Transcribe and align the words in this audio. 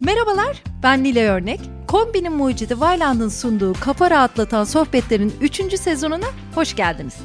Merhabalar, 0.00 0.62
ben 0.82 1.04
Nile 1.04 1.28
Örnek. 1.30 1.60
Kombinin 1.88 2.32
mucidi 2.32 2.80
Vayland'ın 2.80 3.28
sunduğu 3.28 3.72
kafa 3.80 4.10
rahatlatan 4.10 4.64
sohbetlerin 4.64 5.32
3. 5.40 5.78
sezonuna 5.80 6.26
hoş 6.54 6.76
geldiniz. 6.76 7.16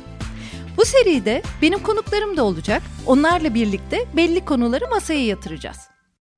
Bu 0.77 0.85
seride 0.85 1.41
benim 1.61 1.79
konuklarım 1.83 2.37
da 2.37 2.43
olacak. 2.43 2.81
Onlarla 3.05 3.53
birlikte 3.53 4.05
belli 4.15 4.45
konuları 4.45 4.89
masaya 4.89 5.25
yatıracağız. 5.25 5.77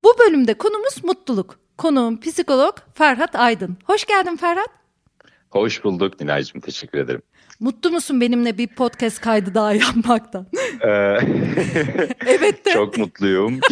Bu 0.04 0.14
bölümde 0.18 0.54
konumuz 0.54 1.04
mutluluk. 1.04 1.58
Konuğum 1.78 2.20
psikolog 2.20 2.76
Ferhat 2.94 3.34
Aydın. 3.36 3.76
Hoş 3.84 4.04
geldin 4.04 4.36
Ferhat. 4.36 4.68
Hoş 5.50 5.84
bulduk 5.84 6.20
Nilay'cığım. 6.20 6.60
Teşekkür 6.60 6.98
ederim. 6.98 7.22
Mutlu 7.60 7.90
musun 7.90 8.20
benimle 8.20 8.58
bir 8.58 8.66
podcast 8.66 9.20
kaydı 9.20 9.54
daha 9.54 9.72
yapmaktan? 9.72 10.46
Ee, 10.80 10.88
evet 12.26 12.66
de. 12.66 12.72
Çok 12.72 12.98
mutluyum. 12.98 13.60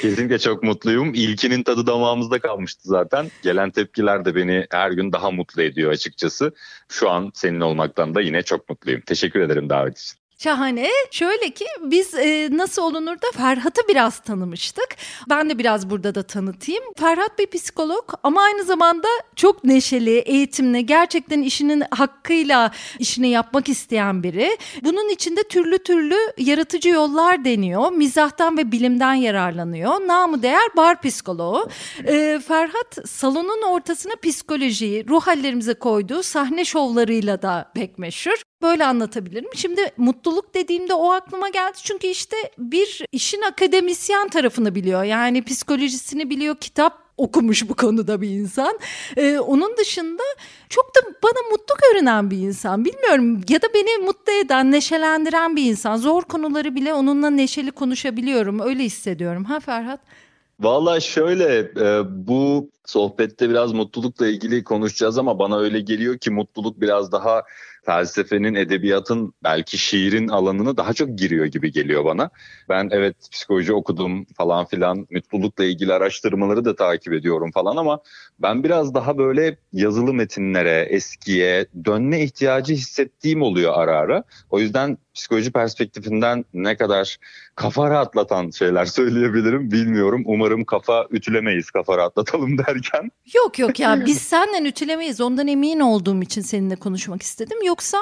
Kesinlikle 0.00 0.38
çok 0.38 0.62
mutluyum. 0.62 1.14
İlkinin 1.14 1.62
tadı 1.62 1.86
damağımızda 1.86 2.38
kalmıştı 2.38 2.80
zaten. 2.84 3.30
Gelen 3.42 3.70
tepkiler 3.70 4.24
de 4.24 4.34
beni 4.34 4.66
her 4.70 4.90
gün 4.90 5.12
daha 5.12 5.30
mutlu 5.30 5.62
ediyor 5.62 5.92
açıkçası. 5.92 6.54
Şu 6.88 7.10
an 7.10 7.30
senin 7.34 7.60
olmaktan 7.60 8.14
da 8.14 8.20
yine 8.20 8.42
çok 8.42 8.68
mutluyum. 8.68 9.00
Teşekkür 9.00 9.40
ederim 9.40 9.70
davet 9.70 9.98
için. 9.98 10.18
Şahane. 10.42 10.88
Şöyle 11.10 11.50
ki 11.50 11.64
biz 11.82 12.14
e, 12.14 12.48
nasıl 12.52 12.82
olunur 12.82 13.16
da 13.16 13.26
Ferhat'ı 13.36 13.80
biraz 13.88 14.18
tanımıştık. 14.18 14.96
Ben 15.30 15.50
de 15.50 15.58
biraz 15.58 15.90
burada 15.90 16.14
da 16.14 16.22
tanıtayım. 16.22 16.84
Ferhat 16.96 17.38
bir 17.38 17.46
psikolog 17.46 18.12
ama 18.22 18.42
aynı 18.42 18.64
zamanda 18.64 19.08
çok 19.36 19.64
neşeli, 19.64 20.18
eğitimli, 20.18 20.86
gerçekten 20.86 21.42
işinin 21.42 21.82
hakkıyla 21.90 22.70
işini 22.98 23.28
yapmak 23.28 23.68
isteyen 23.68 24.22
biri. 24.22 24.58
Bunun 24.84 25.08
içinde 25.08 25.42
türlü 25.42 25.78
türlü 25.78 26.16
yaratıcı 26.38 26.88
yollar 26.88 27.44
deniyor. 27.44 27.92
Mizahtan 27.92 28.58
ve 28.58 28.72
bilimden 28.72 29.14
yararlanıyor. 29.14 29.92
Namı 30.06 30.42
değer 30.42 30.68
bar 30.76 31.02
psikoloğu. 31.02 31.68
E, 32.06 32.40
Ferhat 32.48 32.98
salonun 33.08 33.62
ortasına 33.62 34.12
psikolojiyi, 34.22 35.08
ruh 35.08 35.22
hallerimize 35.22 35.74
koyduğu 35.74 36.22
sahne 36.22 36.64
şovlarıyla 36.64 37.42
da 37.42 37.72
pek 37.74 37.98
meşhur. 37.98 38.42
Böyle 38.62 38.84
anlatabilirim. 38.84 39.50
Şimdi 39.54 39.92
mutluluk 39.96 40.54
dediğimde 40.54 40.94
o 40.94 41.10
aklıma 41.10 41.48
geldi. 41.48 41.76
Çünkü 41.82 42.06
işte 42.06 42.36
bir 42.58 43.04
işin 43.12 43.42
akademisyen 43.42 44.28
tarafını 44.28 44.74
biliyor. 44.74 45.02
Yani 45.04 45.44
psikolojisini 45.44 46.30
biliyor, 46.30 46.56
kitap 46.56 47.08
okumuş 47.16 47.68
bu 47.68 47.74
konuda 47.74 48.20
bir 48.20 48.28
insan. 48.28 48.78
Ee, 49.16 49.38
onun 49.38 49.76
dışında 49.76 50.22
çok 50.68 50.94
da 50.96 51.00
bana 51.22 51.50
mutlu 51.50 51.74
görünen 51.82 52.30
bir 52.30 52.38
insan. 52.38 52.84
Bilmiyorum 52.84 53.40
ya 53.48 53.62
da 53.62 53.66
beni 53.74 54.06
mutlu 54.06 54.32
eden, 54.32 54.72
neşelendiren 54.72 55.56
bir 55.56 55.64
insan. 55.64 55.96
Zor 55.96 56.22
konuları 56.22 56.74
bile 56.74 56.94
onunla 56.94 57.30
neşeli 57.30 57.70
konuşabiliyorum. 57.70 58.60
Öyle 58.60 58.84
hissediyorum. 58.84 59.44
Ha 59.44 59.60
Ferhat? 59.60 60.00
Valla 60.60 61.00
şöyle 61.00 61.58
e, 61.58 62.02
bu 62.26 62.70
sohbette 62.84 63.50
biraz 63.50 63.72
mutlulukla 63.72 64.26
ilgili 64.26 64.64
konuşacağız 64.64 65.18
ama 65.18 65.38
bana 65.38 65.58
öyle 65.58 65.80
geliyor 65.80 66.18
ki 66.18 66.30
mutluluk 66.30 66.80
biraz 66.80 67.12
daha 67.12 67.42
felsefenin, 67.88 68.54
edebiyatın, 68.54 69.34
belki 69.44 69.78
şiirin 69.78 70.28
alanına 70.28 70.76
daha 70.76 70.92
çok 70.92 71.18
giriyor 71.18 71.46
gibi 71.46 71.72
geliyor 71.72 72.04
bana. 72.04 72.30
Ben 72.68 72.88
evet 72.92 73.16
psikoloji 73.32 73.72
okudum 73.72 74.24
falan 74.36 74.64
filan, 74.64 75.06
mutlulukla 75.10 75.64
ilgili 75.64 75.92
araştırmaları 75.92 76.64
da 76.64 76.76
takip 76.76 77.12
ediyorum 77.12 77.50
falan 77.50 77.76
ama 77.76 78.00
ben 78.38 78.64
biraz 78.64 78.94
daha 78.94 79.18
böyle 79.18 79.56
yazılı 79.72 80.14
metinlere, 80.14 80.86
eskiye 80.90 81.66
dönme 81.84 82.20
ihtiyacı 82.20 82.74
hissettiğim 82.74 83.42
oluyor 83.42 83.72
ara 83.74 83.96
ara. 83.96 84.22
O 84.50 84.60
yüzden 84.60 84.98
psikoloji 85.18 85.50
perspektifinden 85.50 86.44
ne 86.54 86.76
kadar 86.76 87.16
kafa 87.54 87.90
rahatlatan 87.90 88.50
şeyler 88.50 88.84
söyleyebilirim 88.84 89.70
bilmiyorum. 89.70 90.22
Umarım 90.26 90.64
kafa 90.64 91.06
ütülemeyiz 91.10 91.70
kafa 91.70 91.98
rahatlatalım 91.98 92.58
derken. 92.58 93.10
Yok 93.34 93.58
yok 93.58 93.80
ya 93.80 94.02
biz 94.06 94.18
senden 94.18 94.64
ütülemeyiz 94.64 95.20
ondan 95.20 95.48
emin 95.48 95.80
olduğum 95.80 96.22
için 96.22 96.42
seninle 96.42 96.76
konuşmak 96.76 97.22
istedim. 97.22 97.58
Yoksa 97.64 97.98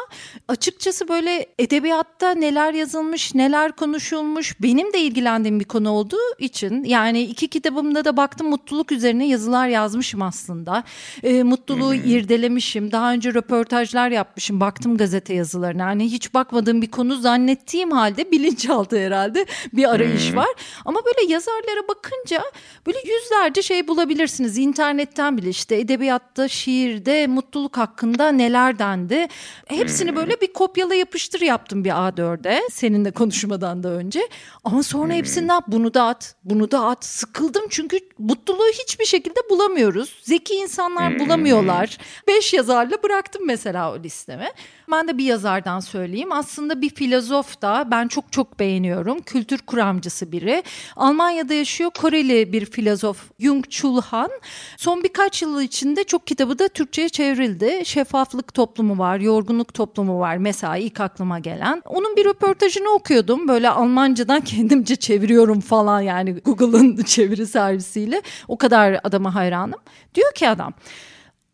açıkçası 0.49 1.09
böyle 1.09 1.47
edebiyatta 1.59 2.35
neler 2.35 2.75
yazılmış 2.75 3.35
neler 3.35 3.73
konuşulmuş 3.73 4.63
benim 4.63 4.93
de 4.93 4.99
ilgilendiğim 4.99 5.61
bir 5.61 5.65
konu 5.65 5.91
olduğu 5.91 6.39
için 6.39 6.85
yani 6.85 7.23
iki 7.23 7.49
kitabımda 7.49 8.05
da 8.05 8.17
baktım 8.17 8.49
mutluluk 8.49 8.93
üzerine 8.93 9.29
yazılar 9.29 9.69
yazmışım 9.69 10.23
aslında. 10.23 10.85
E, 11.23 11.43
mutluluğu 11.43 11.95
hmm. 11.95 12.11
irdelemişim 12.11 12.93
daha 12.93 13.13
önce 13.13 13.35
röportajlar 13.35 14.11
yapmışım 14.11 14.61
baktım 14.61 14.97
gazete 14.97 15.35
yazılarına 15.35 15.83
yani 15.83 16.05
hiç 16.05 16.35
bakmadığım 16.35 16.83
bir 16.83 16.91
konu 16.91 17.06
zannettiğim 17.15 17.91
halde 17.91 18.31
bilinçaltı 18.33 18.99
herhalde 18.99 19.47
bir 19.73 19.95
arayış 19.95 20.31
hmm. 20.31 20.37
var. 20.37 20.49
Ama 20.85 21.01
böyle 21.05 21.33
yazarlara 21.33 21.89
bakınca 21.89 22.43
böyle 22.87 22.99
yüzlerce 22.99 23.63
şey 23.63 23.89
bulabilirsiniz 23.89 24.59
internetten 24.59 25.39
bile 25.39 25.49
işte 25.49 25.77
edebiyatta 25.77 26.49
şiirde 26.49 27.27
mutluluk 27.27 27.77
hakkında 27.77 28.29
neler 28.33 28.79
dendi. 28.79 29.29
Hepsini 29.67 30.11
hmm. 30.11 30.17
böyle 30.17 30.41
bir 30.41 30.53
kopyala 30.53 30.95
yapıştır 30.95 31.41
yaptım 31.41 31.85
bir 31.85 31.91
A4'e 31.91 32.63
seninle 32.71 33.11
konuşmadan 33.11 33.83
da 33.83 33.89
önce. 33.89 34.29
Ama 34.65 34.83
sonra 34.83 35.09
hmm. 35.09 35.19
hepsinden 35.19 35.63
bunu 35.67 35.95
da 35.95 36.05
at, 36.05 36.35
bunu 36.45 36.71
da 36.71 36.85
at. 36.85 37.05
Sıkıldım 37.05 37.65
çünkü 37.71 37.99
mutluluğu 38.19 38.69
hiçbir 38.83 39.05
şekilde 39.05 39.41
bulamıyoruz. 39.51 40.15
Zeki 40.23 40.55
insanlar 40.55 41.19
bulamıyorlar. 41.19 41.99
Beş 42.29 42.55
yazarla 42.55 43.03
bıraktım 43.03 43.43
mesela 43.47 43.93
o 43.93 43.99
listeme. 44.03 44.53
Ben 44.91 45.09
de 45.09 45.19
bir 45.19 45.25
yazardan 45.25 45.81
söyleyeyim. 45.81 46.33
Aslında 46.33 46.81
bir 46.81 46.91
filozof 46.97 47.63
da 47.63 47.89
ben 47.91 48.09
çok 48.09 48.33
çok 48.33 48.59
beğeniyorum. 48.59 49.23
Kültür 49.23 49.59
kuramcısı 49.59 50.33
biri. 50.33 50.63
Almanya'da 50.97 51.55
yaşıyor 51.55 51.91
Koreli 51.91 52.53
bir 52.53 52.65
filozof 52.65 53.31
Jung 53.39 53.71
Chul 53.71 54.01
Han. 54.01 54.31
Son 54.77 55.05
birkaç 55.05 55.43
yıl 55.43 55.61
içinde 55.61 56.05
çok 56.05 56.27
kitabı 56.27 56.59
da 56.59 56.69
Türkçe'ye 56.69 57.09
çevrildi. 57.09 57.83
Şeffaflık 57.85 58.55
toplumu 58.55 58.99
var, 58.99 59.21
yorgunluk 59.21 59.75
toplumu 59.75 60.21
var 60.21 60.37
mesela 60.37 60.77
ilk 60.77 61.01
aklıma 61.01 61.39
gelen. 61.39 61.83
Onun 61.85 62.17
bir 62.17 62.25
röportajını 62.25 62.89
okuyordum. 62.89 63.49
Böyle 63.49 63.71
Almancadan 63.71 64.41
kendimce 64.45 64.97
çeviriyorum 64.97 65.61
falan 65.61 66.01
yani 66.01 66.33
Google'ın 66.33 66.97
çeviri 67.07 67.47
servisiyle. 67.47 68.23
O 68.49 68.59
kadar 68.59 69.01
adama 69.05 69.35
hayranım. 69.35 69.81
Diyor 70.15 70.35
ki 70.35 70.49
adam 70.49 70.75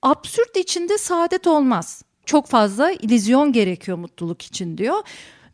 absürt 0.02 0.56
içinde 0.56 0.98
saadet 0.98 1.46
olmaz 1.46 2.02
çok 2.26 2.46
fazla 2.46 2.92
ilizyon 2.92 3.52
gerekiyor 3.52 3.98
mutluluk 3.98 4.42
için 4.42 4.78
diyor. 4.78 5.02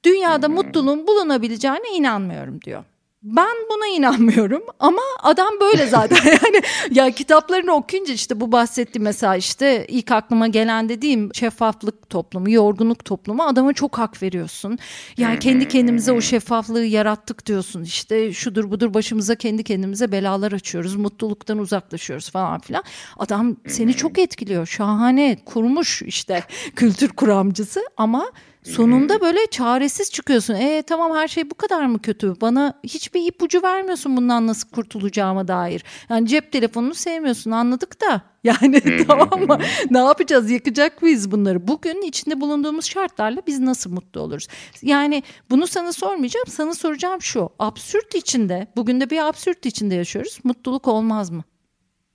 Dünyada 0.04 0.46
hmm. 0.46 0.54
mutluluğun 0.54 1.06
bulunabileceğine 1.06 1.90
inanmıyorum 1.94 2.62
diyor. 2.62 2.84
Ben 3.22 3.56
buna 3.70 3.86
inanmıyorum 3.96 4.62
ama 4.78 5.02
adam 5.22 5.48
böyle 5.60 5.86
zaten 5.86 6.16
yani 6.26 6.62
ya 6.90 7.10
kitaplarını 7.10 7.72
okuyunca 7.72 8.14
işte 8.14 8.40
bu 8.40 8.52
bahsettiğim 8.52 9.04
mesela 9.04 9.36
işte 9.36 9.86
ilk 9.88 10.12
aklıma 10.12 10.46
gelen 10.46 10.88
dediğim 10.88 11.34
şeffaflık 11.34 12.10
toplumu, 12.10 12.50
yorgunluk 12.50 13.04
toplumu 13.04 13.42
adama 13.42 13.72
çok 13.72 13.98
hak 13.98 14.22
veriyorsun. 14.22 14.78
Yani 15.16 15.38
kendi 15.38 15.68
kendimize 15.68 16.12
o 16.12 16.20
şeffaflığı 16.20 16.84
yarattık 16.84 17.46
diyorsun 17.46 17.82
işte 17.82 18.32
şudur 18.32 18.70
budur 18.70 18.94
başımıza 18.94 19.34
kendi 19.34 19.64
kendimize 19.64 20.12
belalar 20.12 20.52
açıyoruz, 20.52 20.96
mutluluktan 20.96 21.58
uzaklaşıyoruz 21.58 22.30
falan 22.30 22.60
filan. 22.60 22.82
Adam 23.16 23.56
seni 23.68 23.94
çok 23.94 24.18
etkiliyor 24.18 24.66
şahane 24.66 25.38
kurmuş 25.44 26.02
işte 26.02 26.44
kültür 26.76 27.08
kuramcısı 27.08 27.80
ama 27.96 28.32
Sonunda 28.68 29.20
böyle 29.20 29.38
çaresiz 29.50 30.10
çıkıyorsun. 30.10 30.54
E 30.54 30.82
tamam 30.82 31.16
her 31.16 31.28
şey 31.28 31.50
bu 31.50 31.54
kadar 31.54 31.86
mı 31.86 32.02
kötü? 32.02 32.40
Bana 32.40 32.80
hiçbir 32.84 33.26
ipucu 33.26 33.62
vermiyorsun 33.62 34.16
bundan 34.16 34.46
nasıl 34.46 34.68
kurtulacağıma 34.70 35.48
dair. 35.48 35.84
Yani 36.10 36.28
cep 36.28 36.52
telefonunu 36.52 36.94
sevmiyorsun 36.94 37.50
anladık 37.50 38.00
da. 38.00 38.22
Yani 38.44 39.06
tamam 39.06 39.46
mı? 39.46 39.58
ne 39.90 39.98
yapacağız? 39.98 40.50
Yakacak 40.50 41.02
mıyız 41.02 41.30
bunları? 41.30 41.68
Bugün 41.68 42.02
içinde 42.02 42.40
bulunduğumuz 42.40 42.84
şartlarla 42.84 43.42
biz 43.46 43.60
nasıl 43.60 43.90
mutlu 43.92 44.20
oluruz? 44.20 44.48
Yani 44.82 45.22
bunu 45.50 45.66
sana 45.66 45.92
sormayacağım. 45.92 46.46
Sana 46.48 46.74
soracağım 46.74 47.22
şu. 47.22 47.50
Absürt 47.58 48.14
içinde, 48.14 48.66
bugün 48.76 49.00
de 49.00 49.10
bir 49.10 49.28
absürt 49.28 49.66
içinde 49.66 49.94
yaşıyoruz. 49.94 50.38
Mutluluk 50.44 50.88
olmaz 50.88 51.30
mı? 51.30 51.44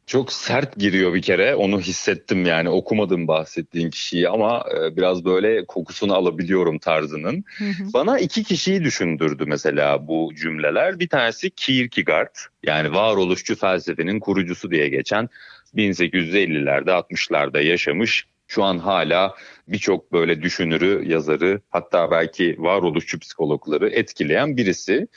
Çok 0.07 0.33
sert 0.33 0.75
giriyor 0.79 1.13
bir 1.13 1.21
kere 1.21 1.55
onu 1.55 1.79
hissettim 1.79 2.45
yani 2.45 2.69
okumadım 2.69 3.27
bahsettiğin 3.27 3.89
kişiyi 3.89 4.29
ama 4.29 4.65
e, 4.75 4.95
biraz 4.97 5.25
böyle 5.25 5.65
kokusunu 5.65 6.13
alabiliyorum 6.13 6.79
tarzının. 6.79 7.44
Hı 7.57 7.65
hı. 7.65 7.94
Bana 7.94 8.19
iki 8.19 8.44
kişiyi 8.44 8.83
düşündürdü 8.83 9.44
mesela 9.47 10.07
bu 10.07 10.31
cümleler. 10.35 11.00
Bir 11.00 11.09
tanesi 11.09 11.50
Kierkegaard 11.50 12.35
yani 12.63 12.94
varoluşçu 12.94 13.55
felsefenin 13.55 14.19
kurucusu 14.19 14.71
diye 14.71 14.89
geçen 14.89 15.29
1850'lerde 15.75 16.89
60'larda 16.89 17.63
yaşamış 17.63 18.25
şu 18.47 18.63
an 18.63 18.77
hala 18.77 19.35
birçok 19.68 20.13
böyle 20.13 20.42
düşünürü, 20.42 21.04
yazarı 21.06 21.62
hatta 21.69 22.12
belki 22.12 22.56
varoluşçu 22.60 23.19
psikologları 23.19 23.89
etkileyen 23.89 24.57
birisi. 24.57 25.07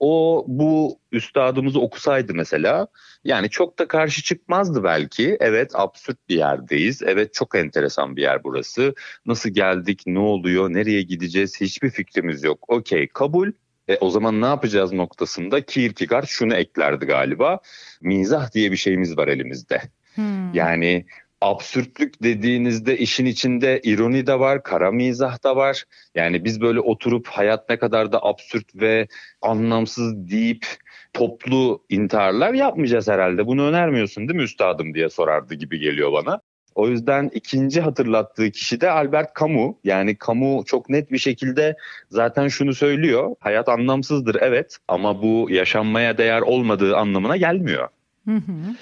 O 0.00 0.44
bu 0.48 0.98
üstadımızı 1.12 1.80
okusaydı 1.80 2.34
mesela 2.34 2.86
yani 3.24 3.50
çok 3.50 3.78
da 3.78 3.88
karşı 3.88 4.22
çıkmazdı 4.22 4.84
belki. 4.84 5.36
Evet 5.40 5.70
absürt 5.74 6.28
bir 6.28 6.36
yerdeyiz. 6.36 7.02
Evet 7.02 7.34
çok 7.34 7.54
enteresan 7.54 8.16
bir 8.16 8.22
yer 8.22 8.44
burası. 8.44 8.94
Nasıl 9.26 9.50
geldik, 9.50 10.02
ne 10.06 10.18
oluyor, 10.18 10.72
nereye 10.72 11.02
gideceğiz 11.02 11.60
hiçbir 11.60 11.90
fikrimiz 11.90 12.44
yok. 12.44 12.64
Okey 12.68 13.08
kabul 13.08 13.52
E, 13.88 13.96
o 14.00 14.10
zaman 14.10 14.40
ne 14.40 14.46
yapacağız 14.46 14.92
noktasında 14.92 15.60
Kierkegaard 15.60 16.26
şunu 16.26 16.54
eklerdi 16.54 17.06
galiba. 17.06 17.60
Mizah 18.00 18.52
diye 18.52 18.72
bir 18.72 18.76
şeyimiz 18.76 19.18
var 19.18 19.28
elimizde. 19.28 19.82
Hmm. 20.14 20.54
Yani 20.54 21.06
absürtlük 21.40 22.22
dediğinizde 22.22 22.98
işin 22.98 23.26
içinde 23.26 23.80
ironi 23.84 24.26
de 24.26 24.38
var, 24.40 24.62
kara 24.62 24.90
mizah 24.90 25.44
da 25.44 25.56
var. 25.56 25.84
Yani 26.14 26.44
biz 26.44 26.60
böyle 26.60 26.80
oturup 26.80 27.26
hayat 27.26 27.68
ne 27.68 27.78
kadar 27.78 28.12
da 28.12 28.24
absürt 28.24 28.74
ve 28.74 29.08
anlamsız 29.42 30.30
deyip 30.30 30.66
toplu 31.12 31.84
intiharlar 31.88 32.54
yapmayacağız 32.54 33.08
herhalde. 33.08 33.46
Bunu 33.46 33.66
önermiyorsun 33.66 34.28
değil 34.28 34.36
mi 34.36 34.42
üstadım 34.42 34.94
diye 34.94 35.08
sorardı 35.08 35.54
gibi 35.54 35.78
geliyor 35.78 36.12
bana. 36.12 36.40
O 36.74 36.88
yüzden 36.88 37.30
ikinci 37.34 37.80
hatırlattığı 37.80 38.50
kişi 38.50 38.80
de 38.80 38.90
Albert 38.90 39.36
Camus. 39.40 39.76
Yani 39.84 40.16
Camus 40.26 40.66
çok 40.66 40.88
net 40.88 41.12
bir 41.12 41.18
şekilde 41.18 41.76
zaten 42.10 42.48
şunu 42.48 42.74
söylüyor. 42.74 43.34
Hayat 43.40 43.68
anlamsızdır 43.68 44.36
evet 44.40 44.76
ama 44.88 45.22
bu 45.22 45.48
yaşanmaya 45.50 46.18
değer 46.18 46.40
olmadığı 46.40 46.96
anlamına 46.96 47.36
gelmiyor. 47.36 47.88
Hı 48.24 48.34
hı. 48.34 48.74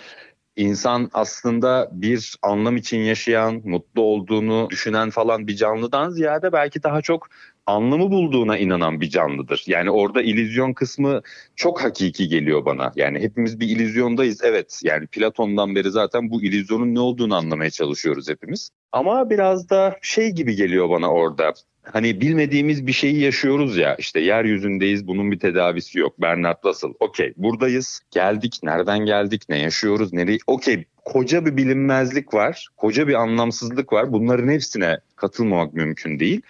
İnsan 0.56 1.10
aslında 1.12 1.88
bir 1.92 2.36
anlam 2.42 2.76
için 2.76 2.98
yaşayan, 2.98 3.62
mutlu 3.64 4.02
olduğunu 4.02 4.68
düşünen 4.70 5.10
falan 5.10 5.46
bir 5.46 5.56
canlıdan 5.56 6.10
ziyade 6.10 6.52
belki 6.52 6.82
daha 6.82 7.02
çok 7.02 7.28
anlamı 7.66 8.10
bulduğuna 8.10 8.58
inanan 8.58 9.00
bir 9.00 9.10
canlıdır. 9.10 9.64
Yani 9.66 9.90
orada 9.90 10.22
illüzyon 10.22 10.72
kısmı 10.72 11.22
çok 11.56 11.82
hakiki 11.82 12.28
geliyor 12.28 12.64
bana. 12.64 12.92
Yani 12.96 13.20
hepimiz 13.20 13.60
bir 13.60 13.68
illüzyondayız 13.68 14.40
evet. 14.44 14.80
Yani 14.84 15.06
Platon'dan 15.06 15.74
beri 15.74 15.90
zaten 15.90 16.30
bu 16.30 16.42
illüzyonun 16.42 16.94
ne 16.94 17.00
olduğunu 17.00 17.34
anlamaya 17.36 17.70
çalışıyoruz 17.70 18.28
hepimiz. 18.28 18.70
Ama 18.92 19.30
biraz 19.30 19.70
da 19.70 19.98
şey 20.02 20.30
gibi 20.30 20.56
geliyor 20.56 20.90
bana 20.90 21.12
orada. 21.12 21.54
Hani 21.92 22.20
bilmediğimiz 22.20 22.86
bir 22.86 22.92
şeyi 22.92 23.20
yaşıyoruz 23.20 23.76
ya 23.76 23.94
işte 23.94 24.20
yeryüzündeyiz 24.20 25.06
bunun 25.06 25.32
bir 25.32 25.38
tedavisi 25.38 25.98
yok. 25.98 26.20
Bernard 26.20 26.64
Russell 26.64 26.90
okey 27.00 27.32
buradayız 27.36 28.00
geldik 28.10 28.60
nereden 28.62 28.98
geldik 28.98 29.42
ne 29.48 29.58
yaşıyoruz 29.58 30.12
nereye 30.12 30.38
okey 30.46 30.84
koca 31.04 31.46
bir 31.46 31.56
bilinmezlik 31.56 32.34
var 32.34 32.68
koca 32.76 33.08
bir 33.08 33.14
anlamsızlık 33.14 33.92
var 33.92 34.12
bunların 34.12 34.48
hepsine 34.48 34.98
katılmamak 35.16 35.74
mümkün 35.74 36.18
değil. 36.18 36.42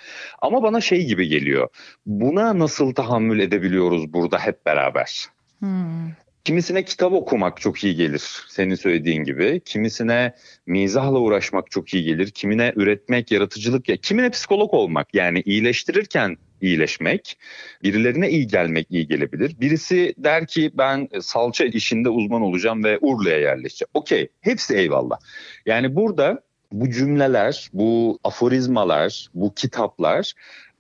Ama 0.43 0.63
bana 0.63 0.81
şey 0.81 1.07
gibi 1.07 1.29
geliyor 1.29 1.69
buna 2.07 2.59
nasıl 2.59 2.95
tahammül 2.95 3.41
edebiliyoruz 3.41 4.13
burada 4.13 4.39
hep 4.39 4.67
beraber? 4.67 5.27
Hmm. 5.59 6.24
Kimisine 6.45 6.85
kitap 6.85 7.13
okumak 7.13 7.61
çok 7.61 7.85
iyi 7.85 7.95
gelir 7.95 8.45
senin 8.49 8.75
söylediğin 8.75 9.25
gibi. 9.25 9.61
Kimisine 9.65 10.35
mizahla 10.67 11.19
uğraşmak 11.19 11.71
çok 11.71 11.95
iyi 11.95 12.05
gelir. 12.05 12.31
Kimine 12.31 12.73
üretmek, 12.77 13.33
yaratıcılık 13.33 13.89
ya 13.89 13.97
kimine 13.97 14.31
psikolog 14.31 14.75
olmak 14.75 15.15
yani 15.15 15.43
iyileştirirken 15.45 16.37
iyileşmek, 16.61 17.39
birilerine 17.83 18.31
iyi 18.31 18.47
gelmek 18.47 18.87
iyi 18.91 19.07
gelebilir. 19.07 19.61
Birisi 19.61 20.15
der 20.19 20.47
ki 20.47 20.71
ben 20.75 21.09
salça 21.21 21.65
işinde 21.65 22.09
uzman 22.09 22.43
olacağım 22.43 22.85
ve 22.85 22.99
Urla'ya 23.01 23.39
yerleşeceğim. 23.39 23.91
Okey, 23.95 24.29
hepsi 24.41 24.77
eyvallah. 24.77 25.19
Yani 25.67 25.97
burada 25.97 26.43
bu 26.73 26.91
cümleler, 26.91 27.71
bu 27.73 28.19
aforizmalar, 28.25 29.29
bu 29.35 29.55
kitaplar 29.55 30.33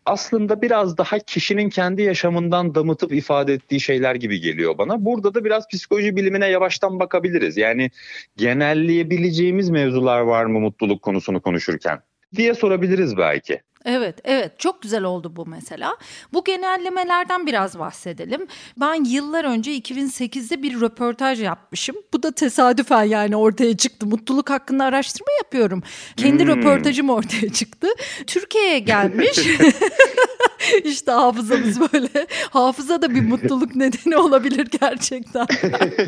aslında 0.06 0.62
biraz 0.62 0.98
daha 0.98 1.18
kişinin 1.18 1.68
kendi 1.68 2.02
yaşamından 2.02 2.74
damıtıp 2.74 3.12
ifade 3.12 3.52
ettiği 3.52 3.80
şeyler 3.80 4.14
gibi 4.14 4.40
geliyor 4.40 4.78
bana. 4.78 5.04
Burada 5.04 5.34
da 5.34 5.44
biraz 5.44 5.68
psikoloji 5.68 6.16
bilimine 6.16 6.46
yavaştan 6.46 7.00
bakabiliriz. 7.00 7.56
Yani 7.56 7.90
genelleyebileceğimiz 8.36 9.70
mevzular 9.70 10.20
var 10.20 10.44
mı 10.44 10.60
mutluluk 10.60 11.02
konusunu 11.02 11.40
konuşurken 11.40 12.00
diye 12.36 12.54
sorabiliriz 12.54 13.16
belki. 13.16 13.60
Evet, 13.84 14.18
evet 14.24 14.58
çok 14.58 14.82
güzel 14.82 15.02
oldu 15.02 15.36
bu 15.36 15.46
mesela. 15.46 15.96
Bu 16.32 16.44
genellemelerden 16.44 17.46
biraz 17.46 17.78
bahsedelim. 17.78 18.46
Ben 18.76 19.04
yıllar 19.04 19.44
önce 19.44 19.78
2008'de 19.78 20.62
bir 20.62 20.80
röportaj 20.80 21.42
yapmışım. 21.42 21.96
Bu 22.12 22.22
da 22.22 22.32
tesadüfen 22.32 23.02
yani 23.02 23.36
ortaya 23.36 23.76
çıktı. 23.76 24.06
Mutluluk 24.06 24.50
hakkında 24.50 24.84
araştırma 24.84 25.32
yapıyorum. 25.42 25.82
Kendi 26.16 26.44
hmm. 26.44 26.50
röportajım 26.50 27.10
ortaya 27.10 27.52
çıktı. 27.52 27.88
Türkiye'ye 28.26 28.78
gelmiş. 28.78 29.38
İşte 30.84 31.12
hafızamız 31.12 31.80
böyle. 31.80 32.26
Hafıza 32.50 33.02
da 33.02 33.14
bir 33.14 33.22
mutluluk 33.22 33.76
nedeni 33.76 34.16
olabilir 34.16 34.68
gerçekten. 34.80 35.46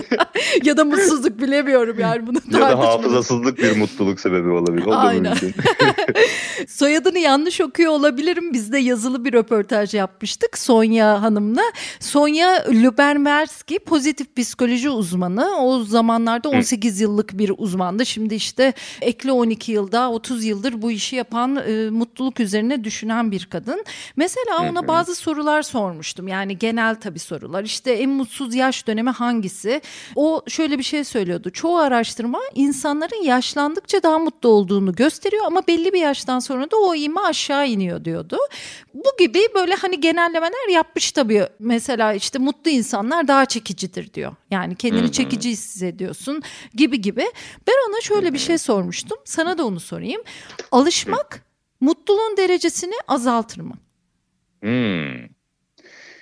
ya 0.64 0.76
da 0.76 0.84
mutsuzluk 0.84 1.40
bilemiyorum 1.40 1.96
yani 2.00 2.26
bunu 2.26 2.38
Ya 2.52 2.60
da 2.60 2.78
hafızasızlık 2.78 3.58
bir 3.58 3.76
mutluluk 3.76 4.20
sebebi 4.20 4.48
olabilir. 4.48 4.86
O 4.86 4.92
Aynen. 4.92 5.36
Soyadını 6.68 7.18
yanlış 7.18 7.60
okuyor 7.60 7.92
olabilirim. 7.92 8.52
Biz 8.52 8.72
de 8.72 8.78
yazılı 8.78 9.24
bir 9.24 9.32
röportaj 9.32 9.94
yapmıştık 9.94 10.58
Sonya 10.58 11.22
Hanım'la. 11.22 11.62
Sonya 12.00 12.64
Lübermerski 12.70 13.78
pozitif 13.78 14.36
psikoloji 14.36 14.90
uzmanı. 14.90 15.56
O 15.60 15.84
zamanlarda 15.84 16.48
18 16.48 17.00
yıllık 17.00 17.38
bir 17.38 17.52
uzmandı. 17.58 18.06
Şimdi 18.06 18.34
işte 18.34 18.72
ekli 19.00 19.32
12 19.32 19.72
yılda 19.72 20.10
30 20.10 20.44
yıldır 20.44 20.82
bu 20.82 20.90
işi 20.90 21.16
yapan 21.16 21.56
e, 21.56 21.90
mutluluk 21.90 22.40
üzerine 22.40 22.84
düşünen 22.84 23.30
bir 23.30 23.46
kadın. 23.46 23.84
Mesela 24.16 24.45
ona 24.52 24.88
bazı 24.88 25.14
sorular 25.14 25.62
sormuştum. 25.62 26.28
Yani 26.28 26.58
genel 26.58 26.94
tabii 26.94 27.18
sorular. 27.18 27.64
İşte 27.64 27.92
en 27.92 28.10
mutsuz 28.10 28.54
yaş 28.54 28.86
dönemi 28.86 29.10
hangisi? 29.10 29.80
O 30.16 30.42
şöyle 30.48 30.78
bir 30.78 30.82
şey 30.82 31.04
söylüyordu. 31.04 31.50
Çoğu 31.50 31.78
araştırma 31.78 32.40
insanların 32.54 33.22
yaşlandıkça 33.22 34.02
daha 34.02 34.18
mutlu 34.18 34.48
olduğunu 34.48 34.94
gösteriyor 34.94 35.44
ama 35.46 35.62
belli 35.68 35.92
bir 35.92 36.00
yaştan 36.00 36.38
sonra 36.38 36.70
da 36.70 36.76
o 36.76 36.94
ivme 36.94 37.20
aşağı 37.20 37.68
iniyor 37.68 38.04
diyordu. 38.04 38.38
Bu 38.94 39.08
gibi 39.18 39.40
böyle 39.54 39.74
hani 39.74 40.00
genellemeler 40.00 40.68
yapmış 40.72 41.12
tabii. 41.12 41.46
Mesela 41.58 42.12
işte 42.12 42.38
mutlu 42.38 42.70
insanlar 42.70 43.28
daha 43.28 43.46
çekicidir 43.46 44.12
diyor. 44.14 44.32
Yani 44.50 44.76
kendini 44.76 45.12
çekici 45.12 45.50
hissediyorsun 45.50 46.42
gibi 46.74 47.00
gibi. 47.00 47.26
Ben 47.66 47.90
ona 47.90 48.00
şöyle 48.00 48.32
bir 48.32 48.38
şey 48.38 48.58
sormuştum. 48.58 49.18
Sana 49.24 49.58
da 49.58 49.66
onu 49.66 49.80
sorayım. 49.80 50.22
Alışmak 50.72 51.46
mutluluğun 51.80 52.36
derecesini 52.36 52.94
azaltır 53.08 53.60
mı? 53.60 53.74
Hmm. 54.60 55.36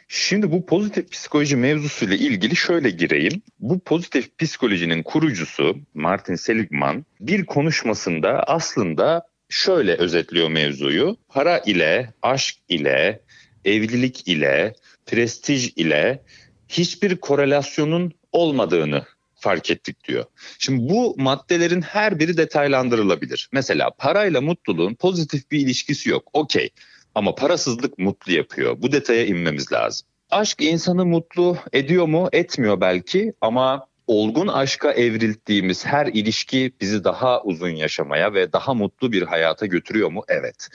Şimdi 0.09 0.53
bu 0.53 0.67
pozitif 0.67 1.11
psikoloji 1.11 1.57
mevzusuyla 1.57 2.17
ilgili 2.17 2.57
şöyle 2.57 2.91
gireyim. 2.91 3.43
Bu 3.61 3.81
pozitif 3.81 4.39
psikolojinin 4.39 5.03
kurucusu 5.03 5.77
Martin 5.95 6.35
Seligman 6.35 7.05
bir 7.21 7.47
konuşmasında 7.47 8.43
aslında 8.43 9.27
şöyle 9.49 9.95
özetliyor 9.95 10.49
mevzuyu. 10.49 11.17
Para 11.29 11.59
ile, 11.59 12.13
aşk 12.23 12.57
ile, 12.69 13.21
evlilik 13.65 14.29
ile, 14.29 14.75
prestij 15.07 15.73
ile 15.77 16.23
hiçbir 16.69 17.17
korelasyonun 17.17 18.13
olmadığını 18.33 19.05
fark 19.35 19.71
ettik 19.71 20.05
diyor. 20.09 20.25
Şimdi 20.59 20.89
bu 20.89 21.15
maddelerin 21.19 21.83
her 21.83 22.19
biri 22.19 22.37
detaylandırılabilir. 22.37 23.49
Mesela 23.53 23.91
parayla 23.91 24.41
mutluluğun 24.41 24.95
pozitif 24.95 25.51
bir 25.51 25.59
ilişkisi 25.59 26.11
yok. 26.11 26.31
Okey. 26.33 26.71
Ama 27.15 27.35
parasızlık 27.35 27.99
mutlu 27.99 28.33
yapıyor. 28.33 28.83
Bu 28.83 28.93
detaya 28.93 29.27
inmemiz 29.27 29.73
lazım. 29.73 30.07
Aşk 30.31 30.63
insanı 30.63 31.07
mutlu 31.07 31.57
ediyor 31.73 32.07
mu? 32.07 32.29
Etmiyor 32.33 32.81
belki 32.81 33.33
ama 33.41 33.87
olgun 34.07 34.49
aşka 34.49 34.93
evrildiğimiz 34.93 35.87
her 35.87 36.07
ilişki 36.07 36.73
bizi 36.81 37.05
daha 37.05 37.43
uzun 37.43 37.69
yaşamaya 37.69 38.35
ve 38.35 38.53
daha 38.53 38.75
mutlu 38.75 39.13
bir 39.13 39.23
hayata 39.23 39.67
götürüyor 39.67 40.11
mu? 40.11 40.23
Evet. 40.29 40.69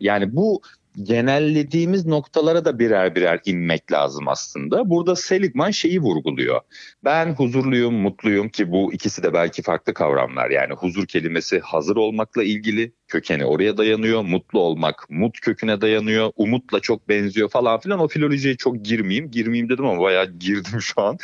Yani 0.00 0.36
bu 0.36 0.62
genellediğimiz 1.02 2.06
noktalara 2.06 2.64
da 2.64 2.78
birer 2.78 3.14
birer 3.14 3.40
inmek 3.44 3.92
lazım 3.92 4.28
aslında. 4.28 4.90
Burada 4.90 5.16
Seligman 5.16 5.70
şeyi 5.70 6.00
vurguluyor. 6.00 6.60
Ben 7.04 7.34
huzurluyum, 7.34 7.94
mutluyum 7.94 8.48
ki 8.48 8.70
bu 8.70 8.92
ikisi 8.92 9.22
de 9.22 9.34
belki 9.34 9.62
farklı 9.62 9.94
kavramlar. 9.94 10.50
Yani 10.50 10.72
huzur 10.72 11.06
kelimesi 11.06 11.60
hazır 11.60 11.96
olmakla 11.96 12.42
ilgili 12.42 12.92
kökeni 13.08 13.44
oraya 13.44 13.76
dayanıyor. 13.76 14.22
Mutlu 14.22 14.60
olmak 14.60 15.06
mut 15.10 15.40
köküne 15.40 15.80
dayanıyor. 15.80 16.32
Umutla 16.36 16.80
çok 16.80 17.08
benziyor 17.08 17.48
falan 17.48 17.80
filan. 17.80 17.98
O 17.98 18.08
filolojiye 18.08 18.56
çok 18.56 18.84
girmeyeyim. 18.84 19.30
Girmeyeyim 19.30 19.68
dedim 19.68 19.86
ama 19.86 20.00
bayağı 20.00 20.26
girdim 20.26 20.80
şu 20.80 21.02
an. 21.02 21.18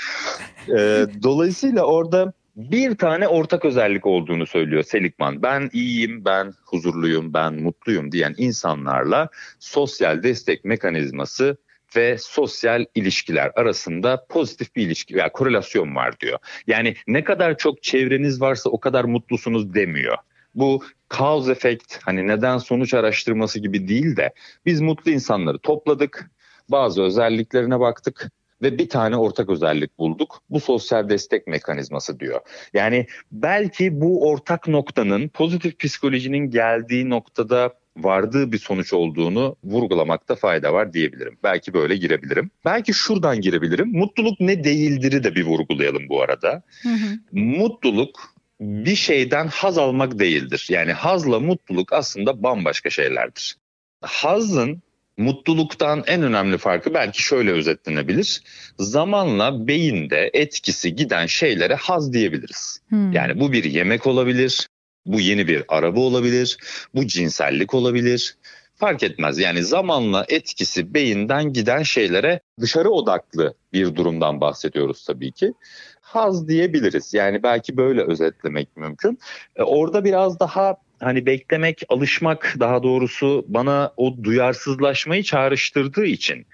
Ee, 0.68 1.06
dolayısıyla 1.22 1.82
orada 1.82 2.32
bir 2.60 2.94
tane 2.94 3.28
ortak 3.28 3.64
özellik 3.64 4.06
olduğunu 4.06 4.46
söylüyor 4.46 4.82
Seligman. 4.82 5.42
Ben 5.42 5.70
iyiyim, 5.72 6.24
ben 6.24 6.52
huzurluyum, 6.64 7.34
ben 7.34 7.54
mutluyum 7.54 8.12
diyen 8.12 8.34
insanlarla 8.38 9.28
sosyal 9.58 10.22
destek 10.22 10.64
mekanizması 10.64 11.56
ve 11.96 12.16
sosyal 12.18 12.84
ilişkiler 12.94 13.50
arasında 13.56 14.26
pozitif 14.28 14.76
bir 14.76 14.86
ilişki 14.86 15.14
veya 15.14 15.32
korelasyon 15.32 15.94
var 15.94 16.20
diyor. 16.20 16.38
Yani 16.66 16.96
ne 17.06 17.24
kadar 17.24 17.58
çok 17.58 17.82
çevreniz 17.82 18.40
varsa 18.40 18.70
o 18.70 18.80
kadar 18.80 19.04
mutlusunuz 19.04 19.74
demiyor. 19.74 20.16
Bu 20.54 20.84
cause 21.18 21.52
effect 21.52 21.98
hani 22.02 22.28
neden 22.28 22.58
sonuç 22.58 22.94
araştırması 22.94 23.58
gibi 23.58 23.88
değil 23.88 24.16
de 24.16 24.32
biz 24.66 24.80
mutlu 24.80 25.10
insanları 25.10 25.58
topladık, 25.58 26.30
bazı 26.68 27.02
özelliklerine 27.02 27.80
baktık 27.80 28.30
ve 28.62 28.78
bir 28.78 28.88
tane 28.88 29.16
ortak 29.16 29.50
özellik 29.50 29.98
bulduk. 29.98 30.42
Bu 30.50 30.60
sosyal 30.60 31.08
destek 31.08 31.46
mekanizması 31.46 32.20
diyor. 32.20 32.40
Yani 32.74 33.06
belki 33.32 34.00
bu 34.00 34.28
ortak 34.28 34.68
noktanın 34.68 35.28
pozitif 35.28 35.78
psikolojinin 35.78 36.50
geldiği 36.50 37.10
noktada 37.10 37.74
vardığı 37.96 38.52
bir 38.52 38.58
sonuç 38.58 38.92
olduğunu 38.92 39.56
vurgulamakta 39.64 40.34
fayda 40.34 40.72
var 40.72 40.92
diyebilirim. 40.92 41.38
Belki 41.42 41.74
böyle 41.74 41.96
girebilirim. 41.96 42.50
Belki 42.64 42.94
şuradan 42.94 43.40
girebilirim. 43.40 43.92
Mutluluk 43.92 44.40
ne 44.40 44.64
değildir'i 44.64 45.24
de 45.24 45.34
bir 45.34 45.44
vurgulayalım 45.44 46.08
bu 46.08 46.22
arada. 46.22 46.62
Hı 46.82 46.88
hı. 46.88 47.18
Mutluluk 47.32 48.34
bir 48.60 48.96
şeyden 48.96 49.46
haz 49.46 49.78
almak 49.78 50.18
değildir. 50.18 50.66
Yani 50.70 50.92
hazla 50.92 51.40
mutluluk 51.40 51.92
aslında 51.92 52.42
bambaşka 52.42 52.90
şeylerdir. 52.90 53.56
Hazın 54.02 54.82
mutluluktan 55.20 56.04
en 56.06 56.22
önemli 56.22 56.58
farkı 56.58 56.94
belki 56.94 57.22
şöyle 57.22 57.52
özetlenebilir. 57.52 58.42
Zamanla 58.78 59.66
beyinde 59.66 60.30
etkisi 60.32 60.96
giden 60.96 61.26
şeylere 61.26 61.74
haz 61.74 62.12
diyebiliriz. 62.12 62.80
Hmm. 62.88 63.12
Yani 63.12 63.40
bu 63.40 63.52
bir 63.52 63.64
yemek 63.64 64.06
olabilir, 64.06 64.68
bu 65.06 65.20
yeni 65.20 65.48
bir 65.48 65.64
araba 65.68 66.00
olabilir, 66.00 66.58
bu 66.94 67.06
cinsellik 67.06 67.74
olabilir. 67.74 68.36
Fark 68.74 69.02
etmez 69.02 69.38
yani 69.38 69.62
zamanla 69.62 70.24
etkisi 70.28 70.94
beyinden 70.94 71.52
giden 71.52 71.82
şeylere 71.82 72.40
dışarı 72.60 72.90
odaklı 72.90 73.54
bir 73.72 73.94
durumdan 73.94 74.40
bahsediyoruz 74.40 75.04
tabii 75.04 75.32
ki. 75.32 75.52
Haz 76.00 76.48
diyebiliriz 76.48 77.14
yani 77.14 77.42
belki 77.42 77.76
böyle 77.76 78.02
özetlemek 78.02 78.76
mümkün. 78.76 79.18
E, 79.56 79.62
orada 79.62 80.04
biraz 80.04 80.40
daha 80.40 80.76
hani 81.00 81.26
beklemek, 81.26 81.82
alışmak 81.88 82.56
daha 82.60 82.82
doğrusu 82.82 83.44
bana 83.48 83.92
o 83.96 84.24
duyarsızlaşmayı 84.24 85.22
çağrıştırdığı 85.22 86.06
için 86.06 86.46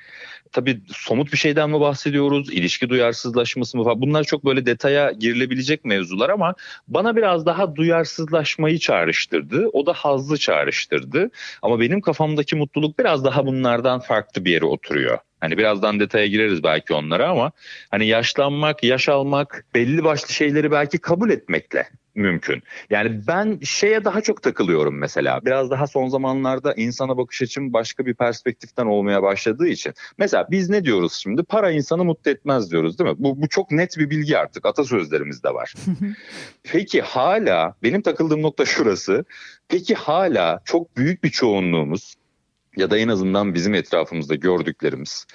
tabii 0.52 0.80
somut 0.88 1.32
bir 1.32 1.38
şeyden 1.38 1.70
mi 1.70 1.80
bahsediyoruz, 1.80 2.52
ilişki 2.52 2.88
duyarsızlaşması 2.88 3.78
mı 3.78 3.84
falan 3.84 4.00
bunlar 4.00 4.24
çok 4.24 4.44
böyle 4.44 4.66
detaya 4.66 5.10
girilebilecek 5.10 5.84
mevzular 5.84 6.30
ama 6.30 6.54
bana 6.88 7.16
biraz 7.16 7.46
daha 7.46 7.76
duyarsızlaşmayı 7.76 8.78
çağrıştırdı. 8.78 9.68
O 9.72 9.86
da 9.86 9.92
hazzı 9.92 10.38
çağrıştırdı. 10.38 11.30
Ama 11.62 11.80
benim 11.80 12.00
kafamdaki 12.00 12.56
mutluluk 12.56 12.98
biraz 12.98 13.24
daha 13.24 13.46
bunlardan 13.46 14.00
farklı 14.00 14.44
bir 14.44 14.50
yere 14.50 14.64
oturuyor. 14.64 15.18
Hani 15.40 15.58
birazdan 15.58 16.00
detaya 16.00 16.26
gireriz 16.26 16.62
belki 16.62 16.94
onlara 16.94 17.28
ama 17.28 17.52
hani 17.90 18.06
yaşlanmak, 18.06 18.84
yaş 18.84 19.08
almak, 19.08 19.66
belli 19.74 20.04
başlı 20.04 20.34
şeyleri 20.34 20.70
belki 20.70 20.98
kabul 20.98 21.30
etmekle 21.30 21.88
mümkün. 22.16 22.62
Yani 22.90 23.20
ben 23.26 23.58
şeye 23.62 24.04
daha 24.04 24.20
çok 24.20 24.42
takılıyorum 24.42 24.99
mesela. 24.99 25.40
Biraz 25.44 25.70
daha 25.70 25.87
son 25.87 26.08
zamanlarda 26.08 26.75
insana 26.75 27.16
bakış 27.16 27.42
açım 27.42 27.73
başka 27.73 28.06
bir 28.06 28.14
perspektiften 28.14 28.87
olmaya 28.87 29.23
başladığı 29.23 29.68
için. 29.68 29.94
Mesela 30.18 30.46
biz 30.50 30.70
ne 30.70 30.85
diyoruz 30.85 31.12
şimdi? 31.12 31.42
Para 31.42 31.70
insanı 31.70 32.04
mutlu 32.04 32.30
etmez 32.30 32.70
diyoruz 32.70 32.99
değil 32.99 33.11
mi? 33.11 33.16
Bu, 33.18 33.42
bu 33.42 33.49
çok 33.49 33.70
net 33.70 33.99
bir 33.99 34.11
bilgi 34.11 34.38
artık. 34.38 34.66
Atasözlerimizde 34.66 35.49
var. 35.49 35.75
Peki 36.62 37.02
hala 37.02 37.75
benim 37.82 38.02
takıldığım 38.02 38.42
nokta 38.42 38.64
şurası. 38.64 39.25
Peki 39.68 39.94
hala 39.94 40.61
çok 40.64 40.96
büyük 40.96 41.25
bir 41.25 41.30
çoğunluğumuz 41.30 42.14
ya 42.76 42.90
da 42.90 42.99
en 42.99 43.08
azından 43.08 43.54
bizim 43.54 43.75
etrafımızda 43.75 44.35
gördüklerimiz 44.35 45.26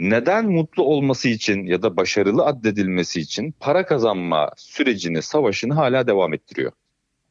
neden 0.00 0.50
mutlu 0.50 0.82
olması 0.82 1.28
için 1.28 1.64
ya 1.66 1.82
da 1.82 1.96
başarılı 1.96 2.44
addedilmesi 2.44 3.20
için 3.20 3.54
para 3.60 3.86
kazanma 3.86 4.50
sürecini, 4.56 5.22
savaşını 5.22 5.74
hala 5.74 6.06
devam 6.06 6.34
ettiriyor. 6.34 6.72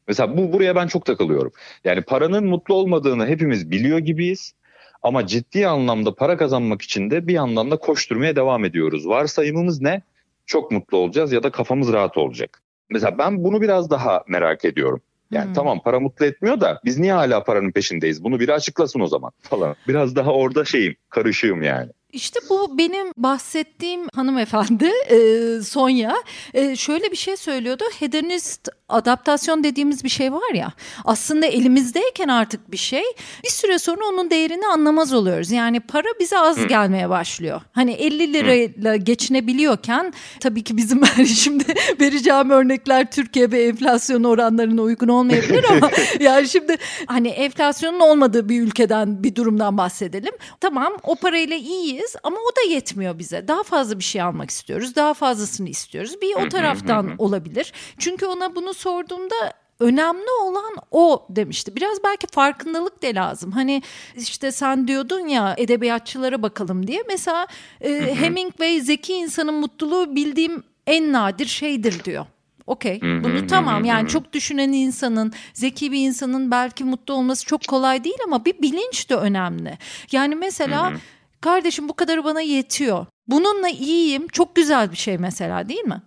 Mesela 0.07 0.37
bu 0.37 0.53
buraya 0.53 0.75
ben 0.75 0.87
çok 0.87 1.05
takılıyorum. 1.05 1.51
Yani 1.83 2.01
paranın 2.01 2.45
mutlu 2.47 2.73
olmadığını 2.73 3.27
hepimiz 3.27 3.71
biliyor 3.71 3.99
gibiyiz. 3.99 4.53
Ama 5.03 5.27
ciddi 5.27 5.67
anlamda 5.67 6.15
para 6.15 6.37
kazanmak 6.37 6.81
için 6.81 7.11
de 7.11 7.27
bir 7.27 7.33
yandan 7.33 7.71
da 7.71 7.77
koşturmaya 7.77 8.35
devam 8.35 8.65
ediyoruz. 8.65 9.07
Varsayımımız 9.07 9.81
ne? 9.81 10.01
Çok 10.45 10.71
mutlu 10.71 10.97
olacağız 10.97 11.31
ya 11.31 11.43
da 11.43 11.51
kafamız 11.51 11.93
rahat 11.93 12.17
olacak. 12.17 12.61
Mesela 12.89 13.17
ben 13.17 13.43
bunu 13.43 13.61
biraz 13.61 13.89
daha 13.89 14.23
merak 14.27 14.65
ediyorum. 14.65 15.01
Yani 15.31 15.45
hmm. 15.45 15.53
tamam 15.53 15.81
para 15.83 15.99
mutlu 15.99 16.25
etmiyor 16.25 16.61
da 16.61 16.81
biz 16.85 16.99
niye 16.99 17.13
hala 17.13 17.43
paranın 17.43 17.71
peşindeyiz? 17.71 18.23
Bunu 18.23 18.39
biri 18.39 18.53
açıklasın 18.53 18.99
o 18.99 19.07
zaman 19.07 19.31
falan. 19.41 19.75
Biraz 19.87 20.15
daha 20.15 20.33
orada 20.33 20.65
şeyim, 20.65 20.95
karışığım 21.09 21.61
yani. 21.61 21.91
İşte 22.13 22.39
bu 22.49 22.77
benim 22.77 23.07
bahsettiğim 23.17 24.07
hanımefendi 24.15 24.85
e, 25.09 25.61
Sonya 25.61 26.15
e, 26.53 26.75
şöyle 26.75 27.11
bir 27.11 27.15
şey 27.15 27.37
söylüyordu. 27.37 27.83
Hedonist 27.99 28.69
adaptasyon 28.89 29.63
dediğimiz 29.63 30.03
bir 30.03 30.09
şey 30.09 30.33
var 30.33 30.53
ya 30.53 30.71
aslında 31.05 31.45
elimizdeyken 31.45 32.27
artık 32.27 32.71
bir 32.71 32.77
şey 32.77 33.03
bir 33.43 33.49
süre 33.49 33.79
sonra 33.79 34.01
onun 34.13 34.29
değerini 34.29 34.67
anlamaz 34.67 35.13
oluyoruz. 35.13 35.51
Yani 35.51 35.79
para 35.79 36.07
bize 36.19 36.39
az 36.39 36.67
gelmeye 36.67 37.09
başlıyor. 37.09 37.61
Hani 37.71 37.91
50 37.91 38.33
lirayla 38.33 38.95
geçinebiliyorken 38.95 40.13
tabii 40.39 40.63
ki 40.63 40.77
bizim 40.77 41.05
şimdi 41.25 41.65
vereceğim 42.01 42.49
örnekler 42.49 43.11
Türkiye 43.11 43.51
ve 43.51 43.63
enflasyon 43.63 44.23
oranlarına 44.23 44.81
uygun 44.81 45.07
olmayabilir 45.07 45.65
ama 45.69 45.91
yani 46.19 46.47
şimdi 46.47 46.77
hani 47.05 47.27
enflasyonun 47.27 47.99
olmadığı 47.99 48.49
bir 48.49 48.61
ülkeden 48.61 49.23
bir 49.23 49.35
durumdan 49.35 49.77
bahsedelim. 49.77 50.33
Tamam 50.61 50.93
o 51.03 51.15
parayla 51.15 51.55
iyiyiz 51.99 52.15
ama 52.23 52.37
o 52.37 52.55
da 52.55 52.73
yetmiyor 52.73 53.19
bize. 53.19 53.47
Daha 53.47 53.63
fazla 53.63 53.99
bir 53.99 54.03
şey 54.03 54.21
almak 54.21 54.49
istiyoruz. 54.49 54.95
Daha 54.95 55.13
fazlasını 55.13 55.69
istiyoruz. 55.69 56.21
Bir 56.21 56.35
o 56.35 56.49
taraftan 56.49 57.15
olabilir. 57.17 57.73
Çünkü 57.97 58.25
ona 58.25 58.55
bunu 58.55 58.73
sorduğumda 58.73 59.53
önemli 59.79 60.31
olan 60.43 60.73
o 60.91 61.25
demişti. 61.29 61.75
Biraz 61.75 62.03
belki 62.03 62.27
farkındalık 62.27 63.03
da 63.03 63.07
lazım. 63.07 63.51
Hani 63.51 63.81
işte 64.17 64.51
sen 64.51 64.87
diyordun 64.87 65.27
ya 65.27 65.55
edebiyatçılara 65.57 66.41
bakalım 66.41 66.87
diye. 66.87 67.03
Mesela 67.07 67.47
e, 67.81 68.15
Hemingway 68.15 68.79
zeki 68.79 69.13
insanın 69.13 69.53
mutluluğu 69.53 70.15
bildiğim 70.15 70.63
en 70.87 71.13
nadir 71.13 71.45
şeydir 71.45 72.03
diyor. 72.03 72.25
Okey. 72.67 73.01
Bunu 73.01 73.47
tamam 73.47 73.85
yani 73.85 74.07
çok 74.07 74.33
düşünen 74.33 74.71
insanın, 74.71 75.33
zeki 75.53 75.91
bir 75.91 76.07
insanın 76.07 76.51
belki 76.51 76.83
mutlu 76.83 77.13
olması 77.13 77.45
çok 77.45 77.67
kolay 77.67 78.03
değil 78.03 78.17
ama 78.25 78.45
bir 78.45 78.61
bilinç 78.61 79.09
de 79.09 79.15
önemli. 79.15 79.77
Yani 80.11 80.35
mesela 80.35 80.93
kardeşim 81.41 81.89
bu 81.89 81.93
kadarı 81.93 82.23
bana 82.23 82.41
yetiyor. 82.41 83.05
Bununla 83.27 83.69
iyiyim. 83.69 84.27
Çok 84.27 84.55
güzel 84.55 84.91
bir 84.91 84.97
şey 84.97 85.17
mesela 85.17 85.69
değil 85.69 85.83
mi? 85.83 86.01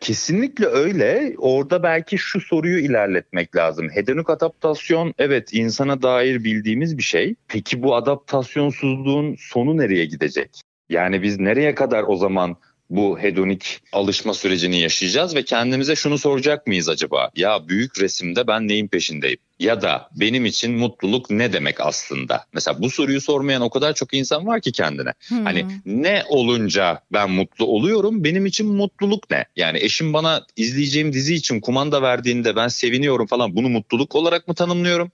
Kesinlikle 0.00 0.66
öyle. 0.66 1.34
Orada 1.38 1.82
belki 1.82 2.18
şu 2.18 2.40
soruyu 2.40 2.78
ilerletmek 2.78 3.56
lazım. 3.56 3.88
Hedonik 3.88 4.30
adaptasyon 4.30 5.14
evet 5.18 5.48
insana 5.52 6.02
dair 6.02 6.44
bildiğimiz 6.44 6.98
bir 6.98 7.02
şey. 7.02 7.34
Peki 7.48 7.82
bu 7.82 7.96
adaptasyonsuzluğun 7.96 9.36
sonu 9.38 9.76
nereye 9.76 10.04
gidecek? 10.04 10.60
Yani 10.88 11.22
biz 11.22 11.40
nereye 11.40 11.74
kadar 11.74 12.04
o 12.06 12.16
zaman 12.16 12.56
bu 12.90 13.18
hedonik 13.18 13.80
alışma 13.92 14.34
sürecini 14.34 14.80
yaşayacağız 14.80 15.34
ve 15.34 15.42
kendimize 15.42 15.96
şunu 15.96 16.18
soracak 16.18 16.66
mıyız 16.66 16.88
acaba? 16.88 17.30
Ya 17.36 17.68
büyük 17.68 18.00
resimde 18.00 18.46
ben 18.46 18.68
neyin 18.68 18.88
peşindeyim? 18.88 19.38
Ya 19.58 19.82
da 19.82 20.08
benim 20.20 20.46
için 20.46 20.72
mutluluk 20.72 21.30
ne 21.30 21.52
demek 21.52 21.80
aslında? 21.80 22.44
Mesela 22.52 22.82
bu 22.82 22.90
soruyu 22.90 23.20
sormayan 23.20 23.62
o 23.62 23.70
kadar 23.70 23.94
çok 23.94 24.14
insan 24.14 24.46
var 24.46 24.60
ki 24.60 24.72
kendine. 24.72 25.12
Hmm. 25.28 25.44
Hani 25.44 25.66
ne 25.86 26.24
olunca 26.28 27.00
ben 27.12 27.30
mutlu 27.30 27.66
oluyorum? 27.66 28.24
Benim 28.24 28.46
için 28.46 28.66
mutluluk 28.66 29.30
ne? 29.30 29.44
Yani 29.56 29.78
eşim 29.78 30.12
bana 30.12 30.46
izleyeceğim 30.56 31.12
dizi 31.12 31.34
için 31.34 31.60
kumanda 31.60 32.02
verdiğinde 32.02 32.56
ben 32.56 32.68
seviniyorum 32.68 33.26
falan. 33.26 33.56
Bunu 33.56 33.68
mutluluk 33.68 34.14
olarak 34.14 34.48
mı 34.48 34.54
tanımlıyorum? 34.54 35.10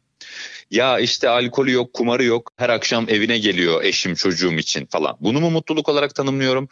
Ya 0.72 0.98
işte 0.98 1.28
alkolü 1.28 1.72
yok, 1.72 1.92
kumarı 1.92 2.24
yok. 2.24 2.50
Her 2.56 2.68
akşam 2.68 3.06
evine 3.08 3.38
geliyor 3.38 3.84
eşim 3.84 4.14
çocuğum 4.14 4.52
için 4.52 4.86
falan. 4.86 5.16
Bunu 5.20 5.40
mu 5.40 5.50
mutluluk 5.50 5.88
olarak 5.88 6.14
tanımlıyorum? 6.14 6.68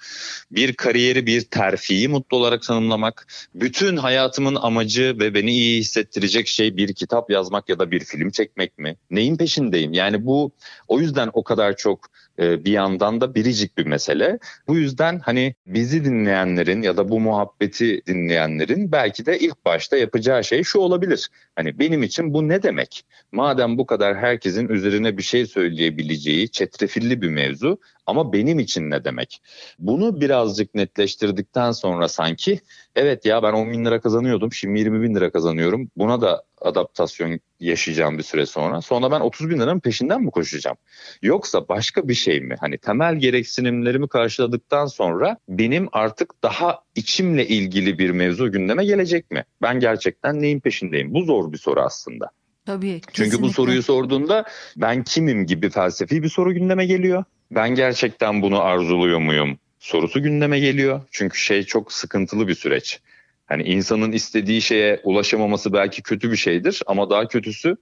Bir 0.51 0.73
kariyeri, 0.73 1.27
bir 1.27 1.41
terfiyi 1.41 2.09
mutlu 2.09 2.37
olarak 2.37 2.63
tanımlamak. 2.63 3.27
Bütün 3.55 3.97
hayatımın 3.97 4.55
amacı 4.55 5.17
ve 5.19 5.35
beni 5.35 5.51
iyi 5.51 5.81
hissettirecek 5.81 6.47
şey 6.47 6.77
bir 6.77 6.95
kitap 6.95 7.31
yazmak 7.31 7.69
ya 7.69 7.79
da 7.79 7.91
bir 7.91 8.01
film 8.01 8.31
çekmek 8.31 8.79
mi? 8.79 8.97
Neyin 9.11 9.37
peşindeyim? 9.37 9.93
Yani 9.93 10.27
bu 10.27 10.53
o 10.89 11.01
yüzden 11.01 11.31
o 11.33 11.45
kadar 11.45 11.77
çok 11.77 12.11
e, 12.41 12.65
bir 12.65 12.73
yandan 12.73 13.21
da 13.21 13.35
biricik 13.35 13.79
bir 13.79 13.87
mesele. 13.87 14.39
Bu 14.69 14.77
yüzden 14.77 15.19
hani 15.19 15.55
bizi 15.67 16.05
dinleyenlerin 16.05 16.83
ya 16.83 16.97
da 16.97 17.09
bu 17.09 17.21
muhabbeti 17.21 18.07
dinleyenlerin 18.07 18.93
belki 18.93 19.27
de 19.27 19.39
ilk 19.39 19.65
başta 19.65 19.97
yapacağı 19.97 20.45
şey 20.45 20.63
şu 20.63 20.79
olabilir. 20.79 21.29
Hani 21.57 21.79
benim 21.79 22.03
için 22.03 22.35
bu 22.35 22.49
ne 22.49 22.63
demek? 22.63 23.05
Madem 23.33 23.79
bu 23.79 23.87
kadar 23.91 24.17
herkesin 24.17 24.69
üzerine 24.69 25.17
bir 25.19 25.23
şey 25.23 25.47
söyleyebileceği 25.47 26.51
çetrefilli 26.51 27.23
bir 27.23 27.29
mevzu 27.29 27.79
ama 28.07 28.33
benim 28.33 28.59
için 28.59 28.91
ne 28.91 29.05
demek? 29.05 29.43
Bunu 29.79 30.21
birazcık 30.21 30.75
netleştirdikten 30.75 31.73
sonra 31.73 32.09
sanki 32.09 32.61
evet 32.97 33.25
ya 33.25 33.43
ben 33.43 33.53
10 33.53 33.73
bin 33.73 33.85
lira 33.85 34.01
kazanıyordum 34.01 34.53
şimdi 34.53 34.79
20 34.79 35.03
bin 35.03 35.15
lira 35.15 35.31
kazanıyorum. 35.31 35.91
Buna 35.97 36.21
da 36.21 36.45
adaptasyon 36.61 37.41
yaşayacağım 37.61 38.19
bir 38.19 38.23
süre 38.23 38.47
sonra. 38.47 38.83
Sonra 38.83 39.11
ben 39.11 39.21
30 39.21 39.51
bin 39.51 39.61
liranın 39.61 39.81
peşinden 39.81 40.23
mi 40.23 40.31
koşacağım? 40.31 40.77
Yoksa 41.23 41.69
başka 41.69 42.09
bir 42.09 42.15
şey 42.15 42.41
mi? 42.41 42.57
Hani 42.61 42.79
temel 42.79 43.17
gereksinimlerimi 43.17 44.09
karşıladıktan 44.09 44.87
sonra 44.87 45.37
benim 45.49 45.89
artık 45.93 46.43
daha 46.43 46.79
içimle 46.95 47.47
ilgili 47.47 47.99
bir 47.99 48.11
mevzu 48.11 48.53
gündeme 48.53 48.85
gelecek 48.85 49.31
mi? 49.31 49.45
Ben 49.63 49.81
gerçekten 49.81 50.43
neyin 50.43 50.61
peşindeyim? 50.61 51.15
Bu 51.15 51.23
zor 51.23 51.53
bir 51.53 51.59
soru 51.59 51.81
aslında. 51.81 52.31
Tabii. 52.71 53.01
Kesinlikle. 53.01 53.25
Çünkü 53.25 53.43
bu 53.43 53.53
soruyu 53.53 53.83
sorduğunda 53.83 54.45
ben 54.77 55.05
kimim 55.05 55.47
gibi 55.47 55.71
felsefi 55.71 56.23
bir 56.23 56.29
soru 56.29 56.55
gündeme 56.55 56.87
geliyor. 56.87 57.25
Ben 57.51 57.75
gerçekten 57.75 58.43
bunu 58.43 58.63
arzuluyor 58.63 59.19
muyum? 59.19 59.59
Sorusu 59.79 60.23
gündeme 60.23 60.61
geliyor. 60.61 61.01
Çünkü 61.11 61.39
şey 61.39 61.63
çok 61.63 61.93
sıkıntılı 61.93 62.49
bir 62.49 62.55
süreç. 62.55 63.01
Hani 63.47 63.63
insanın 63.63 64.13
istediği 64.13 64.63
şeye 64.63 65.01
ulaşamaması 65.05 65.73
belki 65.73 66.03
kötü 66.03 66.31
bir 66.31 66.37
şeydir 66.37 66.83
ama 66.87 67.11
daha 67.11 67.29
kötüsü 67.29 67.77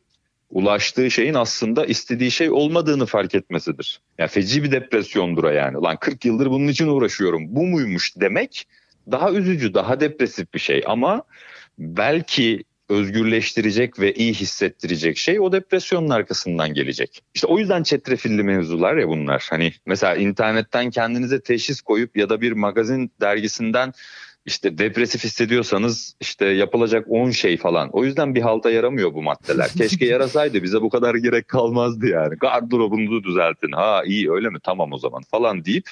ulaştığı 0.50 1.10
şeyin 1.10 1.34
aslında 1.34 1.86
istediği 1.86 2.30
şey 2.30 2.50
olmadığını 2.50 3.06
fark 3.06 3.34
etmesidir. 3.34 4.00
Yani 4.18 4.28
feci 4.28 4.64
bir 4.64 4.70
depresyondur 4.70 5.52
yani. 5.52 5.76
Lan 5.82 5.96
40 5.96 6.24
yıldır 6.24 6.50
bunun 6.50 6.68
için 6.68 6.88
uğraşıyorum. 6.88 7.42
Bu 7.48 7.66
muymuş 7.66 8.16
demek 8.16 8.66
daha 9.10 9.32
üzücü, 9.32 9.74
daha 9.74 10.00
depresif 10.00 10.54
bir 10.54 10.58
şey 10.58 10.82
ama 10.86 11.22
belki 11.78 12.64
özgürleştirecek 12.88 14.00
ve 14.00 14.14
iyi 14.14 14.34
hissettirecek 14.34 15.16
şey 15.16 15.40
o 15.40 15.52
depresyonun 15.52 16.10
arkasından 16.10 16.74
gelecek. 16.74 17.22
İşte 17.34 17.46
o 17.46 17.58
yüzden 17.58 17.82
çetrefilli 17.82 18.42
mevzular 18.42 18.96
ya 18.96 19.08
bunlar. 19.08 19.46
Hani 19.50 19.72
mesela 19.86 20.16
internetten 20.16 20.90
kendinize 20.90 21.40
teşhis 21.40 21.80
koyup 21.80 22.16
ya 22.16 22.28
da 22.28 22.40
bir 22.40 22.52
magazin 22.52 23.12
dergisinden 23.20 23.92
işte 24.48 24.78
depresif 24.78 25.24
hissediyorsanız 25.24 26.14
işte 26.20 26.46
yapılacak 26.46 27.06
10 27.08 27.30
şey 27.30 27.56
falan. 27.56 27.90
O 27.92 28.04
yüzden 28.04 28.34
bir 28.34 28.40
halta 28.40 28.70
yaramıyor 28.70 29.14
bu 29.14 29.22
maddeler. 29.22 29.70
Keşke 29.78 30.06
yarasaydı 30.06 30.62
bize 30.62 30.82
bu 30.82 30.90
kadar 30.90 31.14
gerek 31.14 31.48
kalmazdı 31.48 32.06
yani. 32.06 32.34
Gardırobunuzu 32.36 33.24
düzeltin. 33.24 33.72
Ha 33.72 34.02
iyi 34.06 34.30
öyle 34.30 34.48
mi 34.48 34.58
tamam 34.62 34.92
o 34.92 34.98
zaman 34.98 35.22
falan 35.30 35.64
deyip 35.64 35.90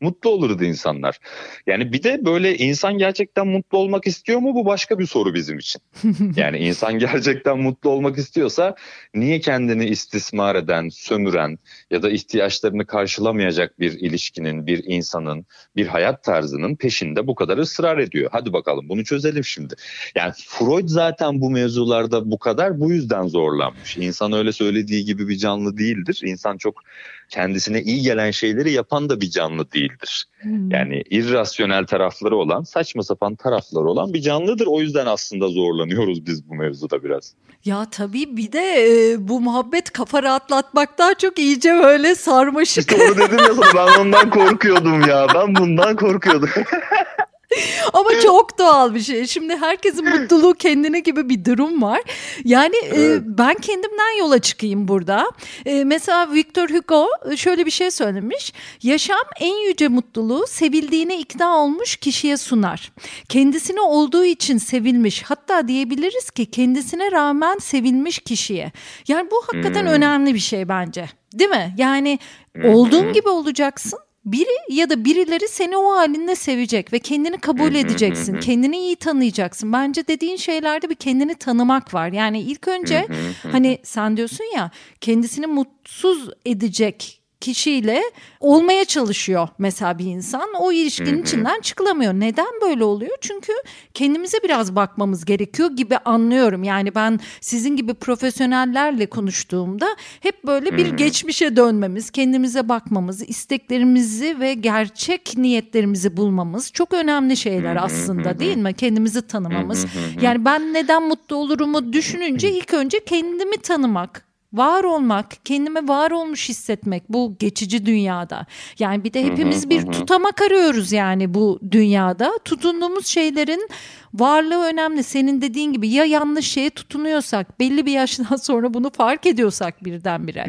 mutlu 0.00 0.30
olurdu 0.30 0.64
insanlar. 0.64 1.18
Yani 1.66 1.92
bir 1.92 2.02
de 2.02 2.24
böyle 2.24 2.56
insan 2.56 2.98
gerçekten 2.98 3.46
mutlu 3.46 3.78
olmak 3.78 4.06
istiyor 4.06 4.38
mu 4.38 4.54
bu 4.54 4.66
başka 4.66 4.98
bir 4.98 5.06
soru 5.06 5.34
bizim 5.34 5.58
için. 5.58 5.82
Yani 6.36 6.58
insan 6.58 6.98
gerçekten 6.98 7.58
mutlu 7.58 7.90
olmak 7.90 8.18
istiyorsa 8.18 8.74
niye 9.14 9.40
kendini 9.40 9.86
istismar 9.86 10.54
eden, 10.54 10.88
sömüren 10.88 11.58
ya 11.90 12.02
da 12.02 12.10
ihtiyaçlarını 12.10 12.86
karşılamayacak 12.86 13.80
bir 13.80 13.92
ilişkinin, 13.92 14.66
bir 14.66 14.84
insanın, 14.86 15.46
bir 15.76 15.86
hayat 15.86 16.24
tarzının 16.24 16.76
peşinde 16.76 17.26
bu 17.26 17.34
kadar 17.34 17.58
ısrar 17.58 17.98
ediyor. 17.98 18.30
Hadi 18.32 18.52
bakalım 18.52 18.88
bunu 18.88 19.04
çözelim 19.04 19.44
şimdi. 19.44 19.74
Yani 20.14 20.32
Freud 20.36 20.88
zaten 20.88 21.40
bu 21.40 21.50
mevzularda 21.50 22.30
bu 22.30 22.38
kadar 22.38 22.80
bu 22.80 22.92
yüzden 22.92 23.26
zorlanmış. 23.26 23.96
İnsan 23.96 24.32
öyle 24.32 24.52
söylediği 24.52 25.04
gibi 25.04 25.28
bir 25.28 25.36
canlı 25.36 25.78
değildir. 25.78 26.20
İnsan 26.24 26.58
çok 26.58 26.82
kendisine 27.28 27.82
iyi 27.82 28.02
gelen 28.02 28.30
şeyleri 28.30 28.72
yapan 28.72 29.08
da 29.08 29.20
bir 29.20 29.30
canlı 29.30 29.72
değildir. 29.72 30.24
Hmm. 30.40 30.70
Yani 30.70 31.02
irrasyonel 31.10 31.86
tarafları 31.86 32.36
olan, 32.36 32.62
saçma 32.62 33.02
sapan 33.02 33.34
tarafları 33.34 33.84
olan 33.84 34.14
bir 34.14 34.20
canlıdır. 34.20 34.66
O 34.66 34.80
yüzden 34.80 35.06
aslında 35.06 35.48
zorlanıyoruz 35.48 36.26
biz 36.26 36.48
bu 36.48 36.54
mevzuda 36.54 37.04
biraz. 37.04 37.34
Ya 37.64 37.86
tabii 37.90 38.36
bir 38.36 38.52
de 38.52 38.86
e, 38.88 39.28
bu 39.28 39.40
muhabbet 39.40 39.90
kafa 39.90 40.22
rahatlatmaktan 40.22 41.14
çok 41.18 41.38
iyice 41.38 41.74
böyle 41.74 42.14
sarmaşık. 42.14 42.92
İşte 42.92 43.04
onu 43.04 43.16
dedim 43.16 43.38
ya 43.38 43.54
sana 43.54 43.74
ben 43.74 44.00
ondan 44.00 44.30
korkuyordum 44.30 45.08
ya. 45.08 45.26
Ben 45.34 45.54
bundan 45.56 45.96
korkuyordum. 45.96 46.50
Ama 47.92 48.10
çok 48.22 48.58
doğal 48.58 48.94
bir 48.94 49.00
şey. 49.00 49.26
Şimdi 49.26 49.56
herkesin 49.56 50.04
mutluluğu 50.04 50.54
kendine 50.54 51.00
gibi 51.00 51.28
bir 51.28 51.44
durum 51.44 51.82
var. 51.82 52.00
Yani 52.44 52.76
e, 52.76 52.86
evet. 52.86 53.22
e, 53.22 53.38
ben 53.38 53.54
kendimden 53.54 54.18
yola 54.18 54.38
çıkayım 54.38 54.88
burada. 54.88 55.30
E, 55.66 55.84
mesela 55.84 56.32
Victor 56.32 56.68
Hugo 56.68 57.06
şöyle 57.36 57.66
bir 57.66 57.70
şey 57.70 57.90
söylemiş. 57.90 58.52
Yaşam 58.82 59.22
en 59.40 59.68
yüce 59.68 59.88
mutluluğu 59.88 60.46
sevildiğine 60.46 61.18
ikna 61.18 61.58
olmuş 61.58 61.96
kişiye 61.96 62.36
sunar. 62.36 62.92
Kendisine 63.28 63.80
olduğu 63.80 64.24
için 64.24 64.58
sevilmiş 64.58 65.22
hatta 65.22 65.68
diyebiliriz 65.68 66.30
ki 66.30 66.46
kendisine 66.46 67.12
rağmen 67.12 67.58
sevilmiş 67.58 68.18
kişiye. 68.18 68.72
Yani 69.08 69.30
bu 69.30 69.42
hakikaten 69.46 69.82
hmm. 69.82 69.92
önemli 69.92 70.34
bir 70.34 70.38
şey 70.38 70.68
bence. 70.68 71.08
Değil 71.34 71.50
mi? 71.50 71.74
Yani 71.78 72.18
olduğun 72.64 73.12
gibi 73.12 73.28
olacaksın 73.28 73.98
biri 74.32 74.74
ya 74.74 74.90
da 74.90 75.04
birileri 75.04 75.48
seni 75.48 75.76
o 75.76 75.96
halinde 75.96 76.34
sevecek 76.34 76.92
ve 76.92 76.98
kendini 76.98 77.38
kabul 77.38 77.74
edeceksin. 77.74 78.40
kendini 78.40 78.78
iyi 78.78 78.96
tanıyacaksın. 78.96 79.72
Bence 79.72 80.06
dediğin 80.06 80.36
şeylerde 80.36 80.90
bir 80.90 80.94
kendini 80.94 81.34
tanımak 81.34 81.94
var. 81.94 82.12
Yani 82.12 82.40
ilk 82.40 82.68
önce 82.68 83.06
hani 83.52 83.78
sen 83.82 84.16
diyorsun 84.16 84.44
ya 84.56 84.70
kendisini 85.00 85.46
mutsuz 85.46 86.28
edecek 86.46 87.17
kişiyle 87.40 88.02
olmaya 88.40 88.84
çalışıyor 88.84 89.48
mesela 89.58 89.98
bir 89.98 90.04
insan. 90.04 90.48
O 90.60 90.72
ilişkinin 90.72 91.22
içinden 91.22 91.60
çıkılamıyor. 91.60 92.12
Neden 92.14 92.60
böyle 92.62 92.84
oluyor? 92.84 93.16
Çünkü 93.20 93.52
kendimize 93.94 94.38
biraz 94.44 94.76
bakmamız 94.76 95.24
gerekiyor 95.24 95.70
gibi 95.70 95.98
anlıyorum. 95.98 96.64
Yani 96.64 96.94
ben 96.94 97.20
sizin 97.40 97.76
gibi 97.76 97.94
profesyonellerle 97.94 99.06
konuştuğumda 99.06 99.96
hep 100.20 100.44
böyle 100.44 100.76
bir 100.76 100.86
geçmişe 100.86 101.56
dönmemiz, 101.56 102.10
kendimize 102.10 102.68
bakmamız, 102.68 103.28
isteklerimizi 103.28 104.40
ve 104.40 104.54
gerçek 104.54 105.36
niyetlerimizi 105.36 106.16
bulmamız 106.16 106.72
çok 106.72 106.94
önemli 106.94 107.36
şeyler 107.36 107.76
aslında 107.76 108.38
değil 108.38 108.56
mi? 108.56 108.74
Kendimizi 108.74 109.26
tanımamız. 109.26 109.86
Yani 110.20 110.44
ben 110.44 110.74
neden 110.74 111.02
mutlu 111.02 111.36
olurumu 111.36 111.92
düşününce 111.92 112.52
ilk 112.58 112.74
önce 112.74 113.04
kendimi 113.04 113.56
tanımak, 113.56 114.27
var 114.52 114.84
olmak, 114.84 115.44
kendime 115.44 115.88
var 115.88 116.10
olmuş 116.10 116.48
hissetmek 116.48 117.08
bu 117.08 117.36
geçici 117.38 117.86
dünyada. 117.86 118.46
Yani 118.78 119.04
bir 119.04 119.12
de 119.12 119.24
hepimiz 119.24 119.70
bir 119.70 119.82
tutamak 119.92 120.42
arıyoruz 120.42 120.92
yani 120.92 121.34
bu 121.34 121.60
dünyada. 121.70 122.38
Tutunduğumuz 122.44 123.06
şeylerin 123.06 123.68
varlığı 124.14 124.64
önemli. 124.64 125.04
Senin 125.04 125.42
dediğin 125.42 125.72
gibi 125.72 125.88
ya 125.88 126.04
yanlış 126.04 126.46
şeye 126.46 126.70
tutunuyorsak, 126.70 127.60
belli 127.60 127.86
bir 127.86 127.92
yaştan 127.92 128.36
sonra 128.42 128.74
bunu 128.74 128.90
fark 128.90 129.26
ediyorsak 129.26 129.84
birdenbire. 129.84 130.44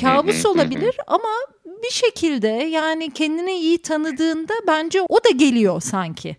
Kabus 0.00 0.46
olabilir 0.46 0.96
ama 1.06 1.28
bir 1.82 1.90
şekilde 1.90 2.48
yani 2.48 3.10
kendini 3.10 3.52
iyi 3.52 3.82
tanıdığında 3.82 4.52
bence 4.66 5.02
o 5.08 5.24
da 5.24 5.30
geliyor 5.30 5.80
sanki. 5.80 6.36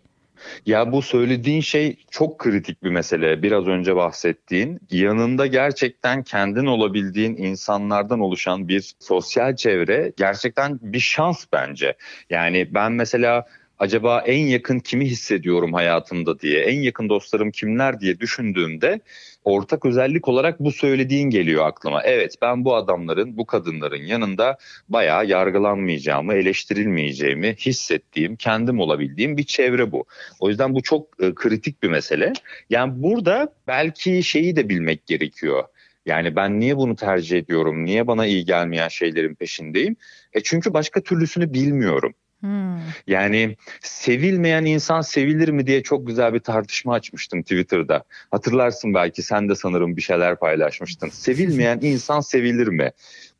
Ya 0.65 0.91
bu 0.91 1.01
söylediğin 1.01 1.61
şey 1.61 1.97
çok 2.11 2.39
kritik 2.39 2.83
bir 2.83 2.89
mesele. 2.89 3.43
Biraz 3.43 3.67
önce 3.67 3.95
bahsettiğin 3.95 4.79
yanında 4.91 5.47
gerçekten 5.47 6.23
kendin 6.23 6.65
olabildiğin 6.65 7.37
insanlardan 7.37 8.19
oluşan 8.19 8.67
bir 8.67 8.93
sosyal 8.99 9.55
çevre 9.55 10.13
gerçekten 10.17 10.79
bir 10.81 10.99
şans 10.99 11.45
bence. 11.53 11.97
Yani 12.29 12.73
ben 12.73 12.91
mesela 12.91 13.45
acaba 13.79 14.23
en 14.25 14.45
yakın 14.45 14.79
kimi 14.79 15.05
hissediyorum 15.05 15.73
hayatımda 15.73 16.39
diye, 16.39 16.59
en 16.59 16.81
yakın 16.81 17.09
dostlarım 17.09 17.51
kimler 17.51 17.99
diye 17.99 18.19
düşündüğümde 18.19 18.99
ortak 19.43 19.85
özellik 19.85 20.27
olarak 20.27 20.59
bu 20.59 20.71
söylediğin 20.71 21.29
geliyor 21.29 21.67
aklıma. 21.67 22.03
Evet 22.03 22.35
ben 22.41 22.65
bu 22.65 22.75
adamların, 22.75 23.37
bu 23.37 23.45
kadınların 23.45 24.03
yanında 24.03 24.57
bayağı 24.89 25.25
yargılanmayacağımı, 25.25 26.33
eleştirilmeyeceğimi 26.33 27.55
hissettiğim, 27.55 28.35
kendim 28.35 28.79
olabildiğim 28.79 29.37
bir 29.37 29.43
çevre 29.43 29.91
bu. 29.91 30.05
O 30.39 30.49
yüzden 30.49 30.75
bu 30.75 30.81
çok 30.81 31.23
e, 31.23 31.35
kritik 31.35 31.83
bir 31.83 31.89
mesele. 31.89 32.33
Yani 32.69 33.03
burada 33.03 33.53
belki 33.67 34.23
şeyi 34.23 34.55
de 34.55 34.69
bilmek 34.69 35.05
gerekiyor. 35.05 35.63
Yani 36.05 36.35
ben 36.35 36.59
niye 36.59 36.77
bunu 36.77 36.95
tercih 36.95 37.37
ediyorum? 37.37 37.85
Niye 37.85 38.07
bana 38.07 38.25
iyi 38.25 38.45
gelmeyen 38.45 38.87
şeylerin 38.87 39.35
peşindeyim? 39.35 39.95
E 40.33 40.43
çünkü 40.43 40.73
başka 40.73 41.01
türlüsünü 41.01 41.53
bilmiyorum. 41.53 42.13
Hmm. 42.41 42.79
Yani 43.07 43.55
sevilmeyen 43.81 44.65
insan 44.65 45.01
sevilir 45.01 45.49
mi 45.49 45.67
diye 45.67 45.83
çok 45.83 46.07
güzel 46.07 46.33
bir 46.33 46.39
tartışma 46.39 46.93
açmıştım 46.93 47.41
Twitter'da. 47.41 48.03
Hatırlarsın 48.31 48.93
belki 48.93 49.23
sen 49.23 49.49
de 49.49 49.55
sanırım 49.55 49.97
bir 49.97 50.01
şeyler 50.01 50.39
paylaşmıştın. 50.39 51.09
Sevilmeyen 51.09 51.79
insan 51.81 52.19
sevilir 52.19 52.67
mi? 52.67 52.91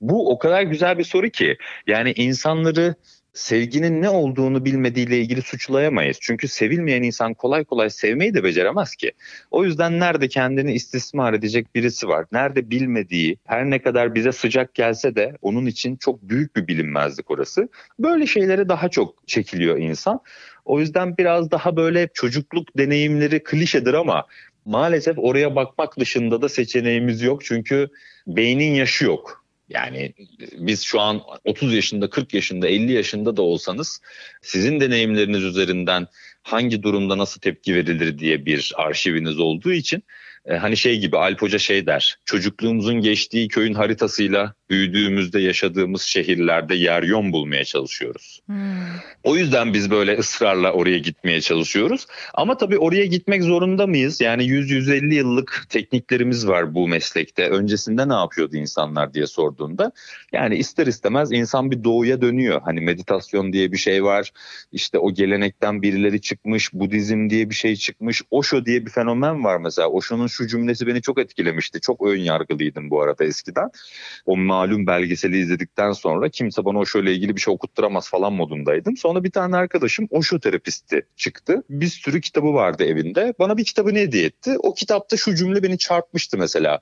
Bu 0.02 0.32
o 0.32 0.40
kadar 0.40 0.62
güzel 0.62 0.98
bir 0.98 1.04
soru 1.04 1.30
ki 1.30 1.58
yani 1.88 2.12
insanları 2.12 2.96
sevginin 3.40 4.02
ne 4.02 4.10
olduğunu 4.10 4.66
bilmediğiyle 4.66 5.20
ilgili 5.20 5.42
suçlayamayız. 5.42 6.18
Çünkü 6.22 6.48
sevilmeyen 6.48 7.04
insan 7.04 7.34
kolay 7.34 7.66
kolay 7.66 7.90
sevmeyi 7.90 8.34
de 8.34 8.44
beceremez 8.44 8.96
ki. 8.96 9.12
O 9.52 9.64
yüzden 9.64 10.00
nerede 10.00 10.28
kendini 10.28 10.74
istismar 10.74 11.34
edecek 11.34 11.76
birisi 11.76 12.08
var. 12.08 12.26
Nerede 12.32 12.70
bilmediği 12.70 13.38
her 13.46 13.70
ne 13.70 13.82
kadar 13.82 14.16
bize 14.16 14.32
sıcak 14.32 14.74
gelse 14.74 15.16
de 15.16 15.38
onun 15.42 15.66
için 15.66 15.96
çok 15.96 16.22
büyük 16.22 16.56
bir 16.56 16.68
bilinmezlik 16.68 17.32
orası. 17.32 17.70
Böyle 18.00 18.28
şeylere 18.28 18.70
daha 18.70 18.90
çok 18.90 19.28
çekiliyor 19.28 19.78
insan. 19.78 20.20
O 20.66 20.80
yüzden 20.80 21.18
biraz 21.18 21.52
daha 21.52 21.76
böyle 21.76 22.10
çocukluk 22.14 22.78
deneyimleri 22.78 23.44
klişedir 23.44 23.94
ama 23.94 24.26
maalesef 24.66 25.16
oraya 25.18 25.56
bakmak 25.56 26.00
dışında 26.00 26.42
da 26.42 26.50
seçeneğimiz 26.50 27.22
yok. 27.22 27.46
Çünkü 27.46 27.90
beynin 28.28 28.74
yaşı 28.74 29.06
yok. 29.06 29.39
Yani 29.70 30.14
biz 30.58 30.82
şu 30.82 31.00
an 31.00 31.22
30 31.46 31.74
yaşında, 31.74 32.10
40 32.10 32.34
yaşında, 32.34 32.68
50 32.68 32.92
yaşında 32.92 33.38
da 33.38 33.42
olsanız 33.42 34.02
sizin 34.42 34.80
deneyimleriniz 34.80 35.44
üzerinden 35.44 36.08
hangi 36.44 36.84
durumda 36.84 37.18
nasıl 37.18 37.42
tepki 37.42 37.76
verilir 37.76 38.20
diye 38.20 38.46
bir 38.46 38.74
arşiviniz 38.76 39.40
olduğu 39.40 39.72
için 39.72 40.04
e, 40.46 40.54
hani 40.54 40.78
şey 40.78 41.00
gibi 41.00 41.18
Alp 41.18 41.42
Hoca 41.42 41.60
şey 41.60 41.86
der 41.86 42.20
çocukluğumuzun 42.26 43.02
geçtiği 43.02 43.48
köyün 43.48 43.74
haritasıyla 43.74 44.54
büyüdüğümüzde 44.70 45.40
yaşadığımız 45.40 46.02
şehirlerde 46.02 46.76
yer 46.76 47.04
yon 47.04 47.32
bulmaya 47.32 47.66
çalışıyoruz. 47.66 48.42
Hmm. 48.46 48.58
O 49.24 49.36
yüzden 49.36 49.74
biz 49.74 49.92
böyle 49.92 50.18
ısrarla 50.18 50.74
oraya 50.74 50.98
gitmeye 50.98 51.42
çalışıyoruz. 51.42 52.06
Ama 52.34 52.58
tabii 52.58 52.78
oraya 52.78 53.06
gitmek 53.06 53.44
zorunda 53.44 53.88
mıyız? 53.88 54.22
Yani 54.22 54.44
100-150 54.44 55.14
yıllık 55.14 55.66
tekniklerimiz 55.70 56.48
var 56.48 56.76
bu 56.76 56.88
meslekte. 56.88 57.50
Öncesinde 57.50 58.10
ne 58.10 58.14
yapıyordu 58.14 58.56
insanlar 58.56 59.14
diye 59.14 59.28
sorduğunda. 59.28 59.92
Yani 60.34 60.56
ister 60.56 60.88
istemez 60.88 61.32
insan 61.32 61.72
bir 61.72 61.84
doğuya 61.84 62.22
dönüyor. 62.22 62.62
Hani 62.66 62.82
meditasyon 62.82 63.54
diye 63.54 63.72
bir 63.72 63.78
şey 63.78 64.04
var. 64.04 64.32
İşte 64.72 65.00
o 65.00 65.14
gelenekten 65.14 65.82
birileri 65.82 66.22
çıkmış. 66.22 66.74
Budizm 66.74 67.30
diye 67.30 67.50
bir 67.50 67.56
şey 67.56 67.76
çıkmış. 67.76 68.22
Osho 68.32 68.66
diye 68.66 68.86
bir 68.86 68.92
fenomen 68.92 69.44
var 69.44 69.58
mesela. 69.58 69.88
Osho'nun 69.88 70.28
şu 70.28 70.48
cümlesi 70.48 70.88
beni 70.88 71.02
çok 71.02 71.20
etkilemişti. 71.20 71.82
Çok 71.82 72.08
ön 72.08 72.18
yargılıydım 72.18 72.90
bu 72.90 73.02
arada 73.02 73.26
eskiden. 73.26 73.70
O 74.26 74.36
malum 74.60 74.88
belgeseli 74.88 75.40
izledikten 75.40 75.92
sonra 75.92 76.30
kimse 76.30 76.66
bana 76.66 76.80
Osho 76.80 77.00
ile 77.00 77.14
ilgili 77.14 77.36
bir 77.36 77.42
şey 77.42 77.54
okutturamaz 77.54 78.10
falan 78.10 78.34
modundaydım. 78.34 78.98
Sonra 78.98 79.24
bir 79.24 79.32
tane 79.32 79.56
arkadaşım 79.56 80.08
Osho 80.12 80.40
terapisti 80.40 81.06
çıktı. 81.16 81.64
Bir 81.70 81.88
sürü 81.88 82.22
kitabı 82.22 82.54
vardı 82.54 82.84
evinde. 82.84 83.34
Bana 83.40 83.58
bir 83.58 83.66
kitabını 83.66 83.98
hediye 83.98 84.26
etti. 84.26 84.56
O 84.60 84.74
kitapta 84.74 85.18
şu 85.18 85.36
cümle 85.36 85.64
beni 85.64 85.78
çarpmıştı 85.78 86.38
mesela. 86.38 86.80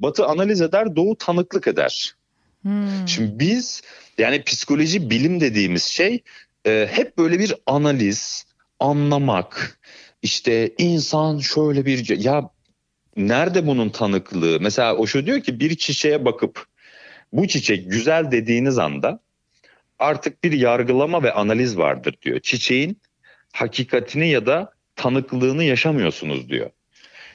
Batı 0.00 0.26
analiz 0.26 0.60
eder, 0.60 0.96
Doğu 0.96 1.16
tanıklık 1.16 1.66
eder. 1.66 2.14
Hmm. 2.62 3.08
Şimdi 3.08 3.38
biz 3.38 3.82
yani 4.18 4.42
psikoloji 4.42 5.10
bilim 5.10 5.40
dediğimiz 5.40 5.82
şey 5.82 6.22
e, 6.66 6.88
hep 6.90 7.18
böyle 7.18 7.38
bir 7.38 7.54
analiz, 7.66 8.46
anlamak, 8.80 9.78
işte 10.22 10.74
insan 10.78 11.38
şöyle 11.38 11.86
bir 11.86 12.18
ya 12.18 12.50
nerede 13.16 13.66
bunun 13.66 13.90
tanıklığı? 13.90 14.58
Mesela 14.60 14.96
o 14.96 15.06
şu 15.06 15.26
diyor 15.26 15.40
ki 15.40 15.60
bir 15.60 15.76
çiçeğe 15.76 16.24
bakıp 16.24 16.69
bu 17.32 17.48
çiçek 17.48 17.90
güzel 17.90 18.30
dediğiniz 18.30 18.78
anda 18.78 19.20
artık 19.98 20.44
bir 20.44 20.52
yargılama 20.52 21.22
ve 21.22 21.32
analiz 21.32 21.78
vardır 21.78 22.14
diyor. 22.22 22.40
Çiçeğin 22.40 23.00
hakikatini 23.52 24.28
ya 24.28 24.46
da 24.46 24.72
tanıklığını 24.96 25.64
yaşamıyorsunuz 25.64 26.48
diyor. 26.48 26.70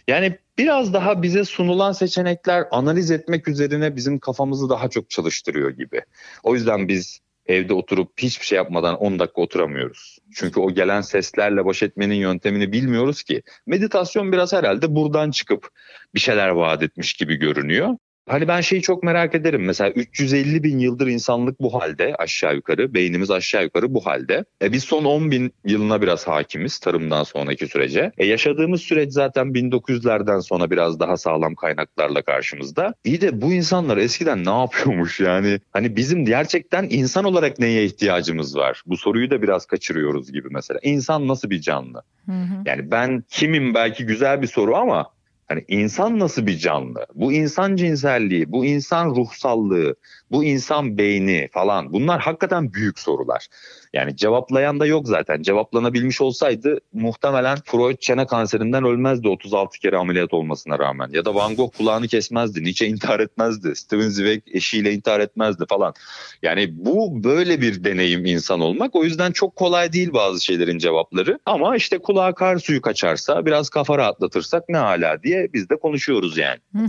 Yani 0.08 0.38
biraz 0.58 0.94
daha 0.94 1.22
bize 1.22 1.46
sunulan 1.46 1.92
seçenekler 1.92 2.66
analiz 2.72 3.12
etmek 3.12 3.48
üzerine 3.48 3.96
bizim 3.96 4.20
kafamızı 4.20 4.70
daha 4.70 4.90
çok 4.90 5.10
çalıştırıyor 5.10 5.70
gibi. 5.70 6.02
O 6.44 6.56
yüzden 6.56 6.88
biz 6.88 7.22
evde 7.46 7.74
oturup 7.74 8.12
hiçbir 8.18 8.46
şey 8.46 8.56
yapmadan 8.56 8.96
10 8.96 9.20
dakika 9.20 9.42
oturamıyoruz. 9.42 10.20
Çünkü 10.36 10.60
o 10.60 10.74
gelen 10.74 11.02
seslerle 11.02 11.66
baş 11.66 11.84
etmenin 11.84 12.16
yöntemini 12.16 12.72
bilmiyoruz 12.72 13.24
ki. 13.24 13.42
Meditasyon 13.66 14.32
biraz 14.32 14.54
herhalde 14.54 14.96
buradan 14.96 15.32
çıkıp 15.32 15.70
bir 16.16 16.20
şeyler 16.20 16.50
vaat 16.50 16.84
etmiş 16.84 17.14
gibi 17.14 17.36
görünüyor. 17.36 17.98
Hani 18.30 18.48
ben 18.48 18.62
şeyi 18.62 18.82
çok 18.82 19.04
merak 19.04 19.36
ederim. 19.36 19.66
Mesela 19.66 19.90
350 19.90 20.64
bin 20.64 20.80
yıldır 20.80 21.08
insanlık 21.08 21.60
bu 21.62 21.74
halde 21.74 22.16
aşağı 22.16 22.56
yukarı. 22.56 22.94
Beynimiz 22.94 23.32
aşağı 23.32 23.64
yukarı 23.64 23.94
bu 23.94 24.06
halde. 24.06 24.46
E 24.62 24.72
biz 24.72 24.84
son 24.84 25.06
10 25.06 25.32
bin 25.32 25.54
yılına 25.66 26.02
biraz 26.02 26.28
hakimiz 26.28 26.80
tarımdan 26.80 27.24
sonraki 27.24 27.68
sürece. 27.68 28.12
E 28.18 28.26
yaşadığımız 28.26 28.82
süreç 28.82 29.12
zaten 29.12 29.48
1900'lerden 29.48 30.40
sonra 30.40 30.72
biraz 30.72 31.00
daha 31.00 31.18
sağlam 31.18 31.56
kaynaklarla 31.56 32.22
karşımızda. 32.22 32.94
İyi 33.04 33.22
de 33.22 33.42
bu 33.42 33.54
insanlar 33.54 33.98
eskiden 33.98 34.46
ne 34.46 34.60
yapıyormuş 34.60 35.20
yani? 35.20 35.60
Hani 35.74 35.96
bizim 35.96 36.26
gerçekten 36.26 36.88
insan 36.90 37.26
olarak 37.26 37.60
neye 37.60 37.86
ihtiyacımız 37.86 38.58
var? 38.58 38.84
Bu 38.86 38.98
soruyu 38.98 39.30
da 39.30 39.42
biraz 39.42 39.66
kaçırıyoruz 39.66 40.32
gibi 40.32 40.48
mesela. 40.52 40.80
İnsan 40.84 41.28
nasıl 41.28 41.50
bir 41.50 41.62
canlı? 41.62 42.02
Hı 42.26 42.32
hı. 42.32 42.56
Yani 42.66 42.92
ben 42.92 43.24
kimim 43.30 43.74
belki 43.74 44.06
güzel 44.06 44.42
bir 44.42 44.48
soru 44.48 44.76
ama 44.76 45.15
Hani 45.48 45.66
insan 45.68 46.20
nasıl 46.20 46.48
bir 46.48 46.58
canlı? 46.58 47.06
Bu 47.16 47.34
insan 47.34 47.76
cinselliği, 47.76 48.52
bu 48.52 48.66
insan 48.66 49.10
ruhsallığı, 49.16 49.96
bu 50.32 50.44
insan 50.44 50.98
beyni 50.98 51.50
falan 51.52 51.94
bunlar 51.94 52.22
hakikaten 52.22 52.74
büyük 52.74 53.00
sorular. 53.00 53.48
Yani 53.96 54.16
cevaplayan 54.16 54.80
da 54.80 54.86
yok 54.86 55.08
zaten. 55.08 55.42
Cevaplanabilmiş 55.42 56.22
olsaydı 56.22 56.80
muhtemelen 56.94 57.58
Freud 57.66 57.98
çene 57.98 58.26
kanserinden 58.26 58.84
ölmezdi 58.84 59.28
36 59.28 59.80
kere 59.80 59.98
ameliyat 59.98 60.34
olmasına 60.34 60.80
rağmen. 60.80 61.10
Ya 61.12 61.26
da 61.26 61.36
Van 61.36 61.56
Gogh 61.56 61.78
kulağını 61.78 62.08
kesmezdi, 62.08 62.64
Nietzsche 62.64 62.88
intihar 62.88 63.20
etmezdi, 63.20 63.76
Steven 63.76 64.10
Zweig 64.10 64.42
eşiyle 64.54 64.94
intihar 64.94 65.20
etmezdi 65.20 65.64
falan. 65.70 65.94
Yani 66.42 66.86
bu 66.86 67.24
böyle 67.24 67.62
bir 67.62 67.84
deneyim 67.84 68.26
insan 68.26 68.60
olmak. 68.60 68.96
O 68.96 69.04
yüzden 69.04 69.32
çok 69.32 69.56
kolay 69.56 69.94
değil 69.94 70.14
bazı 70.14 70.44
şeylerin 70.44 70.78
cevapları. 70.78 71.40
Ama 71.46 71.76
işte 71.76 71.98
kulağa 71.98 72.34
kar 72.34 72.58
suyu 72.58 72.82
kaçarsa, 72.82 73.46
biraz 73.46 73.70
kafa 73.70 73.98
rahatlatırsak 73.98 74.64
ne 74.70 74.78
hala 74.78 75.24
diye 75.24 75.54
biz 75.54 75.70
de 75.70 75.76
konuşuyoruz 75.76 76.38
yani. 76.38 76.60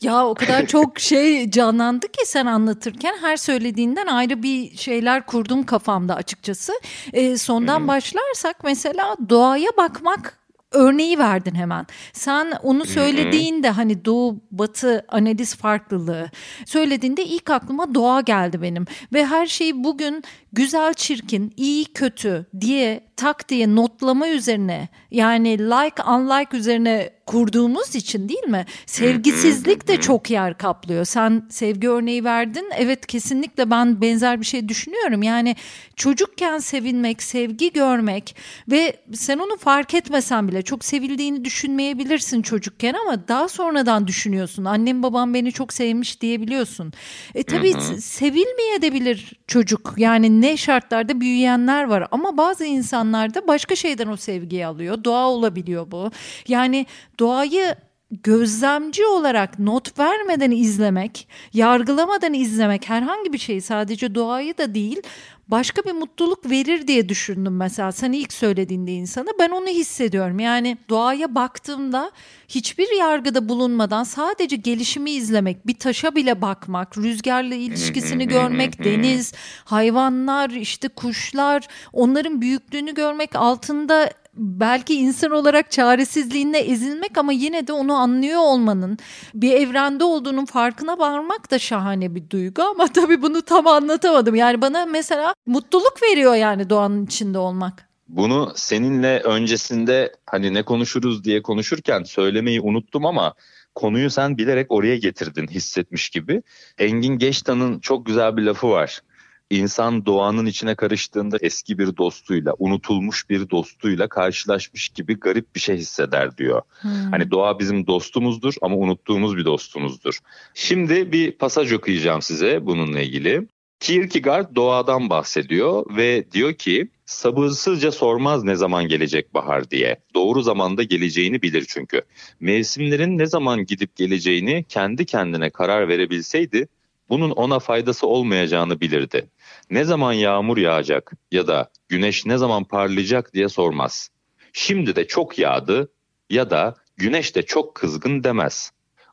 ya 0.00 0.26
o 0.26 0.34
kadar 0.34 0.66
çok 0.66 1.00
şey 1.00 1.50
canlandı 1.50 2.06
ki 2.08 2.26
sen 2.26 2.46
anlatırken 2.46 3.14
her 3.20 3.36
söylediğinden 3.36 4.06
ayrı 4.06 4.42
bir 4.42 4.76
şeyler 4.76 5.26
kurdum 5.26 5.62
kafamda 5.62 6.16
açıkçası. 6.28 6.72
E, 7.12 7.38
sondan 7.38 7.80
hmm. 7.80 7.88
başlarsak 7.88 8.64
mesela 8.64 9.16
doğaya 9.28 9.70
bakmak 9.76 10.38
örneği 10.72 11.18
verdin 11.18 11.54
hemen. 11.54 11.86
Sen 12.12 12.52
onu 12.62 12.84
söylediğinde 12.84 13.70
hani 13.70 14.04
doğu 14.04 14.40
batı 14.50 15.04
analiz 15.08 15.54
farklılığı 15.54 16.30
söylediğinde 16.66 17.24
ilk 17.24 17.50
aklıma 17.50 17.94
doğa 17.94 18.20
geldi 18.20 18.62
benim 18.62 18.86
ve 19.12 19.26
her 19.26 19.46
şeyi 19.46 19.84
bugün 19.84 20.22
güzel 20.52 20.94
çirkin, 20.94 21.52
iyi 21.56 21.84
kötü 21.84 22.46
diye 22.60 23.07
tak 23.18 23.48
diye 23.48 23.74
notlama 23.74 24.28
üzerine 24.28 24.88
yani 25.10 25.58
like 25.58 26.02
unlike 26.02 26.56
üzerine 26.56 27.10
kurduğumuz 27.28 27.94
için 27.94 28.28
değil 28.28 28.44
mi? 28.48 28.66
Sevgisizlik 28.86 29.88
de 29.88 30.00
çok 30.00 30.30
yer 30.30 30.58
kaplıyor. 30.58 31.04
Sen 31.04 31.46
sevgi 31.50 31.88
örneği 31.88 32.24
verdin. 32.24 32.64
Evet 32.76 33.06
kesinlikle 33.06 33.70
ben 33.70 34.00
benzer 34.00 34.40
bir 34.40 34.46
şey 34.46 34.68
düşünüyorum. 34.68 35.22
Yani 35.22 35.56
çocukken 35.96 36.58
sevinmek, 36.58 37.22
sevgi 37.22 37.72
görmek 37.72 38.36
ve 38.70 38.96
sen 39.12 39.38
onu 39.38 39.56
fark 39.56 39.94
etmesen 39.94 40.48
bile 40.48 40.62
çok 40.62 40.84
sevildiğini 40.84 41.44
düşünmeyebilirsin 41.44 42.42
çocukken 42.42 42.94
ama 43.06 43.28
daha 43.28 43.48
sonradan 43.48 44.06
düşünüyorsun. 44.06 44.64
Annem 44.64 45.02
babam 45.02 45.34
beni 45.34 45.52
çok 45.52 45.72
sevmiş 45.72 46.20
diyebiliyorsun. 46.20 46.92
E 47.34 47.42
tabii 47.42 47.72
sevilmeyebilir 48.00 49.32
çocuk. 49.46 49.94
Yani 49.96 50.40
ne 50.40 50.56
şartlarda 50.56 51.20
büyüyenler 51.20 51.84
var 51.84 52.08
ama 52.10 52.36
bazı 52.36 52.64
insanlar 53.08 53.46
başka 53.48 53.76
şeyden 53.76 54.08
o 54.08 54.16
sevgiyi 54.16 54.66
alıyor. 54.66 55.04
Doğa 55.04 55.28
olabiliyor 55.28 55.90
bu. 55.90 56.10
Yani 56.48 56.86
doğayı 57.18 57.74
gözlemci 58.10 59.06
olarak 59.06 59.58
not 59.58 59.98
vermeden 59.98 60.50
izlemek, 60.50 61.28
yargılamadan 61.52 62.34
izlemek 62.34 62.88
herhangi 62.88 63.32
bir 63.32 63.38
şey 63.38 63.60
sadece 63.60 64.14
doğayı 64.14 64.58
da 64.58 64.74
değil 64.74 65.02
başka 65.48 65.82
bir 65.82 65.92
mutluluk 65.92 66.50
verir 66.50 66.86
diye 66.86 67.08
düşündüm 67.08 67.56
mesela 67.56 67.92
sen 67.92 68.12
ilk 68.12 68.32
söylediğinde 68.32 68.92
insana. 68.92 69.28
Ben 69.38 69.50
onu 69.50 69.66
hissediyorum. 69.66 70.40
Yani 70.40 70.78
doğaya 70.88 71.34
baktığımda 71.34 72.10
hiçbir 72.48 72.98
yargıda 72.98 73.48
bulunmadan 73.48 74.04
sadece 74.04 74.56
gelişimi 74.56 75.10
izlemek 75.10 75.66
bir 75.66 75.74
taşa 75.74 76.14
bile 76.14 76.42
bakmak 76.42 76.98
rüzgarla 76.98 77.54
ilişkisini 77.54 78.28
görmek 78.28 78.84
deniz 78.84 79.32
hayvanlar 79.64 80.50
işte 80.50 80.88
kuşlar 80.88 81.68
onların 81.92 82.40
büyüklüğünü 82.40 82.94
görmek 82.94 83.36
altında 83.36 84.10
belki 84.38 84.94
insan 84.94 85.30
olarak 85.30 85.70
çaresizliğinde 85.70 86.58
ezilmek 86.58 87.18
ama 87.18 87.32
yine 87.32 87.66
de 87.66 87.72
onu 87.72 87.94
anlıyor 87.94 88.40
olmanın 88.40 88.98
bir 89.34 89.52
evrende 89.52 90.04
olduğunun 90.04 90.44
farkına 90.44 90.98
varmak 90.98 91.50
da 91.50 91.58
şahane 91.58 92.14
bir 92.14 92.30
duygu 92.30 92.62
ama 92.62 92.88
tabii 92.94 93.22
bunu 93.22 93.42
tam 93.42 93.66
anlatamadım. 93.66 94.34
Yani 94.34 94.62
bana 94.62 94.86
mesela 94.86 95.34
mutluluk 95.46 96.02
veriyor 96.02 96.34
yani 96.34 96.70
doğanın 96.70 97.06
içinde 97.06 97.38
olmak. 97.38 97.88
Bunu 98.08 98.52
seninle 98.54 99.20
öncesinde 99.20 100.12
hani 100.26 100.54
ne 100.54 100.62
konuşuruz 100.62 101.24
diye 101.24 101.42
konuşurken 101.42 102.02
söylemeyi 102.02 102.60
unuttum 102.60 103.06
ama 103.06 103.34
konuyu 103.74 104.10
sen 104.10 104.38
bilerek 104.38 104.66
oraya 104.72 104.96
getirdin 104.96 105.46
hissetmiş 105.46 106.10
gibi. 106.10 106.42
Engin 106.78 107.18
Geçtan'ın 107.18 107.80
çok 107.80 108.06
güzel 108.06 108.36
bir 108.36 108.42
lafı 108.42 108.70
var 108.70 109.00
insan 109.50 110.06
doğanın 110.06 110.46
içine 110.46 110.74
karıştığında 110.74 111.36
eski 111.40 111.78
bir 111.78 111.96
dostuyla, 111.96 112.54
unutulmuş 112.58 113.30
bir 113.30 113.50
dostuyla 113.50 114.08
karşılaşmış 114.08 114.88
gibi 114.88 115.20
garip 115.20 115.54
bir 115.54 115.60
şey 115.60 115.76
hisseder 115.76 116.36
diyor. 116.36 116.62
Hmm. 116.80 116.90
Hani 116.90 117.30
doğa 117.30 117.58
bizim 117.58 117.86
dostumuzdur 117.86 118.54
ama 118.62 118.76
unuttuğumuz 118.76 119.36
bir 119.36 119.44
dostumuzdur. 119.44 120.18
Şimdi 120.54 121.12
bir 121.12 121.32
pasaj 121.32 121.72
okuyacağım 121.72 122.22
size 122.22 122.66
bununla 122.66 123.00
ilgili. 123.00 123.48
Kierkegaard 123.80 124.54
doğadan 124.56 125.10
bahsediyor 125.10 125.96
ve 125.96 126.32
diyor 126.32 126.54
ki 126.54 126.88
sabırsızca 127.06 127.92
sormaz 127.92 128.44
ne 128.44 128.56
zaman 128.56 128.88
gelecek 128.88 129.34
bahar 129.34 129.70
diye. 129.70 129.96
Doğru 130.14 130.42
zamanda 130.42 130.82
geleceğini 130.82 131.42
bilir 131.42 131.66
çünkü. 131.68 132.02
Mevsimlerin 132.40 133.18
ne 133.18 133.26
zaman 133.26 133.66
gidip 133.66 133.96
geleceğini 133.96 134.64
kendi 134.68 135.06
kendine 135.06 135.50
karar 135.50 135.88
verebilseydi 135.88 136.68
bunun 137.08 137.30
ona 137.30 137.58
faydası 137.58 138.06
olmayacağını 138.06 138.80
bilirdi. 138.80 139.26
Ne 139.70 139.84
zaman 139.84 140.12
yağmur 140.12 140.56
yağacak 140.56 141.12
ya 141.32 141.46
da 141.46 141.70
güneş 141.88 142.26
ne 142.26 142.38
zaman 142.38 142.64
parlayacak 142.64 143.34
diye 143.34 143.48
sormaz. 143.48 144.08
Şimdi 144.52 144.96
de 144.96 145.06
çok 145.06 145.38
yağdı 145.38 145.92
ya 146.30 146.50
da 146.50 146.74
güneş 146.96 147.36
de 147.36 147.42
çok 147.42 147.74
kızgın 147.74 148.24
demez. 148.24 148.70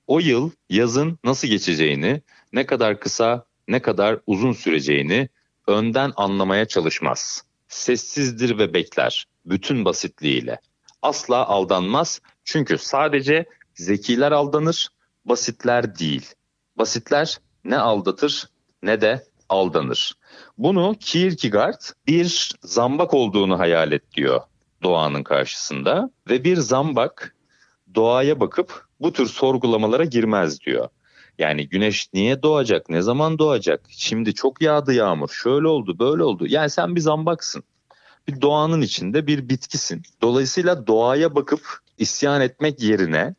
O 0.08 0.20
yıl 0.20 0.52
yazın 0.70 1.20
nasıl 1.24 1.48
geçeceğini, 1.48 2.22
ne 2.54 2.66
kadar 2.66 3.00
kısa 3.00 3.46
ne 3.68 3.82
kadar 3.82 4.20
uzun 4.28 4.52
süreceğini 4.52 5.30
önden 5.68 6.14
anlamaya 6.16 6.66
çalışmaz. 6.66 7.44
Sessizdir 7.68 8.58
ve 8.58 8.74
bekler 8.74 9.26
bütün 9.46 9.86
basitliğiyle. 9.86 10.60
Asla 11.02 11.48
aldanmaz 11.48 12.22
çünkü 12.44 12.78
sadece 12.78 13.46
zekiler 13.74 14.32
aldanır, 14.32 14.90
basitler 15.26 16.00
değil. 16.00 16.34
Basitler 16.78 17.40
ne 17.64 17.78
aldatır 17.78 18.50
ne 18.84 19.02
de 19.02 19.26
aldanır. 19.50 20.14
Bunu 20.58 20.96
Kierkegaard 21.00 21.82
bir 22.08 22.52
zambak 22.64 23.14
olduğunu 23.14 23.60
hayal 23.60 23.92
et 23.92 24.04
diyor 24.14 24.42
doğanın 24.84 25.24
karşısında 25.24 26.10
ve 26.30 26.44
bir 26.44 26.58
zambak 26.58 27.36
doğaya 27.96 28.40
bakıp 28.40 28.86
bu 29.00 29.14
tür 29.14 29.26
sorgulamalara 29.26 30.06
girmez 30.06 30.62
diyor. 30.62 30.90
Yani 31.38 31.70
güneş 31.70 32.10
niye 32.14 32.44
doğacak, 32.44 32.90
ne 32.90 33.02
zaman 33.02 33.40
doğacak, 33.40 33.82
şimdi 33.90 34.34
çok 34.34 34.62
yağdı 34.62 34.94
yağmur, 34.94 35.30
şöyle 35.30 35.68
oldu, 35.68 36.00
böyle 36.00 36.24
oldu. 36.24 36.48
Yani 36.48 36.70
sen 36.70 36.96
bir 36.96 37.02
zambaksın. 37.02 37.64
Bir 38.28 38.42
doğanın 38.42 38.82
içinde 38.82 39.28
bir 39.28 39.50
bitkisin. 39.50 40.04
Dolayısıyla 40.22 40.88
doğaya 40.88 41.36
bakıp 41.36 41.80
isyan 41.98 42.42
etmek 42.42 42.82
yerine 42.82 43.36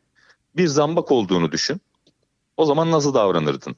bir 0.57 0.67
zambak 0.67 1.11
olduğunu 1.11 1.51
düşün. 1.51 1.81
O 2.57 2.65
zaman 2.65 2.91
nasıl 2.91 3.13
davranırdın? 3.13 3.75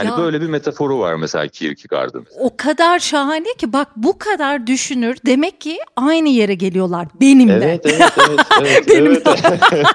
Hani 0.00 0.10
ya, 0.10 0.18
böyle 0.18 0.40
bir 0.40 0.46
metaforu 0.46 0.98
var 0.98 1.14
mesela 1.14 1.48
Kierkegaard'ın. 1.48 2.26
O 2.38 2.56
kadar 2.56 2.98
şahane 2.98 3.54
ki 3.58 3.72
bak 3.72 3.88
bu 3.96 4.18
kadar 4.18 4.66
düşünür. 4.66 5.16
Demek 5.26 5.60
ki 5.60 5.78
aynı 5.96 6.28
yere 6.28 6.54
geliyorlar 6.54 7.08
benimle. 7.20 7.64
Evet 7.64 7.86
evet 7.86 8.12
evet. 8.28 8.40
evet, 8.60 8.88
benimle. 8.88 9.22
evet. 9.26 9.60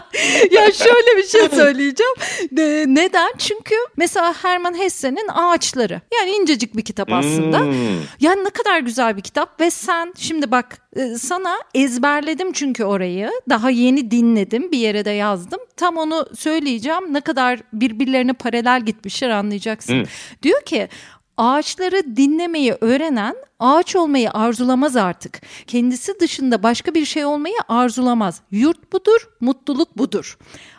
ya 0.50 0.72
şöyle 0.72 1.16
bir 1.16 1.26
şey 1.26 1.48
söyleyeceğim. 1.48 2.14
De, 2.52 2.84
neden? 2.88 3.32
Çünkü 3.38 3.74
mesela 3.96 4.34
Hermann 4.42 4.78
Hesse'nin 4.78 5.28
Ağaçları. 5.28 6.00
Yani 6.20 6.30
incecik 6.30 6.76
bir 6.76 6.82
kitap 6.82 7.12
aslında. 7.12 7.58
Hmm. 7.58 7.74
Yani 8.20 8.44
ne 8.44 8.50
kadar 8.50 8.80
güzel 8.80 9.16
bir 9.16 9.22
kitap 9.22 9.60
ve 9.60 9.70
sen 9.70 10.12
şimdi 10.18 10.50
bak 10.50 10.78
e, 10.96 11.14
sana 11.14 11.58
ezberledim 11.74 12.52
çünkü 12.52 12.84
orayı. 12.84 13.30
Daha 13.48 13.70
yeni 13.70 14.10
dinledim. 14.10 14.72
Bir 14.72 14.78
yere 14.78 15.04
de 15.04 15.10
yazdım. 15.10 15.60
Tam 15.76 15.96
onu 15.96 16.26
söyleyeceğim. 16.36 17.14
Ne 17.14 17.20
kadar 17.20 17.60
birbirlerine 17.72 18.32
paralel 18.32 18.84
gitmişler 18.84 19.30
anlayacaksın. 19.30 19.94
Hmm. 19.94 20.04
Diyor 20.42 20.62
ki 20.62 20.88
ağaçları 21.40 22.16
dinlemeyi 22.16 22.76
öğrenen 22.80 23.36
ağaç 23.58 23.96
olmayı 23.96 24.30
arzulamaz 24.30 24.96
artık. 24.96 25.40
Kendisi 25.66 26.20
dışında 26.20 26.62
başka 26.62 26.94
bir 26.94 27.04
şey 27.04 27.24
olmayı 27.24 27.56
arzulamaz. 27.68 28.40
Yurt 28.50 28.92
budur, 28.92 29.28
mutluluk 29.40 29.98
budur. 29.98 30.38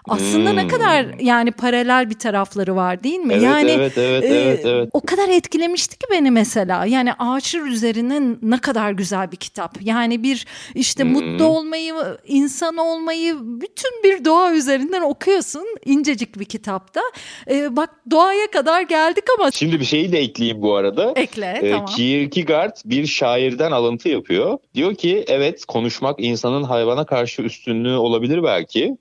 Aslında 0.10 0.50
hmm. 0.50 0.58
ne 0.58 0.68
kadar 0.68 1.06
yani 1.20 1.52
paralel 1.52 2.10
bir 2.10 2.20
tarafları 2.20 2.76
var 2.76 3.04
değil 3.04 3.20
mi? 3.20 3.34
Evet, 3.34 3.44
yani 3.44 3.72
evet, 3.72 3.98
evet, 3.98 4.24
e, 4.24 4.28
evet, 4.28 4.66
evet. 4.66 4.90
o 4.94 5.02
kadar 5.02 5.30
etkilemişti 5.30 5.98
ki 5.98 6.06
beni 6.12 6.32
mesela. 6.32 6.86
Yani 6.86 7.14
ağaçlar 7.14 7.62
üzerine 7.62 8.22
ne 8.42 8.58
kadar 8.58 8.92
güzel 8.92 9.32
bir 9.32 9.38
kitap. 9.38 9.78
Yani 9.82 10.24
bir 10.24 10.46
işte 10.76 11.04
hmm. 11.04 11.12
mutlu 11.12 11.46
olmayı, 11.46 11.94
insan 12.28 12.78
olmayı 12.78 13.36
bütün 13.42 14.04
bir 14.04 14.26
doğa 14.26 14.54
üzerinden 14.54 15.02
okuyorsun. 15.02 15.66
incecik 15.86 16.40
bir 16.40 16.46
kitapta. 16.46 17.02
E, 17.50 17.76
bak 17.76 17.90
doğaya 18.12 18.52
kadar 18.52 18.82
geldik 18.82 19.24
ama. 19.38 19.52
Şimdi 19.52 19.80
bir 19.80 19.86
şeyi 19.86 20.12
de 20.12 20.20
ekleyeyim 20.20 20.62
bu 20.62 20.76
arada. 20.76 21.14
Ekle 21.16 21.60
ee, 21.62 21.72
tamam. 21.72 21.86
Kierkegaard 21.86 22.76
bir 22.86 23.08
şairden 23.08 23.72
alıntı 23.72 24.10
yapıyor. 24.10 24.58
Diyor 24.76 24.96
ki 24.96 25.26
evet 25.28 25.66
konuşmak 25.66 26.16
insanın 26.20 26.64
hayvana 26.64 27.06
karşı 27.06 27.42
üstünlüğü 27.42 27.96
olabilir 27.96 28.44
belki. 28.44 28.98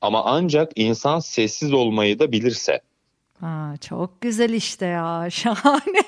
Ama 0.00 0.24
ancak 0.24 0.72
insan 0.76 1.18
sessiz 1.18 1.72
olmayı 1.72 2.18
da 2.18 2.32
bilirse. 2.32 2.80
Ha, 3.40 3.74
çok 3.80 4.20
güzel 4.20 4.50
işte 4.50 4.86
ya 4.86 5.28
şahane. 5.30 6.02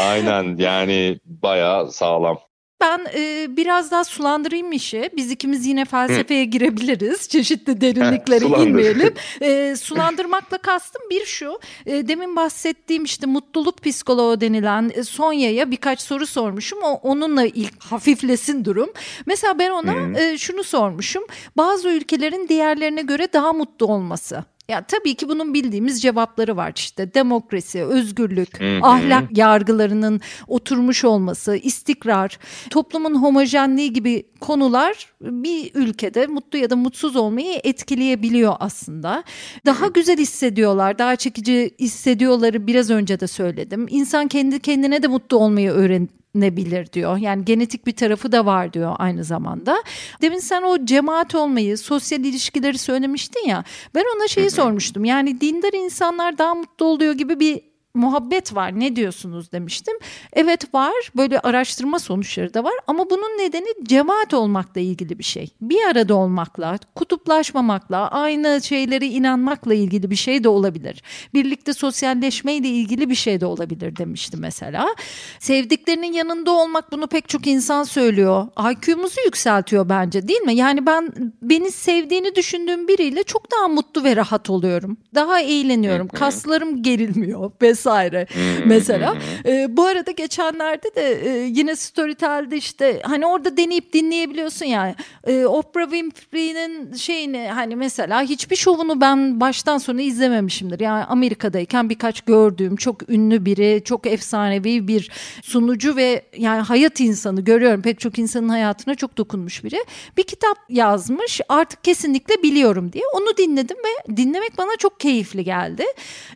Aynen 0.00 0.56
yani 0.56 1.20
bayağı 1.24 1.92
sağlam 1.92 2.38
ben 2.82 3.06
e, 3.14 3.46
biraz 3.56 3.90
daha 3.90 4.04
sulandırayım 4.04 4.72
işi. 4.72 5.10
Biz 5.16 5.30
ikimiz 5.30 5.66
yine 5.66 5.84
felsefeye 5.84 6.44
Hı. 6.44 6.48
girebiliriz. 6.48 7.28
Çeşitli 7.28 7.80
derinliklere 7.80 8.44
inmeyelim. 8.44 9.14
E, 9.40 9.76
sulandırmakla 9.76 10.58
kastım 10.58 11.02
bir 11.10 11.24
şu. 11.24 11.58
E, 11.86 12.08
demin 12.08 12.36
bahsettiğim 12.36 13.04
işte 13.04 13.26
mutluluk 13.26 13.82
psikoloğu 13.82 14.40
denilen 14.40 14.90
e, 14.94 15.04
Sonya'ya 15.04 15.70
birkaç 15.70 16.00
soru 16.00 16.26
sormuşum. 16.26 16.78
O, 16.82 16.92
onunla 16.92 17.46
ilk 17.46 17.82
hafiflesin 17.82 18.64
durum. 18.64 18.90
Mesela 19.26 19.58
ben 19.58 19.70
ona 19.70 20.20
e, 20.20 20.38
şunu 20.38 20.64
sormuşum. 20.64 21.24
Bazı 21.56 21.88
ülkelerin 21.88 22.48
diğerlerine 22.48 23.02
göre 23.02 23.32
daha 23.32 23.52
mutlu 23.52 23.86
olması. 23.86 24.44
Ya 24.68 24.84
tabii 24.84 25.14
ki 25.14 25.28
bunun 25.28 25.54
bildiğimiz 25.54 26.02
cevapları 26.02 26.56
var 26.56 26.72
işte 26.76 27.14
demokrasi, 27.14 27.82
özgürlük, 27.84 28.60
ahlak 28.82 29.38
yargılarının 29.38 30.20
oturmuş 30.48 31.04
olması, 31.04 31.56
istikrar, 31.56 32.38
toplumun 32.70 33.14
homojenliği 33.22 33.92
gibi 33.92 34.26
konular 34.40 35.06
bir 35.20 35.70
ülkede 35.74 36.26
mutlu 36.26 36.58
ya 36.58 36.70
da 36.70 36.76
mutsuz 36.76 37.16
olmayı 37.16 37.60
etkileyebiliyor 37.64 38.54
aslında. 38.60 39.24
Daha 39.66 39.86
güzel 39.86 40.18
hissediyorlar, 40.18 40.98
daha 40.98 41.16
çekici 41.16 41.70
hissediyorları 41.80 42.66
biraz 42.66 42.90
önce 42.90 43.20
de 43.20 43.26
söyledim. 43.26 43.86
İnsan 43.90 44.28
kendi 44.28 44.60
kendine 44.60 45.02
de 45.02 45.06
mutlu 45.08 45.36
olmayı 45.36 45.70
öğren 45.70 46.08
nebilir 46.34 46.92
diyor. 46.92 47.16
Yani 47.16 47.44
genetik 47.44 47.86
bir 47.86 47.96
tarafı 47.96 48.32
da 48.32 48.46
var 48.46 48.72
diyor 48.72 48.94
aynı 48.98 49.24
zamanda. 49.24 49.82
Demin 50.22 50.38
sen 50.38 50.62
o 50.62 50.84
cemaat 50.84 51.34
olmayı, 51.34 51.78
sosyal 51.78 52.20
ilişkileri 52.20 52.78
söylemiştin 52.78 53.48
ya. 53.48 53.64
Ben 53.94 54.04
ona 54.16 54.28
şeyi 54.28 54.50
sormuştum. 54.50 55.04
Yani 55.04 55.40
dindar 55.40 55.72
insanlar 55.72 56.38
daha 56.38 56.54
mutlu 56.54 56.86
oluyor 56.86 57.12
gibi 57.12 57.40
bir 57.40 57.71
muhabbet 57.94 58.54
var 58.54 58.80
ne 58.80 58.96
diyorsunuz 58.96 59.52
demiştim. 59.52 59.94
Evet 60.32 60.74
var 60.74 60.92
böyle 61.16 61.40
araştırma 61.40 61.98
sonuçları 61.98 62.54
da 62.54 62.64
var 62.64 62.74
ama 62.86 63.10
bunun 63.10 63.38
nedeni 63.38 63.68
cemaat 63.82 64.34
olmakla 64.34 64.80
ilgili 64.80 65.18
bir 65.18 65.24
şey. 65.24 65.50
Bir 65.60 65.82
arada 65.84 66.14
olmakla, 66.14 66.78
kutuplaşmamakla, 66.94 68.10
aynı 68.10 68.60
şeylere 68.62 69.06
inanmakla 69.06 69.74
ilgili 69.74 70.10
bir 70.10 70.16
şey 70.16 70.44
de 70.44 70.48
olabilir. 70.48 71.02
Birlikte 71.34 71.72
sosyalleşmeyle 71.72 72.68
ilgili 72.68 73.10
bir 73.10 73.14
şey 73.14 73.40
de 73.40 73.46
olabilir 73.46 73.96
demişti 73.96 74.36
mesela. 74.36 74.94
Sevdiklerinin 75.38 76.12
yanında 76.12 76.50
olmak 76.50 76.92
bunu 76.92 77.06
pek 77.06 77.28
çok 77.28 77.46
insan 77.46 77.82
söylüyor. 77.82 78.46
IQ'muzu 78.72 79.20
yükseltiyor 79.24 79.88
bence 79.88 80.28
değil 80.28 80.40
mi? 80.40 80.54
Yani 80.54 80.86
ben 80.86 81.12
beni 81.42 81.70
sevdiğini 81.70 82.34
düşündüğüm 82.34 82.88
biriyle 82.88 83.22
çok 83.22 83.52
daha 83.52 83.68
mutlu 83.68 84.04
ve 84.04 84.16
rahat 84.16 84.50
oluyorum. 84.50 84.96
Daha 85.14 85.40
eğleniyorum. 85.40 86.08
Kaslarım 86.08 86.82
gerilmiyor 86.82 87.50
ve 87.62 87.74
vesaire 87.82 88.26
mesela. 88.66 89.16
E, 89.46 89.76
bu 89.76 89.84
arada 89.86 90.10
geçenlerde 90.10 90.94
de 90.94 91.12
e, 91.12 91.46
yine 91.46 91.76
Storytel'de 91.76 92.56
işte 92.56 93.02
hani 93.04 93.26
orada 93.26 93.56
deneyip 93.56 93.92
dinleyebiliyorsun 93.92 94.66
yani. 94.66 94.94
E, 95.26 95.44
Oprah 95.44 95.90
Winfrey'nin 95.90 96.92
şeyini 96.94 97.48
hani 97.54 97.76
mesela 97.76 98.22
hiçbir 98.22 98.56
şovunu 98.56 99.00
ben 99.00 99.40
baştan 99.40 99.78
sona 99.78 100.02
izlememişimdir. 100.02 100.80
Yani 100.80 101.04
Amerika'dayken 101.04 101.90
birkaç 101.90 102.20
gördüğüm 102.20 102.76
çok 102.76 103.10
ünlü 103.10 103.44
biri, 103.44 103.82
çok 103.84 104.06
efsanevi 104.06 104.88
bir 104.88 105.10
sunucu 105.42 105.96
ve 105.96 106.22
yani 106.36 106.60
hayat 106.60 107.00
insanı 107.00 107.40
görüyorum. 107.40 107.82
Pek 107.82 108.00
çok 108.00 108.18
insanın 108.18 108.48
hayatına 108.48 108.94
çok 108.94 109.18
dokunmuş 109.18 109.64
biri. 109.64 109.84
Bir 110.16 110.22
kitap 110.22 110.58
yazmış 110.68 111.40
artık 111.48 111.84
kesinlikle 111.84 112.42
biliyorum 112.42 112.92
diye. 112.92 113.04
Onu 113.14 113.36
dinledim 113.36 113.76
ve 113.76 114.16
dinlemek 114.16 114.58
bana 114.58 114.76
çok 114.78 115.00
keyifli 115.00 115.44
geldi. 115.44 115.84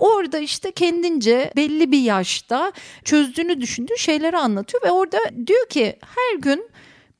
Orada 0.00 0.38
işte 0.38 0.70
kendince 0.70 1.35
belli 1.56 1.92
bir 1.92 2.00
yaşta 2.00 2.72
çözdüğünü 3.04 3.60
düşündüğü 3.60 3.98
şeyleri 3.98 4.36
anlatıyor 4.36 4.82
ve 4.82 4.90
orada 4.90 5.18
diyor 5.46 5.68
ki 5.68 5.98
her 6.16 6.38
gün 6.38 6.70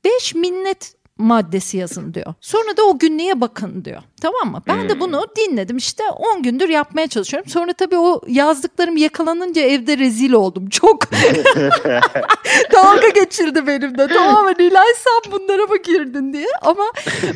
5 0.05 0.35
minnet 0.35 0.93
maddesi 1.17 1.77
yazın 1.77 2.13
diyor. 2.13 2.33
Sonra 2.41 2.77
da 2.77 2.83
o 2.83 2.99
günlüğe 2.99 3.41
bakın 3.41 3.85
diyor. 3.85 4.01
Tamam 4.21 4.51
mı? 4.51 4.61
Ben 4.67 4.81
hmm. 4.81 4.89
de 4.89 4.99
bunu 4.99 5.27
dinledim 5.37 5.77
işte 5.77 6.03
10 6.09 6.43
gündür 6.43 6.69
yapmaya 6.69 7.07
çalışıyorum. 7.07 7.49
Sonra 7.49 7.73
tabii 7.73 7.97
o 7.97 8.21
yazdıklarım 8.27 8.97
yakalanınca 8.97 9.61
evde 9.61 9.97
rezil 9.97 10.31
oldum. 10.31 10.69
Çok 10.69 11.11
dalga 12.73 13.09
geçildi 13.09 13.67
benimle. 13.67 14.07
Tamamen 14.07 14.55
Nilay 14.59 14.87
sen 14.95 15.31
bunlara 15.31 15.65
mı 15.65 15.77
girdin 15.77 16.33
diye. 16.33 16.47
Ama 16.61 16.83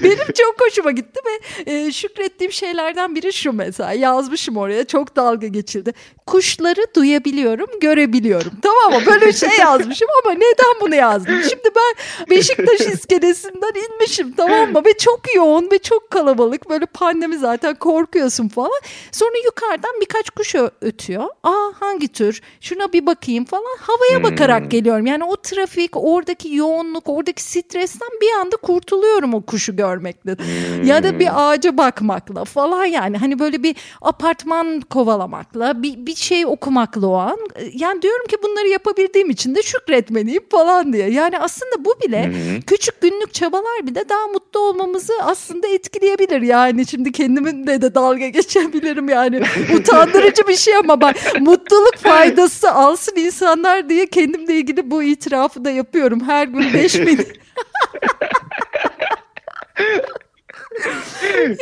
benim 0.04 0.34
çok 0.38 0.56
hoşuma 0.62 0.92
gitti 0.92 1.20
ve 1.26 1.72
e, 1.72 1.92
şükrettiğim 1.92 2.52
şeylerden 2.52 3.16
biri 3.16 3.34
şu 3.34 3.54
mesela. 3.54 3.94
Yazmışım 3.94 4.58
oraya 4.58 4.88
çok 4.88 5.16
dalga 5.16 5.48
geçildi. 5.48 5.94
Kuşları 6.26 6.82
duyabiliyorum, 6.96 7.68
görebiliyorum. 7.82 8.52
Tamam 8.62 9.02
mı? 9.02 9.06
Böyle 9.06 9.34
şey 9.34 9.50
yazmışım 9.60 10.08
ama 10.24 10.34
neden 10.34 10.82
bunu 10.82 10.96
yazdım? 10.96 11.42
Şimdi 11.50 11.70
ben 11.76 12.28
Beşiktaş 12.30 12.80
iskelesinden 12.80 13.71
falan 13.72 13.86
inmişim 13.94 14.32
tamam 14.32 14.72
mı? 14.72 14.82
Ve 14.86 14.98
çok 14.98 15.36
yoğun 15.36 15.70
ve 15.72 15.80
çok 15.80 16.12
kalabalık. 16.12 16.70
Böyle 16.70 16.86
pandemi 16.86 17.38
zaten 17.38 17.76
korkuyorsun 17.76 18.48
falan. 18.48 18.82
Sonra 19.12 19.38
yukarıdan 19.46 19.92
birkaç 20.02 20.30
kuş 20.30 20.56
ötüyor. 20.82 21.24
Aa 21.44 21.72
hangi 21.80 22.08
tür? 22.08 22.42
Şuna 22.62 22.94
bir 22.94 23.06
bakayım 23.06 23.46
falan. 23.46 23.78
Havaya 23.80 24.18
hmm. 24.18 24.24
bakarak 24.24 24.72
geliyorum. 24.72 25.06
Yani 25.06 25.24
o 25.24 25.36
trafik, 25.36 25.92
oradaki 25.94 26.56
yoğunluk, 26.56 27.10
oradaki 27.10 27.44
stresten 27.44 28.10
bir 28.22 28.40
anda 28.40 28.56
kurtuluyorum 28.56 29.34
o 29.34 29.42
kuşu 29.42 29.76
görmekle. 29.76 30.36
Hmm. 30.36 30.84
Ya 30.86 31.04
da 31.04 31.20
bir 31.20 31.30
ağaca 31.34 31.78
bakmakla 31.78 32.46
falan 32.46 32.86
yani. 32.86 33.18
Hani 33.18 33.40
böyle 33.40 33.64
bir 33.64 33.76
apartman 34.02 34.82
kovalamakla, 34.82 35.84
bir, 35.84 36.06
bir 36.06 36.16
şey 36.16 36.46
okumakla 36.46 37.08
o 37.08 37.16
an. 37.16 37.38
Yani 37.74 38.02
diyorum 38.02 38.28
ki 38.28 38.38
bunları 38.44 38.68
yapabildiğim 38.68 39.30
için 39.30 39.56
de 39.56 39.62
şükretmeliyim 39.62 40.44
falan 40.50 40.94
diye. 40.94 41.10
Yani 41.10 41.40
aslında 41.40 41.86
bu 41.86 41.96
bile 42.06 42.26
hmm. 42.26 42.62
küçük 42.62 43.02
günlük 43.02 43.34
çabalar 43.62 43.88
bile 43.88 44.10
daha 44.10 44.28
mutlu 44.28 44.60
olmamızı 44.60 45.14
aslında 45.22 45.68
etkileyebilir. 45.68 46.42
Yani 46.42 46.88
şimdi 46.88 47.12
kendiminle 47.12 47.82
de 47.82 47.96
dalga 47.96 48.28
geçebilirim 48.28 49.10
yani. 49.10 49.42
Utandırıcı 49.76 50.48
bir 50.48 50.56
şey 50.56 50.76
ama 50.76 51.02
bak 51.02 51.16
mutluluk 51.40 51.96
faydası 51.98 52.72
alsın 52.72 53.16
insanlar 53.16 53.90
diye 53.90 54.08
kendimle 54.08 54.56
ilgili 54.56 54.92
bu 54.92 55.04
itirafı 55.04 55.66
da 55.66 55.72
yapıyorum. 55.72 56.20
Her 56.24 56.48
gün 56.48 56.74
5000 56.74 57.20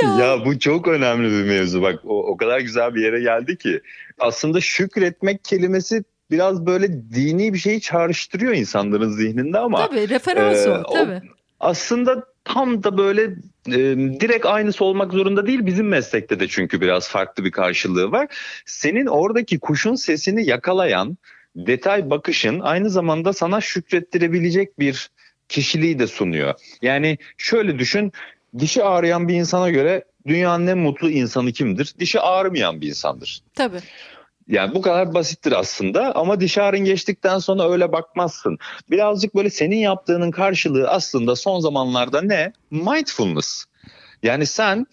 ya. 0.03 0.17
ya 0.19 0.45
bu 0.45 0.59
çok 0.59 0.87
önemli 0.87 1.31
bir 1.31 1.43
mevzu 1.43 1.81
bak 1.81 1.99
o, 2.05 2.27
o 2.27 2.37
kadar 2.37 2.59
güzel 2.59 2.95
bir 2.95 3.01
yere 3.01 3.21
geldi 3.21 3.57
ki 3.57 3.81
aslında 4.19 4.61
şükretmek 4.61 5.43
kelimesi 5.43 6.03
biraz 6.31 6.65
böyle 6.65 6.87
dini 6.93 7.53
bir 7.53 7.57
şeyi 7.59 7.81
çağrıştırıyor 7.81 8.53
insanların 8.53 9.09
zihninde 9.09 9.59
ama 9.59 9.87
tabii 9.87 10.09
referans 10.09 10.65
e, 10.65 10.69
o 10.69 10.93
tabii. 10.93 11.21
Aslında 11.59 12.25
tam 12.43 12.83
da 12.83 12.97
böyle 12.97 13.23
e, 13.67 13.79
direkt 14.19 14.45
aynısı 14.45 14.85
olmak 14.85 15.13
zorunda 15.13 15.47
değil 15.47 15.65
bizim 15.65 15.87
meslekte 15.87 16.39
de 16.39 16.47
çünkü 16.47 16.81
biraz 16.81 17.09
farklı 17.09 17.45
bir 17.45 17.51
karşılığı 17.51 18.11
var. 18.11 18.27
Senin 18.65 19.05
oradaki 19.05 19.59
kuşun 19.59 19.95
sesini 19.95 20.45
yakalayan 20.45 21.17
detay 21.55 22.09
bakışın 22.09 22.59
aynı 22.59 22.89
zamanda 22.89 23.33
sana 23.33 23.61
şükrettirebilecek 23.61 24.79
bir 24.79 25.09
kişiliği 25.49 25.99
de 25.99 26.07
sunuyor. 26.07 26.53
Yani 26.81 27.17
şöyle 27.37 27.79
düşün 27.79 28.11
dişi 28.59 28.83
ağrıyan 28.83 29.27
bir 29.27 29.33
insana 29.33 29.69
göre 29.69 30.03
dünyanın 30.27 30.67
en 30.67 30.77
mutlu 30.77 31.09
insanı 31.09 31.51
kimdir? 31.51 31.93
Dişi 31.99 32.19
ağrımayan 32.19 32.81
bir 32.81 32.87
insandır. 32.87 33.41
Tabii. 33.55 33.79
Yani 34.49 34.75
bu 34.75 34.81
kadar 34.81 35.13
basittir 35.13 35.51
aslında 35.51 36.15
ama 36.15 36.39
diş 36.39 36.57
ağrın 36.57 36.85
geçtikten 36.85 37.39
sonra 37.39 37.71
öyle 37.71 37.91
bakmazsın. 37.91 38.57
Birazcık 38.91 39.35
böyle 39.35 39.49
senin 39.49 39.77
yaptığının 39.77 40.31
karşılığı 40.31 40.89
aslında 40.89 41.35
son 41.35 41.59
zamanlarda 41.59 42.21
ne? 42.21 42.53
Mindfulness. 42.71 43.65
Yani 44.23 44.45
sen 44.45 44.85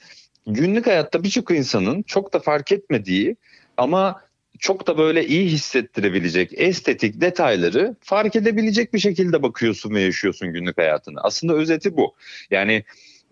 günlük 0.47 0.87
hayatta 0.87 1.23
birçok 1.23 1.51
insanın 1.51 2.03
çok 2.03 2.33
da 2.33 2.39
fark 2.39 2.73
etmediği 2.73 3.37
ama 3.77 4.21
çok 4.59 4.87
da 4.87 4.99
böyle 4.99 5.27
iyi 5.27 5.49
hissettirebilecek 5.49 6.51
estetik 6.53 7.21
detayları 7.21 7.97
fark 8.01 8.37
edebilecek 8.37 8.95
bir 8.95 8.99
şekilde 8.99 9.43
bakıyorsun 9.43 9.95
ve 9.95 10.01
yaşıyorsun 10.01 10.53
günlük 10.53 10.79
hayatını. 10.79 11.21
Aslında 11.21 11.55
özeti 11.55 11.97
bu. 11.97 12.15
Yani 12.51 12.85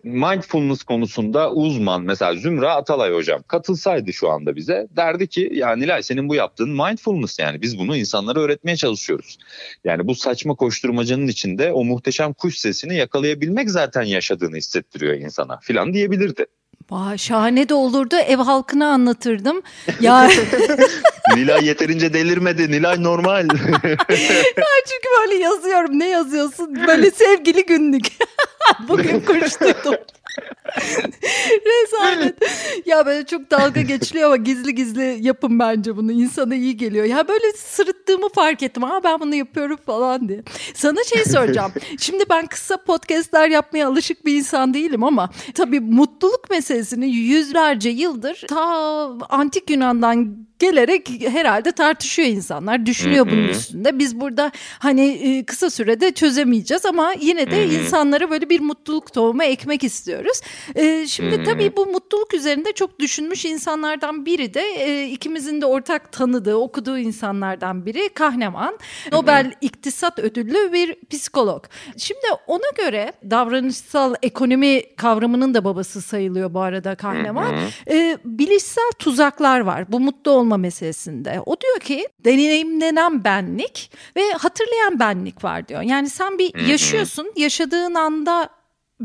mindfulness 0.05 0.83
konusunda 0.83 1.51
uzman 1.51 2.01
mesela 2.01 2.35
Zümra 2.35 2.75
Atalay 2.75 3.13
hocam 3.13 3.43
katılsaydı 3.47 4.13
şu 4.13 4.29
anda 4.29 4.55
bize 4.55 4.87
derdi 4.95 5.27
ki 5.27 5.49
ya 5.53 5.75
Nilay 5.75 6.03
senin 6.03 6.29
bu 6.29 6.35
yaptığın 6.35 6.69
mindfulness 6.69 7.39
yani 7.39 7.61
biz 7.61 7.79
bunu 7.79 7.97
insanlara 7.97 8.39
öğretmeye 8.39 8.77
çalışıyoruz. 8.77 9.37
Yani 9.83 10.07
bu 10.07 10.15
saçma 10.15 10.55
koşturmacanın 10.55 11.27
içinde 11.27 11.71
o 11.71 11.83
muhteşem 11.83 12.33
kuş 12.33 12.57
sesini 12.57 12.95
yakalayabilmek 12.95 13.69
zaten 13.69 14.03
yaşadığını 14.03 14.55
hissettiriyor 14.55 15.13
insana 15.13 15.59
filan 15.61 15.93
diyebilirdi. 15.93 16.45
Vay, 16.91 17.17
şahane 17.17 17.69
de 17.69 17.73
olurdu. 17.73 18.15
Ev 18.15 18.37
halkına 18.37 18.87
anlatırdım. 18.87 19.61
Ya 20.01 20.29
Nilay 21.35 21.65
yeterince 21.65 22.13
delirmedi. 22.13 22.71
Nilay 22.71 23.03
normal. 23.03 23.45
ya 24.57 24.75
çünkü 24.87 25.09
böyle 25.21 25.35
yazıyorum. 25.35 25.99
Ne 25.99 26.09
yazıyorsun? 26.09 26.87
Böyle 26.87 27.11
sevgili 27.11 27.65
günlük. 27.65 28.05
Bugün 28.87 29.19
kuş 29.19 29.61
Rezalet. 31.65 32.35
Ya 32.85 33.05
böyle 33.05 33.25
çok 33.25 33.51
dalga 33.51 33.81
geçiliyor 33.81 34.25
ama 34.25 34.35
gizli 34.35 34.75
gizli 34.75 35.17
yapın 35.21 35.59
bence 35.59 35.97
bunu. 35.97 36.11
İnsana 36.11 36.55
iyi 36.55 36.77
geliyor. 36.77 37.05
Ya 37.05 37.27
böyle 37.27 37.53
sırıttığımı 37.57 38.29
fark 38.29 38.63
ettim. 38.63 38.83
Aa 38.83 39.03
ben 39.03 39.19
bunu 39.19 39.35
yapıyorum 39.35 39.77
falan 39.85 40.29
diye. 40.29 40.43
Sana 40.73 41.03
şey 41.03 41.25
soracağım. 41.31 41.71
Şimdi 41.99 42.23
ben 42.29 42.45
kısa 42.45 42.77
podcastler 42.77 43.49
yapmaya 43.49 43.87
alışık 43.87 44.25
bir 44.25 44.35
insan 44.35 44.73
değilim 44.73 45.03
ama 45.03 45.29
tabii 45.53 45.79
mutluluk 45.79 46.49
meselesini 46.49 47.09
yüzlerce 47.09 47.89
yıldır 47.89 48.45
ta 48.47 48.65
antik 49.29 49.69
Yunan'dan 49.69 50.45
gelerek 50.59 51.09
herhalde 51.27 51.71
tartışıyor 51.71 52.27
insanlar. 52.27 52.85
Düşünüyor 52.85 53.25
bunun 53.31 53.47
üstünde. 53.47 53.99
Biz 53.99 54.19
burada 54.19 54.51
hani 54.79 55.01
e, 55.01 55.45
kısa 55.45 55.69
sürede 55.69 56.11
çözemeyeceğiz 56.11 56.85
ama 56.85 57.13
yine 57.19 57.51
de 57.51 57.65
insanlara 57.67 58.29
böyle 58.29 58.49
bir 58.49 58.59
mutluluk 58.59 59.13
tohumu 59.13 59.43
ekmek 59.43 59.83
istiyoruz. 59.83 60.24
E, 60.75 61.07
şimdi 61.07 61.43
tabii 61.43 61.75
bu 61.77 61.85
mutluluk 61.85 62.33
üzerinde 62.33 62.73
çok 62.73 62.99
düşünmüş 62.99 63.45
insanlardan 63.45 64.25
biri 64.25 64.53
de 64.53 64.61
e, 64.61 65.07
ikimizin 65.07 65.61
de 65.61 65.65
ortak 65.65 66.11
tanıdığı, 66.11 66.55
okuduğu 66.55 66.97
insanlardan 66.97 67.85
biri 67.85 68.09
Kahneman. 68.09 68.79
Nobel 69.11 69.51
İktisat 69.61 70.19
Ödüllü 70.19 70.73
bir 70.73 70.95
psikolog. 71.09 71.65
Şimdi 71.97 72.25
ona 72.47 72.85
göre 72.85 73.13
davranışsal 73.29 74.15
ekonomi 74.21 74.95
kavramının 74.95 75.53
da 75.53 75.65
babası 75.65 76.01
sayılıyor 76.01 76.53
bu 76.53 76.59
arada 76.59 76.95
Kahneman. 76.95 77.55
bilişsel 78.25 78.91
tuzaklar 78.99 79.59
var. 79.59 79.91
Bu 79.91 79.99
mutlu 79.99 80.31
olma 80.31 80.57
meselesinde. 80.57 81.41
O 81.45 81.61
diyor 81.61 81.79
ki 81.79 82.07
deneyimlenen 82.25 83.23
benlik 83.23 83.91
ve 84.15 84.31
hatırlayan 84.31 84.99
benlik 84.99 85.43
var 85.43 85.67
diyor. 85.67 85.81
Yani 85.81 86.09
sen 86.09 86.39
bir 86.39 86.67
yaşıyorsun, 86.67 87.33
yaşadığın 87.35 87.93
anda 87.93 88.49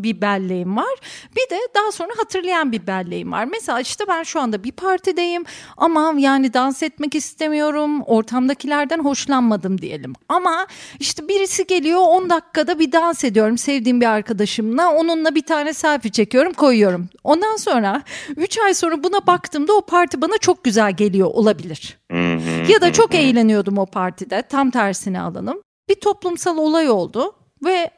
bir 0.02 0.20
belleğim 0.20 0.76
var. 0.76 0.94
Bir 1.36 1.56
de 1.56 1.60
daha 1.74 1.92
sonra 1.92 2.10
hatırlayan 2.16 2.72
bir 2.72 2.86
belleğim 2.86 3.32
var. 3.32 3.44
Mesela 3.44 3.80
işte 3.80 4.04
ben 4.08 4.22
şu 4.22 4.40
anda 4.40 4.64
bir 4.64 4.72
partideyim 4.72 5.44
ama 5.76 6.14
yani 6.18 6.54
dans 6.54 6.82
etmek 6.82 7.14
istemiyorum. 7.14 8.02
Ortamdakilerden 8.02 8.98
hoşlanmadım 8.98 9.80
diyelim. 9.80 10.12
Ama 10.28 10.66
işte 10.98 11.28
birisi 11.28 11.66
geliyor 11.66 12.00
10 12.00 12.30
dakikada 12.30 12.78
bir 12.78 12.92
dans 12.92 13.24
ediyorum 13.24 13.58
sevdiğim 13.58 14.00
bir 14.00 14.06
arkadaşımla. 14.06 14.90
Onunla 14.92 15.34
bir 15.34 15.42
tane 15.42 15.72
selfie 15.72 16.10
çekiyorum 16.10 16.52
koyuyorum. 16.52 17.08
Ondan 17.24 17.56
sonra 17.56 18.02
3 18.36 18.58
ay 18.58 18.74
sonra 18.74 19.04
buna 19.04 19.26
baktığımda 19.26 19.72
o 19.72 19.80
parti 19.80 20.20
bana 20.22 20.38
çok 20.38 20.64
güzel 20.64 20.92
geliyor 20.92 21.28
olabilir. 21.32 21.98
ya 22.68 22.80
da 22.80 22.92
çok 22.92 23.14
eğleniyordum 23.14 23.78
o 23.78 23.86
partide 23.86 24.42
tam 24.42 24.70
tersini 24.70 25.20
alalım. 25.20 25.62
Bir 25.88 25.94
toplumsal 25.94 26.58
olay 26.58 26.90
oldu 26.90 27.34
ve 27.64 27.90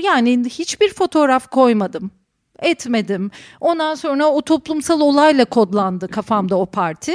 yani 0.00 0.44
hiçbir 0.44 0.94
fotoğraf 0.94 1.50
koymadım 1.50 2.10
etmedim. 2.58 3.30
Ondan 3.60 3.94
sonra 3.94 4.26
o 4.26 4.42
toplumsal 4.42 5.00
olayla 5.00 5.44
kodlandı 5.44 6.08
kafamda 6.08 6.58
o 6.58 6.66
parti 6.66 7.12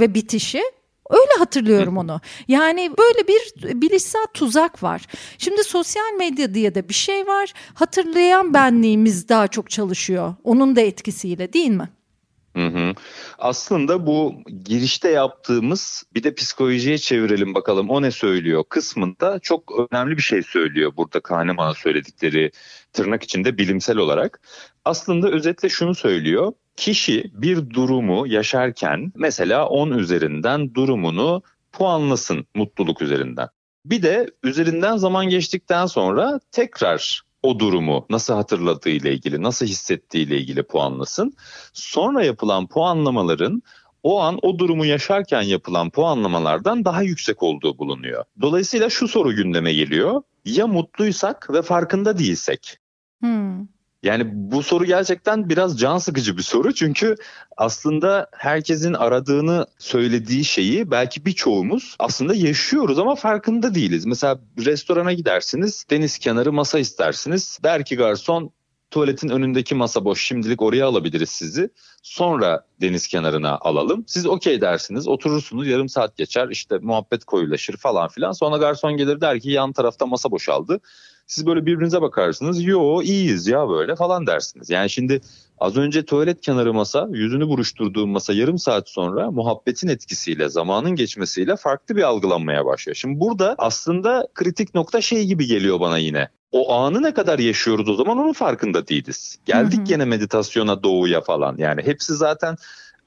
ve 0.00 0.14
bitişi. 0.14 0.62
Öyle 1.10 1.32
hatırlıyorum 1.38 1.96
onu. 1.96 2.20
Yani 2.48 2.90
böyle 2.98 3.28
bir 3.28 3.52
bilişsel 3.80 4.26
tuzak 4.34 4.82
var. 4.82 5.06
Şimdi 5.38 5.64
sosyal 5.64 6.12
medya 6.18 6.54
diye 6.54 6.74
de 6.74 6.88
bir 6.88 6.94
şey 6.94 7.26
var. 7.26 7.52
Hatırlayan 7.74 8.54
benliğimiz 8.54 9.28
daha 9.28 9.48
çok 9.48 9.70
çalışıyor. 9.70 10.34
Onun 10.44 10.76
da 10.76 10.80
etkisiyle 10.80 11.52
değil 11.52 11.70
mi? 11.70 11.88
Hı 12.56 12.66
hı. 12.66 12.94
Aslında 13.38 14.06
bu 14.06 14.34
girişte 14.64 15.10
yaptığımız 15.10 16.04
bir 16.14 16.22
de 16.22 16.34
psikolojiye 16.34 16.98
çevirelim 16.98 17.54
bakalım 17.54 17.90
o 17.90 18.02
ne 18.02 18.10
söylüyor 18.10 18.64
kısmında 18.68 19.38
çok 19.38 19.72
önemli 19.90 20.16
bir 20.16 20.22
şey 20.22 20.42
söylüyor 20.42 20.92
burada 20.96 21.20
Kahneman'a 21.20 21.74
söyledikleri 21.74 22.50
tırnak 22.92 23.22
içinde 23.22 23.58
bilimsel 23.58 23.96
olarak. 23.96 24.40
Aslında 24.84 25.30
özetle 25.30 25.68
şunu 25.68 25.94
söylüyor. 25.94 26.52
Kişi 26.76 27.30
bir 27.34 27.70
durumu 27.70 28.26
yaşarken 28.26 29.12
mesela 29.16 29.66
10 29.66 29.90
üzerinden 29.90 30.74
durumunu 30.74 31.42
puanlasın 31.72 32.46
mutluluk 32.54 33.02
üzerinden. 33.02 33.48
Bir 33.84 34.02
de 34.02 34.30
üzerinden 34.42 34.96
zaman 34.96 35.28
geçtikten 35.28 35.86
sonra 35.86 36.40
tekrar 36.52 37.22
o 37.42 37.58
durumu 37.58 38.06
nasıl 38.10 38.34
hatırladığı 38.34 38.90
ile 38.90 39.12
ilgili, 39.12 39.42
nasıl 39.42 39.66
hissettiği 39.66 40.26
ile 40.26 40.38
ilgili 40.38 40.62
puanlasın. 40.62 41.32
Sonra 41.72 42.24
yapılan 42.24 42.66
puanlamaların 42.66 43.62
o 44.02 44.20
an 44.20 44.38
o 44.42 44.58
durumu 44.58 44.84
yaşarken 44.86 45.42
yapılan 45.42 45.90
puanlamalardan 45.90 46.84
daha 46.84 47.02
yüksek 47.02 47.42
olduğu 47.42 47.78
bulunuyor. 47.78 48.24
Dolayısıyla 48.40 48.90
şu 48.90 49.08
soru 49.08 49.34
gündeme 49.34 49.72
geliyor. 49.72 50.22
Ya 50.44 50.66
mutluysak 50.66 51.50
ve 51.52 51.62
farkında 51.62 52.18
değilsek? 52.18 52.78
Hmm. 53.20 53.66
Yani 54.02 54.24
bu 54.32 54.62
soru 54.62 54.84
gerçekten 54.84 55.48
biraz 55.48 55.78
can 55.78 55.98
sıkıcı 55.98 56.36
bir 56.36 56.42
soru 56.42 56.74
çünkü 56.74 57.16
aslında 57.56 58.26
herkesin 58.32 58.94
aradığını 58.94 59.66
söylediği 59.78 60.44
şeyi 60.44 60.90
belki 60.90 61.26
birçoğumuz 61.26 61.96
aslında 61.98 62.34
yaşıyoruz 62.34 62.98
ama 62.98 63.14
farkında 63.14 63.74
değiliz. 63.74 64.06
Mesela 64.06 64.40
restorana 64.64 65.12
gidersiniz, 65.12 65.84
deniz 65.90 66.18
kenarı 66.18 66.52
masa 66.52 66.78
istersiniz. 66.78 67.58
Der 67.64 67.84
ki 67.84 67.96
garson 67.96 68.52
tuvaletin 68.90 69.28
önündeki 69.28 69.74
masa 69.74 70.04
boş 70.04 70.26
şimdilik 70.26 70.62
oraya 70.62 70.86
alabiliriz 70.86 71.28
sizi. 71.28 71.70
Sonra 72.02 72.66
deniz 72.80 73.08
kenarına 73.08 73.58
alalım. 73.58 74.04
Siz 74.06 74.26
okey 74.26 74.60
dersiniz 74.60 75.08
oturursunuz 75.08 75.66
yarım 75.66 75.88
saat 75.88 76.16
geçer 76.16 76.48
işte 76.48 76.78
muhabbet 76.78 77.24
koyulaşır 77.24 77.76
falan 77.76 78.08
filan. 78.08 78.32
Sonra 78.32 78.56
garson 78.56 78.96
gelir 78.96 79.20
der 79.20 79.40
ki 79.40 79.50
yan 79.50 79.72
tarafta 79.72 80.06
masa 80.06 80.30
boşaldı. 80.30 80.80
Siz 81.30 81.46
böyle 81.46 81.66
birbirinize 81.66 82.02
bakarsınız. 82.02 82.64
Yo 82.64 83.02
iyiyiz 83.02 83.46
ya 83.46 83.68
böyle 83.68 83.96
falan 83.96 84.26
dersiniz. 84.26 84.70
Yani 84.70 84.90
şimdi 84.90 85.20
az 85.58 85.76
önce 85.76 86.04
tuvalet 86.04 86.40
kenarı 86.40 86.74
masa, 86.74 87.08
yüzünü 87.10 87.48
buruşturduğum 87.48 88.10
masa 88.10 88.32
yarım 88.32 88.58
saat 88.58 88.88
sonra 88.88 89.30
muhabbetin 89.30 89.88
etkisiyle, 89.88 90.48
zamanın 90.48 90.96
geçmesiyle 90.96 91.56
farklı 91.56 91.96
bir 91.96 92.02
algılanmaya 92.02 92.66
başlıyor. 92.66 92.96
Şimdi 92.96 93.20
burada 93.20 93.54
aslında 93.58 94.28
kritik 94.34 94.74
nokta 94.74 95.00
şey 95.00 95.24
gibi 95.26 95.46
geliyor 95.46 95.80
bana 95.80 95.98
yine. 95.98 96.28
O 96.52 96.72
anı 96.74 97.02
ne 97.02 97.14
kadar 97.14 97.38
yaşıyoruz 97.38 97.88
o 97.88 97.94
zaman 97.94 98.18
onun 98.18 98.32
farkında 98.32 98.88
değiliz. 98.88 99.38
Geldik 99.44 99.78
hı 99.78 99.82
hı. 99.82 99.86
gene 99.86 100.04
meditasyona, 100.04 100.82
doğuya 100.82 101.20
falan. 101.20 101.56
Yani 101.58 101.82
hepsi 101.82 102.14
zaten 102.14 102.56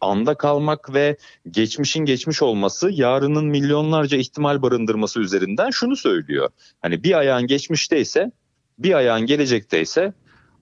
anda 0.03 0.35
kalmak 0.35 0.93
ve 0.93 1.17
geçmişin 1.51 2.05
geçmiş 2.05 2.41
olması 2.41 2.91
yarının 2.91 3.45
milyonlarca 3.45 4.17
ihtimal 4.17 4.61
barındırması 4.61 5.19
üzerinden 5.19 5.69
şunu 5.69 5.95
söylüyor. 5.95 6.49
Hani 6.81 7.03
bir 7.03 7.17
ayağın 7.17 7.47
geçmişteyse 7.47 8.31
bir 8.79 8.93
ayağın 8.93 9.25
gelecekteyse 9.25 10.13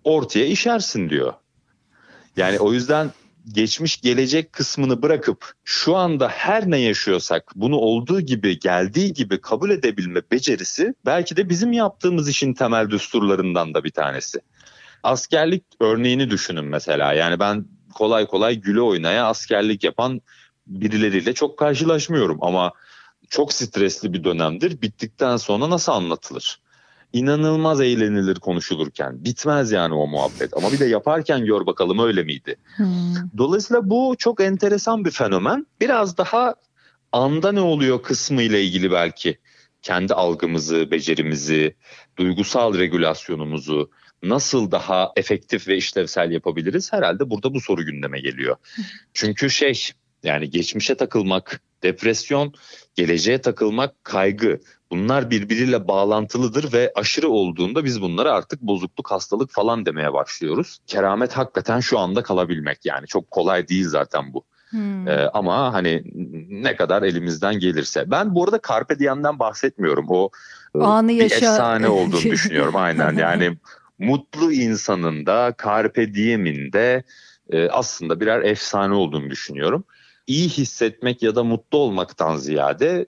ortaya 0.03 0.45
işersin 0.45 1.09
diyor. 1.09 1.33
Yani 2.37 2.59
o 2.59 2.73
yüzden 2.73 3.11
geçmiş 3.53 4.01
gelecek 4.01 4.53
kısmını 4.53 5.01
bırakıp 5.01 5.51
şu 5.63 5.95
anda 5.95 6.27
her 6.27 6.71
ne 6.71 6.77
yaşıyorsak 6.77 7.51
bunu 7.55 7.75
olduğu 7.75 8.21
gibi 8.21 8.59
geldiği 8.59 9.13
gibi 9.13 9.41
kabul 9.41 9.69
edebilme 9.69 10.21
becerisi 10.31 10.93
belki 11.05 11.37
de 11.37 11.49
bizim 11.49 11.71
yaptığımız 11.71 12.29
işin 12.29 12.53
temel 12.53 12.89
düsturlarından 12.89 13.73
da 13.73 13.83
bir 13.83 13.91
tanesi. 13.91 14.39
Askerlik 15.03 15.63
örneğini 15.79 16.29
düşünün 16.29 16.65
mesela 16.65 17.13
yani 17.13 17.39
ben 17.39 17.65
kolay 17.91 18.25
kolay 18.25 18.55
güle 18.55 18.81
oynaya 18.81 19.25
askerlik 19.25 19.83
yapan 19.83 20.21
birileriyle 20.67 21.33
çok 21.33 21.57
karşılaşmıyorum 21.57 22.37
ama 22.41 22.71
çok 23.29 23.53
stresli 23.53 24.13
bir 24.13 24.23
dönemdir. 24.23 24.81
Bittikten 24.81 25.37
sonra 25.37 25.69
nasıl 25.69 25.91
anlatılır? 25.91 26.59
İnanılmaz 27.13 27.81
eğlenilir 27.81 28.35
konuşulurken. 28.35 29.25
Bitmez 29.25 29.71
yani 29.71 29.93
o 29.93 30.07
muhabbet. 30.07 30.57
Ama 30.57 30.71
bir 30.71 30.79
de 30.79 30.85
yaparken 30.85 31.45
gör 31.45 31.65
bakalım 31.65 31.99
öyle 31.99 32.23
miydi? 32.23 32.55
Hmm. 32.75 33.15
Dolayısıyla 33.37 33.89
bu 33.89 34.15
çok 34.17 34.41
enteresan 34.41 35.05
bir 35.05 35.11
fenomen. 35.11 35.67
Biraz 35.81 36.17
daha 36.17 36.55
anda 37.11 37.51
ne 37.51 37.61
oluyor 37.61 38.03
kısmı 38.03 38.41
ile 38.41 38.63
ilgili 38.63 38.91
belki 38.91 39.37
kendi 39.81 40.13
algımızı, 40.13 40.91
becerimizi, 40.91 41.75
duygusal 42.17 42.77
regülasyonumuzu, 42.77 43.89
nasıl 44.23 44.71
daha 44.71 45.11
efektif 45.15 45.67
ve 45.67 45.77
işlevsel 45.77 46.31
yapabiliriz? 46.31 46.93
Herhalde 46.93 47.29
burada 47.29 47.53
bu 47.53 47.61
soru 47.61 47.85
gündeme 47.85 48.19
geliyor. 48.19 48.55
Çünkü 49.13 49.49
şey 49.49 49.89
yani 50.23 50.49
geçmişe 50.49 50.95
takılmak, 50.95 51.61
depresyon, 51.83 52.53
geleceğe 52.95 53.41
takılmak, 53.41 54.03
kaygı 54.03 54.59
bunlar 54.91 55.29
birbiriyle 55.29 55.87
bağlantılıdır 55.87 56.73
ve 56.73 56.91
aşırı 56.95 57.29
olduğunda 57.29 57.85
biz 57.85 58.01
bunlara 58.01 58.31
artık 58.31 58.61
bozukluk, 58.61 59.11
hastalık 59.11 59.51
falan 59.51 59.85
demeye 59.85 60.13
başlıyoruz. 60.13 60.79
Keramet 60.87 61.33
hakikaten 61.33 61.79
şu 61.79 61.99
anda 61.99 62.23
kalabilmek 62.23 62.85
yani 62.85 63.07
çok 63.07 63.31
kolay 63.31 63.67
değil 63.67 63.87
zaten 63.87 64.33
bu. 64.33 64.43
Hmm. 64.69 65.07
Ee, 65.07 65.29
ama 65.33 65.73
hani 65.73 66.03
ne 66.49 66.75
kadar 66.75 67.03
elimizden 67.03 67.59
gelirse. 67.59 68.11
Ben 68.11 68.35
bu 68.35 68.43
arada 68.43 68.59
Carpe 68.69 68.99
Diem'den 68.99 69.39
bahsetmiyorum. 69.39 70.05
O 70.09 70.29
Anı 70.79 71.09
bir 71.09 71.15
yaşa. 71.15 71.35
efsane 71.35 71.87
olduğunu 71.87 72.21
düşünüyorum 72.31 72.75
aynen. 72.75 73.17
Yani 73.17 73.57
mutlu 74.01 74.51
insanın 74.51 75.25
da 75.25 75.55
Carpe 75.63 76.13
Diem'in 76.13 76.73
de 76.73 77.03
e, 77.49 77.69
aslında 77.69 78.19
birer 78.19 78.41
efsane 78.41 78.93
olduğunu 78.93 79.29
düşünüyorum. 79.29 79.83
İyi 80.27 80.49
hissetmek 80.49 81.23
ya 81.23 81.35
da 81.35 81.43
mutlu 81.43 81.77
olmaktan 81.77 82.35
ziyade 82.35 83.05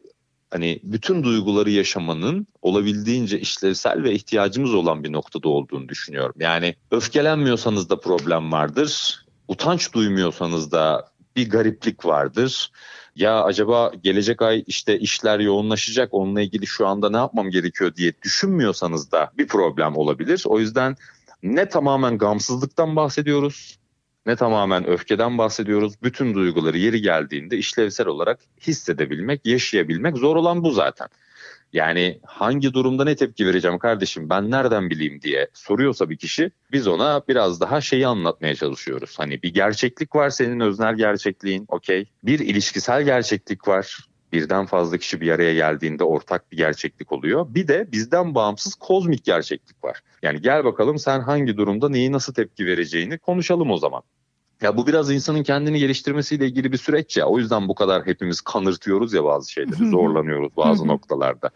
hani 0.49 0.79
bütün 0.83 1.23
duyguları 1.23 1.69
yaşamanın 1.69 2.47
olabildiğince 2.61 3.39
işlevsel 3.39 4.03
ve 4.03 4.13
ihtiyacımız 4.13 4.73
olan 4.73 5.03
bir 5.03 5.11
noktada 5.11 5.49
olduğunu 5.49 5.89
düşünüyorum. 5.89 6.35
Yani 6.39 6.75
öfkelenmiyorsanız 6.91 7.89
da 7.89 7.99
problem 7.99 8.51
vardır. 8.51 9.19
Utanç 9.47 9.93
duymuyorsanız 9.93 10.71
da 10.71 11.12
bir 11.36 11.49
gariplik 11.49 12.05
vardır 12.05 12.71
ya 13.15 13.43
acaba 13.43 13.91
gelecek 14.03 14.41
ay 14.41 14.63
işte 14.67 14.99
işler 14.99 15.39
yoğunlaşacak 15.39 16.13
onunla 16.13 16.41
ilgili 16.41 16.67
şu 16.67 16.88
anda 16.88 17.09
ne 17.09 17.17
yapmam 17.17 17.49
gerekiyor 17.49 17.95
diye 17.95 18.13
düşünmüyorsanız 18.21 19.11
da 19.11 19.31
bir 19.38 19.47
problem 19.47 19.97
olabilir. 19.97 20.43
O 20.45 20.59
yüzden 20.59 20.95
ne 21.43 21.69
tamamen 21.69 22.17
gamsızlıktan 22.17 22.95
bahsediyoruz 22.95 23.77
ne 24.25 24.36
tamamen 24.36 24.88
öfkeden 24.88 25.38
bahsediyoruz. 25.38 25.93
Bütün 26.03 26.34
duyguları 26.34 26.77
yeri 26.77 27.01
geldiğinde 27.01 27.57
işlevsel 27.57 28.07
olarak 28.07 28.39
hissedebilmek, 28.61 29.45
yaşayabilmek 29.45 30.17
zor 30.17 30.36
olan 30.36 30.63
bu 30.63 30.71
zaten. 30.71 31.07
Yani 31.74 32.19
hangi 32.26 32.74
durumda 32.74 33.03
ne 33.03 33.15
tepki 33.15 33.45
vereceğim 33.45 33.80
kardeşim 33.80 34.30
ben 34.30 34.51
nereden 34.51 34.89
bileyim 34.89 35.21
diye 35.21 35.47
soruyorsa 35.53 36.09
bir 36.09 36.17
kişi 36.17 36.51
biz 36.71 36.88
ona 36.88 37.21
biraz 37.28 37.61
daha 37.61 37.82
şeyi 37.82 38.07
anlatmaya 38.07 38.55
çalışıyoruz. 38.55 39.19
Hani 39.19 39.43
bir 39.43 39.53
gerçeklik 39.53 40.15
var 40.15 40.30
senin 40.30 40.59
öznel 40.59 40.95
gerçekliğin 40.95 41.65
okey. 41.67 42.05
Bir 42.24 42.39
ilişkisel 42.39 43.03
gerçeklik 43.03 43.67
var 43.67 44.07
birden 44.34 44.65
fazla 44.65 44.97
kişi 44.97 45.21
bir 45.21 45.32
araya 45.32 45.53
geldiğinde 45.53 46.03
ortak 46.03 46.51
bir 46.51 46.57
gerçeklik 46.57 47.11
oluyor. 47.11 47.45
Bir 47.49 47.67
de 47.67 47.91
bizden 47.91 48.36
bağımsız 48.36 48.76
kozmik 48.76 49.26
gerçeklik 49.26 49.84
var. 49.84 49.99
Yani 50.21 50.41
gel 50.41 50.65
bakalım 50.65 50.99
sen 50.99 51.19
hangi 51.19 51.57
durumda 51.57 51.89
neyi 51.89 52.11
nasıl 52.11 52.34
tepki 52.34 52.65
vereceğini 52.65 53.17
konuşalım 53.17 53.71
o 53.71 53.78
zaman. 53.78 54.01
Ya 54.62 54.78
bu 54.78 54.88
biraz 54.88 55.12
insanın 55.12 55.43
kendini 55.43 55.80
geliştirmesiyle 55.80 56.45
ilgili 56.45 56.72
bir 56.72 56.78
süreç 56.78 57.18
ya. 57.18 57.26
O 57.26 57.39
yüzden 57.39 57.68
bu 57.68 57.76
kadar 57.76 58.06
hepimiz 58.06 58.41
kanırtıyoruz 58.41 59.14
ya 59.14 59.24
bazı 59.24 59.51
şeyleri, 59.51 59.89
zorlanıyoruz 59.89 60.58
bazı 60.58 60.88
noktalarda. 60.88 61.49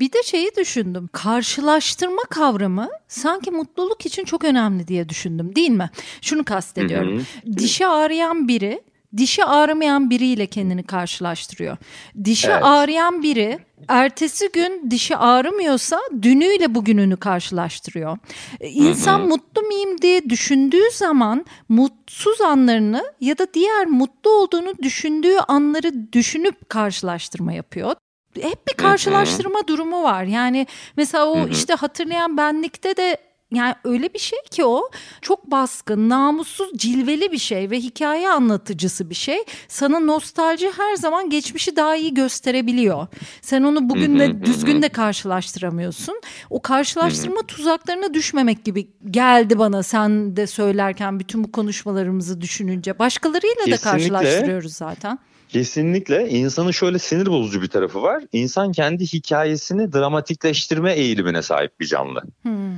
Bir 0.00 0.12
de 0.12 0.22
şeyi 0.22 0.50
düşündüm. 0.58 1.08
Karşılaştırma 1.12 2.22
kavramı 2.30 2.88
sanki 3.08 3.50
mutluluk 3.50 4.06
için 4.06 4.24
çok 4.24 4.44
önemli 4.44 4.88
diye 4.88 5.08
düşündüm 5.08 5.56
değil 5.56 5.70
mi? 5.70 5.90
Şunu 6.20 6.44
kastediyorum. 6.44 7.26
Dişi 7.58 7.86
ağrıyan 7.86 8.48
biri 8.48 8.82
dişi 9.16 9.44
ağrımayan 9.44 10.10
biriyle 10.10 10.46
kendini 10.46 10.82
karşılaştırıyor. 10.82 11.76
Dişi 12.24 12.48
evet. 12.48 12.64
ağrıyan 12.64 13.22
biri 13.22 13.58
ertesi 13.88 14.48
gün 14.52 14.90
dişi 14.90 15.16
ağrımıyorsa 15.16 16.00
dünüyle 16.22 16.74
bugününü 16.74 17.16
karşılaştırıyor. 17.16 18.18
E, 18.60 18.68
insan 18.70 19.18
hı 19.18 19.22
hı. 19.22 19.28
mutlu 19.28 19.62
muyum 19.62 20.02
diye 20.02 20.30
düşündüğü 20.30 20.90
zaman 20.92 21.46
mutsuz 21.68 22.40
anlarını 22.40 23.04
ya 23.20 23.38
da 23.38 23.46
diğer 23.54 23.86
mutlu 23.86 24.30
olduğunu 24.30 24.74
düşündüğü 24.82 25.36
anları 25.38 26.12
düşünüp 26.12 26.68
karşılaştırma 26.68 27.52
yapıyor 27.52 27.94
hep 28.42 28.68
bir 28.68 28.72
karşılaştırma 28.72 29.58
Hı-hı. 29.58 29.66
durumu 29.66 30.02
var. 30.02 30.24
Yani 30.24 30.66
mesela 30.96 31.26
o 31.26 31.38
Hı-hı. 31.38 31.48
işte 31.48 31.74
hatırlayan 31.74 32.36
benlikte 32.36 32.96
de 32.96 33.16
yani 33.54 33.74
öyle 33.84 34.14
bir 34.14 34.18
şey 34.18 34.38
ki 34.50 34.64
o 34.64 34.90
çok 35.20 35.50
baskın, 35.50 36.08
namussuz, 36.08 36.72
cilveli 36.76 37.32
bir 37.32 37.38
şey 37.38 37.70
ve 37.70 37.80
hikaye 37.80 38.30
anlatıcısı 38.30 39.10
bir 39.10 39.14
şey. 39.14 39.38
Sana 39.68 40.00
nostalji 40.00 40.70
her 40.76 40.96
zaman 40.96 41.30
geçmişi 41.30 41.76
daha 41.76 41.96
iyi 41.96 42.14
gösterebiliyor. 42.14 43.06
Sen 43.42 43.62
onu 43.62 43.90
bugünle 43.90 44.44
düzgün 44.44 44.82
de 44.82 44.88
karşılaştıramıyorsun. 44.88 46.20
O 46.50 46.62
karşılaştırma 46.62 47.42
tuzaklarına 47.42 48.14
düşmemek 48.14 48.64
gibi 48.64 48.88
geldi 49.10 49.58
bana 49.58 49.82
sen 49.82 50.36
de 50.36 50.46
söylerken 50.46 51.20
bütün 51.20 51.44
bu 51.44 51.52
konuşmalarımızı 51.52 52.40
düşününce. 52.40 52.98
Başkalarıyla 52.98 53.72
da 53.72 53.76
karşılaştırıyoruz 53.76 54.74
zaten. 54.74 55.18
Kesinlikle 55.48 56.28
insanın 56.28 56.70
şöyle 56.70 56.98
sinir 56.98 57.26
bozucu 57.26 57.62
bir 57.62 57.68
tarafı 57.68 58.02
var. 58.02 58.24
İnsan 58.32 58.72
kendi 58.72 59.06
hikayesini 59.06 59.92
dramatikleştirme 59.92 60.92
eğilimine 60.92 61.42
sahip 61.42 61.80
bir 61.80 61.86
canlı. 61.86 62.22
Hmm. 62.42 62.76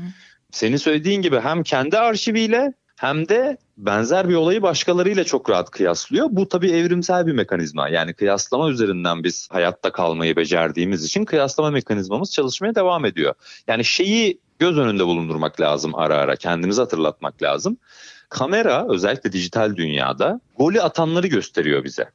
Senin 0.57 0.77
söylediğin 0.77 1.23
gibi 1.23 1.41
hem 1.41 1.63
kendi 1.63 1.99
arşiviyle 1.99 2.73
hem 2.97 3.29
de 3.29 3.57
benzer 3.77 4.29
bir 4.29 4.35
olayı 4.35 4.63
başkalarıyla 4.63 5.25
çok 5.25 5.51
rahat 5.51 5.71
kıyaslıyor. 5.71 6.27
Bu 6.31 6.49
tabii 6.49 6.71
evrimsel 6.71 7.27
bir 7.27 7.33
mekanizma. 7.33 7.89
Yani 7.89 8.15
kıyaslama 8.15 8.71
üzerinden 8.71 9.25
biz 9.25 9.49
hayatta 9.53 9.93
kalmayı 9.93 10.37
becerdiğimiz 10.37 11.05
için 11.05 11.25
kıyaslama 11.25 11.71
mekanizmamız 11.71 12.33
çalışmaya 12.33 12.75
devam 12.75 13.05
ediyor. 13.05 13.35
Yani 13.69 13.85
şeyi 13.85 14.41
göz 14.59 14.79
önünde 14.79 15.07
bulundurmak 15.07 15.61
lazım 15.61 15.95
ara 15.95 16.17
ara, 16.17 16.37
kendimizi 16.37 16.81
hatırlatmak 16.81 17.43
lazım. 17.43 17.77
Kamera 18.29 18.87
özellikle 18.89 19.33
dijital 19.33 19.77
dünyada 19.77 20.41
golü 20.59 20.83
atanları 20.83 21.27
gösteriyor 21.27 21.85
bize. 21.85 22.11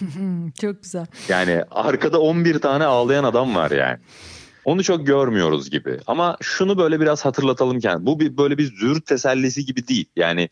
çok 0.60 0.82
güzel. 0.82 1.06
Yani 1.28 1.64
arkada 1.70 2.20
11 2.20 2.58
tane 2.58 2.84
ağlayan 2.84 3.24
adam 3.24 3.56
var 3.56 3.70
yani. 3.70 3.98
Onu 4.64 4.82
çok 4.82 5.06
görmüyoruz 5.06 5.70
gibi. 5.70 5.98
Ama 6.06 6.36
şunu 6.40 6.78
böyle 6.78 7.00
biraz 7.00 7.24
hatırlatalım 7.24 7.78
yani. 7.82 8.06
Bu 8.06 8.20
bir 8.20 8.36
böyle 8.36 8.58
bir 8.58 8.76
zür 8.76 9.00
tesellisi 9.00 9.64
gibi 9.64 9.88
değil. 9.88 10.06
Yani 10.16 10.48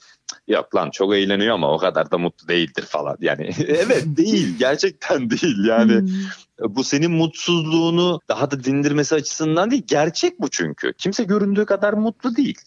yok 0.48 0.74
lan 0.74 0.90
çok 0.90 1.14
eğleniyor 1.14 1.54
ama 1.54 1.72
o 1.72 1.78
kadar 1.78 2.10
da 2.10 2.18
mutlu 2.18 2.48
değildir 2.48 2.82
falan. 2.82 3.16
Yani 3.20 3.50
evet 3.66 4.04
değil. 4.06 4.58
Gerçekten 4.58 5.30
değil. 5.30 5.64
Yani 5.64 6.00
hmm. 6.00 6.76
bu 6.76 6.84
senin 6.84 7.10
mutsuzluğunu 7.10 8.20
daha 8.28 8.50
da 8.50 8.64
dindirmesi 8.64 9.14
açısından 9.14 9.70
değil. 9.70 9.82
Gerçek 9.86 10.40
bu 10.40 10.48
çünkü. 10.48 10.92
Kimse 10.98 11.24
göründüğü 11.24 11.64
kadar 11.64 11.92
mutlu 11.92 12.36
değil. 12.36 12.58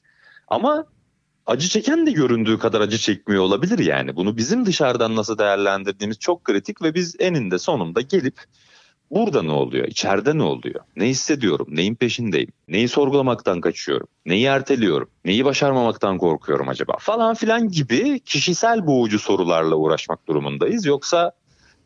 Ama 0.48 0.86
acı 1.46 1.68
çeken 1.68 2.06
de 2.06 2.12
göründüğü 2.12 2.60
kadar 2.60 2.82
acı 2.82 2.98
çekmiyor 2.98 3.44
olabilir 3.44 3.80
yani. 3.80 4.16
Bunu 4.16 4.38
bizim 4.38 4.66
dışarıdan 4.66 5.16
nasıl 5.16 5.38
değerlendirdiğimiz 5.38 6.20
çok 6.20 6.44
kritik 6.44 6.82
ve 6.82 6.94
biz 6.94 7.16
eninde 7.20 7.60
sonunda 7.60 8.02
gelip 8.02 8.44
burada 9.16 9.44
ne 9.44 9.52
oluyor, 9.52 9.88
içeride 9.88 10.38
ne 10.38 10.44
oluyor, 10.44 10.80
ne 10.96 11.06
hissediyorum, 11.08 11.68
neyin 11.70 11.96
peşindeyim, 11.96 12.52
neyi 12.68 12.88
sorgulamaktan 12.88 13.62
kaçıyorum, 13.62 14.08
neyi 14.26 14.46
erteliyorum, 14.46 15.10
neyi 15.26 15.46
başarmamaktan 15.46 16.18
korkuyorum 16.18 16.70
acaba? 16.70 16.94
Falan 17.00 17.36
filan 17.36 17.70
gibi 17.70 18.20
kişisel 18.20 18.88
boğucu 18.88 19.20
sorularla 19.20 19.76
uğraşmak 19.76 20.28
durumundayız. 20.28 20.86
Yoksa 20.86 21.32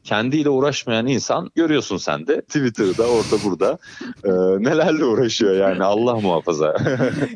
kendiyle 0.04 0.50
uğraşmayan 0.50 1.08
insan 1.08 1.52
görüyorsun 1.56 1.98
sen 1.98 2.28
de 2.28 2.42
Twitter'da 2.42 3.08
orada 3.08 3.44
burada 3.46 3.78
e, 4.24 4.30
nelerle 4.64 5.06
uğraşıyor 5.06 5.56
yani? 5.56 5.84
Allah 5.84 6.16
muhafaza. 6.16 6.76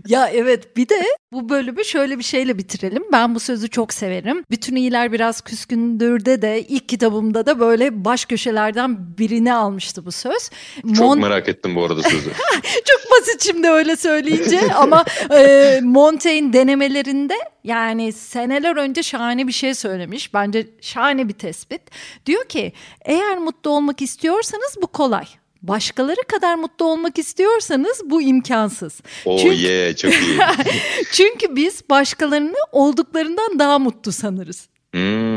ya 0.07 0.27
evet 0.27 0.77
bir 0.77 0.89
de 0.89 0.95
bu 1.32 1.49
bölümü 1.49 1.86
şöyle 1.86 2.17
bir 2.17 2.23
şeyle 2.23 2.57
bitirelim. 2.57 3.03
Ben 3.11 3.36
bu 3.36 3.39
sözü 3.39 3.69
çok 3.69 3.93
severim. 3.93 4.43
Bütün 4.51 4.75
iyiler 4.75 5.11
biraz 5.11 5.41
küskündürde 5.41 6.41
de 6.41 6.61
ilk 6.67 6.89
kitabımda 6.89 7.45
da 7.45 7.59
böyle 7.59 8.05
baş 8.05 8.25
köşelerden 8.25 9.17
birini 9.17 9.53
almıştı 9.53 10.05
bu 10.05 10.11
söz. 10.11 10.49
Çok 10.95 11.17
Mon- 11.17 11.19
merak 11.19 11.49
ettim 11.49 11.75
bu 11.75 11.86
arada 11.86 12.03
sözü. 12.03 12.29
çok 12.63 13.11
basit 13.11 13.43
şimdi 13.43 13.69
öyle 13.69 13.95
söyleyince 13.95 14.73
ama 14.73 15.05
e, 15.34 15.79
Montaigne 15.84 16.53
denemelerinde 16.53 17.34
yani 17.63 18.13
seneler 18.13 18.75
önce 18.75 19.03
şahane 19.03 19.47
bir 19.47 19.51
şey 19.51 19.73
söylemiş. 19.75 20.34
Bence 20.34 20.67
şahane 20.82 21.27
bir 21.27 21.34
tespit. 21.34 21.82
Diyor 22.25 22.45
ki 22.45 22.73
eğer 23.05 23.38
mutlu 23.38 23.71
olmak 23.71 24.01
istiyorsanız 24.01 24.77
bu 24.82 24.88
kolay. 24.88 25.25
Başkaları 25.62 26.22
kadar 26.28 26.55
mutlu 26.55 26.86
olmak 26.86 27.20
istiyorsanız 27.20 28.01
bu 28.05 28.22
imkansız. 28.22 29.01
Oh 29.26 29.39
Çünkü... 29.41 29.55
yeah 29.55 29.95
çok 29.95 30.14
iyi. 30.14 30.39
Çünkü 31.12 31.55
biz 31.55 31.89
başkalarını 31.89 32.57
olduklarından 32.72 33.59
daha 33.59 33.80
mutlu 33.80 34.12
sanırız. 34.12 34.68
Hmm. 34.93 35.30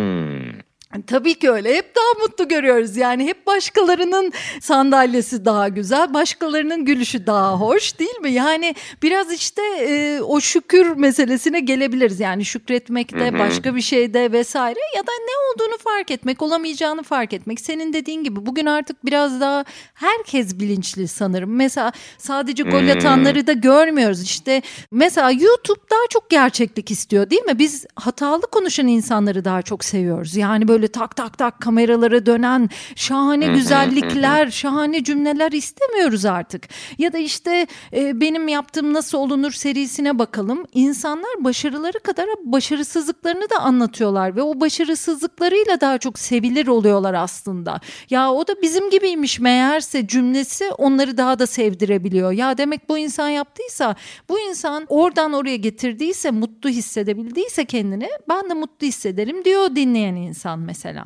Tabii 1.07 1.35
ki 1.35 1.51
öyle. 1.51 1.77
Hep 1.77 1.97
daha 1.97 2.25
mutlu 2.25 2.49
görüyoruz. 2.49 2.97
Yani 2.97 3.27
hep 3.27 3.47
başkalarının 3.47 4.33
sandalyesi 4.61 5.45
daha 5.45 5.69
güzel, 5.69 6.15
başkalarının 6.15 6.85
gülüşü 6.85 7.27
daha 7.27 7.61
hoş 7.61 7.99
değil 7.99 8.21
mi? 8.21 8.33
Yani 8.33 8.75
biraz 9.03 9.33
işte 9.33 9.63
e, 9.81 10.21
o 10.21 10.41
şükür 10.41 10.97
meselesine 10.97 11.61
gelebiliriz. 11.61 12.21
Yani 12.21 12.45
şükretmekte, 12.45 13.31
hı 13.31 13.35
hı. 13.35 13.39
başka 13.39 13.77
bir 13.77 13.81
şeyde 13.81 14.33
vesaire 14.33 14.79
ya 14.97 15.03
da 15.03 15.13
ne 15.21 15.33
olduğunu 15.53 15.79
fark 15.79 16.11
etmek, 16.11 16.43
olamayacağını 16.43 17.03
fark 17.03 17.33
etmek. 17.33 17.61
Senin 17.61 17.93
dediğin 17.93 18.25
gibi 18.25 18.47
bugün 18.47 18.67
artık 18.67 19.05
biraz 19.05 19.41
daha 19.41 19.65
herkes 19.95 20.59
bilinçli 20.59 21.09
sanırım. 21.09 21.57
Mesela 21.57 21.93
sadece 22.19 22.63
gol 22.63 22.89
atanları 22.89 23.47
da 23.47 23.53
görmüyoruz. 23.53 24.23
İşte 24.23 24.63
mesela 24.91 25.31
YouTube 25.31 25.81
daha 25.91 26.07
çok 26.11 26.31
gerçeklik 26.31 26.91
istiyor 26.91 27.31
değil 27.31 27.43
mi? 27.43 27.59
Biz 27.59 27.87
hatalı 27.97 28.43
konuşan 28.43 28.87
insanları 28.87 29.45
daha 29.45 29.63
çok 29.63 29.85
seviyoruz. 29.85 30.37
Yani 30.37 30.69
böyle 30.69 30.84
böyle 30.85 30.93
tak 30.93 31.17
tak 31.17 31.39
tak 31.39 31.61
kameralara 31.61 32.27
dönen 32.27 32.71
şahane 32.97 33.47
güzellikler, 33.47 34.51
şahane 34.51 35.05
cümleler 35.05 35.53
istemiyoruz 35.53 36.25
artık. 36.25 36.69
Ya 36.99 37.13
da 37.13 37.19
işte 37.19 37.67
e, 37.93 38.21
benim 38.21 38.49
yaptığım 38.49 38.93
nasıl 38.93 39.19
olunur 39.19 39.53
serisine 39.53 40.19
bakalım. 40.19 40.67
İnsanlar 40.73 41.45
başarıları 41.45 41.99
kadar 41.99 42.27
başarısızlıklarını 42.45 43.51
da 43.51 43.59
anlatıyorlar 43.61 44.37
ve 44.37 44.43
o 44.43 44.61
başarısızlıklarıyla 44.61 45.81
daha 45.81 45.99
çok 45.99 46.19
sevilir 46.19 46.67
oluyorlar 46.67 47.15
aslında. 47.15 47.81
Ya 48.11 48.33
o 48.33 48.47
da 48.47 48.63
bizim 48.63 48.91
gibiymiş 48.91 49.41
meğerse 49.41 50.07
cümlesi 50.07 50.71
onları 50.71 51.17
daha 51.17 51.39
da 51.39 51.47
sevdirebiliyor. 51.47 52.33
Ya 52.33 52.59
demek 52.59 52.89
bu 52.89 52.99
insan 52.99 53.29
yaptıysa, 53.29 53.95
bu 54.29 54.41
insan 54.41 54.87
oradan 54.89 55.33
oraya 55.33 55.57
getirdiyse, 55.57 56.31
mutlu 56.31 56.71
hissedebildiyse 56.71 57.65
kendini 57.65 58.09
ben 58.29 58.51
de 58.51 58.55
mutlu 58.55 58.87
hissederim 58.87 59.45
diyor 59.45 59.77
dinleyen 59.77 60.15
insan 60.15 60.59
mesela 60.59 60.74
mesela. 60.75 61.05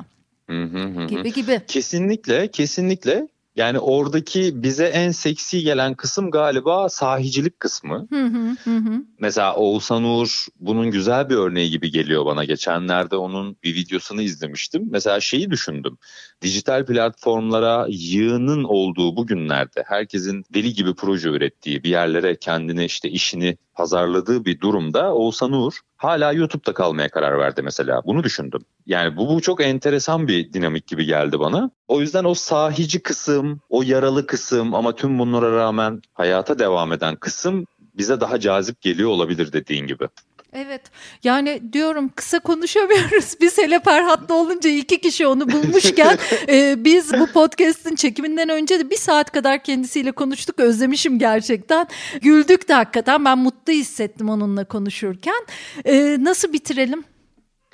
Hı 0.49 0.63
hı 0.63 0.83
hı. 0.83 1.07
Gibi 1.07 1.33
gibi. 1.33 1.61
Kesinlikle 1.67 2.51
kesinlikle 2.51 3.27
yani 3.55 3.79
oradaki 3.79 4.63
bize 4.63 4.85
en 4.85 5.11
seksi 5.11 5.61
gelen 5.61 5.93
kısım 5.93 6.31
galiba 6.31 6.89
sahicilik 6.89 7.59
kısmı. 7.59 8.07
Hı 8.09 8.25
hı 8.25 8.77
hı. 8.77 9.03
Mesela 9.19 9.55
Oğuzhan 9.55 10.03
Uğur 10.03 10.45
bunun 10.59 10.91
güzel 10.91 11.29
bir 11.29 11.35
örneği 11.35 11.69
gibi 11.69 11.91
geliyor 11.91 12.25
bana. 12.25 12.43
Geçenlerde 12.45 13.15
onun 13.15 13.57
bir 13.63 13.75
videosunu 13.75 14.21
izlemiştim. 14.21 14.87
Mesela 14.91 15.19
şeyi 15.19 15.51
düşündüm. 15.51 15.97
Dijital 16.41 16.85
platformlara 16.85 17.85
yığının 17.89 18.63
olduğu 18.63 19.15
bu 19.15 19.27
günlerde 19.27 19.83
herkesin 19.87 20.45
deli 20.53 20.73
gibi 20.73 20.95
proje 20.95 21.29
ürettiği 21.29 21.83
bir 21.83 21.89
yerlere 21.89 22.35
kendini 22.35 22.85
işte 22.85 23.09
işini 23.09 23.57
pazarladığı 23.73 24.45
bir 24.45 24.59
durumda 24.59 25.13
Oğuzhan 25.13 25.51
Uğur 25.51 25.79
hala 25.97 26.31
YouTube'da 26.31 26.73
kalmaya 26.73 27.09
karar 27.09 27.39
verdi 27.39 27.61
mesela. 27.61 28.01
Bunu 28.05 28.23
düşündüm. 28.23 28.61
Yani 28.85 29.17
bu, 29.17 29.29
bu 29.29 29.41
çok 29.41 29.61
enteresan 29.61 30.27
bir 30.27 30.53
dinamik 30.53 30.87
gibi 30.87 31.05
geldi 31.05 31.39
bana. 31.39 31.71
O 31.87 32.01
yüzden 32.01 32.23
o 32.23 32.33
sahici 32.33 32.99
kısım, 32.99 33.59
o 33.69 33.81
yaralı 33.81 34.27
kısım 34.27 34.75
ama 34.75 34.95
tüm 34.95 35.19
bunlara 35.19 35.51
rağmen 35.51 36.01
hayata 36.13 36.59
devam 36.59 36.93
eden 36.93 37.15
kısım 37.15 37.65
bize 37.97 38.21
daha 38.21 38.39
cazip 38.39 38.81
geliyor 38.81 39.09
olabilir 39.09 39.53
dediğin 39.53 39.87
gibi. 39.87 40.07
Evet 40.53 40.81
yani 41.23 41.61
diyorum 41.73 42.11
kısa 42.15 42.39
konuşamıyoruz. 42.39 43.35
Biz 43.41 43.57
hele 43.57 43.79
Ferhat'la 43.79 44.35
olunca 44.35 44.69
iki 44.69 45.01
kişi 45.01 45.27
onu 45.27 45.51
bulmuşken 45.51 46.17
e, 46.49 46.75
biz 46.85 47.13
bu 47.13 47.27
podcast'in 47.27 47.95
çekiminden 47.95 48.49
önce 48.49 48.79
de 48.79 48.89
bir 48.89 48.97
saat 48.97 49.31
kadar 49.31 49.63
kendisiyle 49.63 50.11
konuştuk. 50.11 50.59
Özlemişim 50.59 51.19
gerçekten. 51.19 51.87
Güldük 52.21 52.69
de 52.69 52.73
hakikaten 52.73 53.25
ben 53.25 53.37
mutlu 53.37 53.73
hissettim 53.73 54.29
onunla 54.29 54.65
konuşurken. 54.65 55.45
E, 55.85 56.17
nasıl 56.19 56.53
bitirelim? 56.53 57.03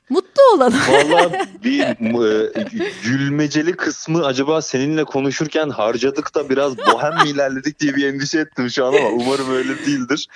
Mutlu 0.10 0.42
olalım. 0.56 0.74
Valla 0.90 1.32
bir 1.64 1.80
e, 2.56 2.66
gülmeceli 3.04 3.72
kısmı 3.72 4.26
acaba 4.26 4.62
seninle 4.62 5.04
konuşurken 5.04 5.70
harcadık 5.70 6.36
da 6.36 6.50
biraz 6.50 6.78
bohem 6.78 7.14
mi 7.14 7.30
ilerledik 7.30 7.80
diye 7.80 7.96
bir 7.96 8.08
endişe 8.08 8.40
ettim 8.40 8.70
şu 8.70 8.86
an 8.86 8.94
ama 8.94 9.10
umarım 9.10 9.52
öyle 9.52 9.86
değildir. 9.86 10.28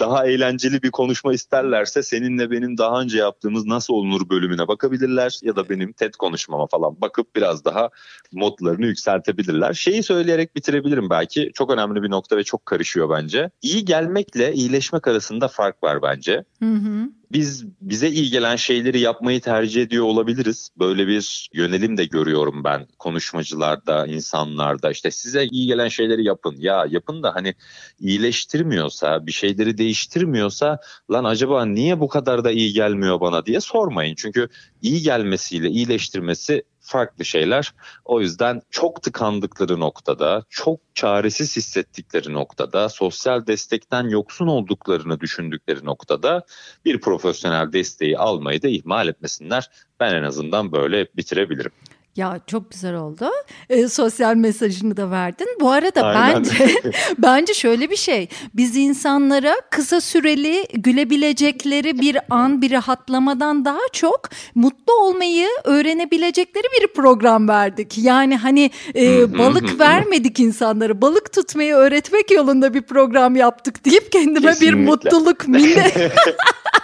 Daha 0.00 0.26
eğlenceli 0.26 0.82
bir 0.82 0.90
konuşma 0.90 1.32
isterlerse 1.32 2.02
seninle 2.02 2.50
benim 2.50 2.78
daha 2.78 3.00
önce 3.00 3.18
yaptığımız 3.18 3.66
Nasıl 3.66 3.94
Olunur 3.94 4.28
bölümüne 4.28 4.68
bakabilirler 4.68 5.38
ya 5.42 5.56
da 5.56 5.68
benim 5.68 5.92
TED 5.92 6.14
konuşmama 6.14 6.66
falan 6.66 7.00
bakıp 7.00 7.36
biraz 7.36 7.64
daha 7.64 7.90
modlarını 8.32 8.86
yükseltebilirler. 8.86 9.72
Şeyi 9.72 10.02
söyleyerek 10.02 10.56
bitirebilirim 10.56 11.10
belki. 11.10 11.50
Çok 11.54 11.70
önemli 11.70 12.02
bir 12.02 12.10
nokta 12.10 12.36
ve 12.36 12.44
çok 12.44 12.66
karışıyor 12.66 13.10
bence. 13.10 13.50
İyi 13.62 13.84
gelmekle 13.84 14.52
iyileşmek 14.52 15.08
arasında 15.08 15.48
fark 15.48 15.82
var 15.82 16.02
bence. 16.02 16.44
Hı 16.62 16.72
hı 16.72 17.08
biz 17.32 17.64
bize 17.80 18.08
iyi 18.10 18.30
gelen 18.30 18.56
şeyleri 18.56 19.00
yapmayı 19.00 19.40
tercih 19.40 19.82
ediyor 19.82 20.04
olabiliriz. 20.04 20.70
Böyle 20.78 21.06
bir 21.06 21.48
yönelim 21.54 21.96
de 21.96 22.04
görüyorum 22.04 22.64
ben 22.64 22.86
konuşmacılarda, 22.98 24.06
insanlarda. 24.06 24.90
İşte 24.90 25.10
size 25.10 25.44
iyi 25.44 25.66
gelen 25.66 25.88
şeyleri 25.88 26.24
yapın. 26.24 26.56
Ya 26.58 26.86
yapın 26.90 27.22
da 27.22 27.34
hani 27.34 27.54
iyileştirmiyorsa, 28.00 29.26
bir 29.26 29.32
şeyleri 29.32 29.78
değiştirmiyorsa 29.78 30.78
lan 31.10 31.24
acaba 31.24 31.64
niye 31.64 32.00
bu 32.00 32.08
kadar 32.08 32.44
da 32.44 32.50
iyi 32.50 32.72
gelmiyor 32.72 33.20
bana 33.20 33.46
diye 33.46 33.60
sormayın. 33.60 34.14
Çünkü 34.14 34.48
iyi 34.82 35.02
gelmesiyle 35.02 35.70
iyileştirmesi 35.70 36.62
farklı 36.86 37.24
şeyler. 37.24 37.74
O 38.04 38.20
yüzden 38.20 38.62
çok 38.70 39.02
tıkandıkları 39.02 39.80
noktada, 39.80 40.44
çok 40.48 40.80
çaresiz 40.94 41.56
hissettikleri 41.56 42.32
noktada, 42.32 42.88
sosyal 42.88 43.46
destekten 43.46 44.08
yoksun 44.08 44.46
olduklarını 44.46 45.20
düşündükleri 45.20 45.84
noktada 45.84 46.44
bir 46.84 47.00
profesyonel 47.00 47.72
desteği 47.72 48.18
almayı 48.18 48.62
da 48.62 48.68
ihmal 48.68 49.08
etmesinler. 49.08 49.70
Ben 50.00 50.14
en 50.14 50.22
azından 50.22 50.72
böyle 50.72 51.06
bitirebilirim. 51.16 51.72
Ya 52.16 52.40
çok 52.46 52.70
güzel 52.70 52.94
oldu. 52.94 53.30
E, 53.70 53.88
sosyal 53.88 54.34
mesajını 54.34 54.96
da 54.96 55.10
verdin. 55.10 55.46
Bu 55.60 55.70
arada 55.70 56.02
Aynen. 56.02 56.44
bence 56.44 56.74
bence 57.18 57.54
şöyle 57.54 57.90
bir 57.90 57.96
şey. 57.96 58.28
Biz 58.54 58.76
insanlara 58.76 59.54
kısa 59.70 60.00
süreli 60.00 60.66
gülebilecekleri 60.74 62.00
bir 62.00 62.18
an, 62.30 62.62
bir 62.62 62.70
rahatlamadan 62.70 63.64
daha 63.64 63.78
çok 63.92 64.28
mutlu 64.54 64.92
olmayı 64.94 65.48
öğrenebilecekleri 65.64 66.64
bir 66.80 66.86
program 66.86 67.48
verdik. 67.48 67.98
Yani 67.98 68.36
hani 68.36 68.70
e, 68.94 69.38
balık 69.38 69.80
vermedik 69.80 70.40
insanlara. 70.40 71.00
Balık 71.02 71.32
tutmayı 71.32 71.74
öğretmek 71.74 72.30
yolunda 72.30 72.74
bir 72.74 72.82
program 72.82 73.36
yaptık 73.36 73.84
deyip 73.84 74.12
kendime 74.12 74.50
Kesinlikle. 74.50 74.78
bir 74.78 74.84
mutluluk 74.84 75.48
minnet 75.48 75.96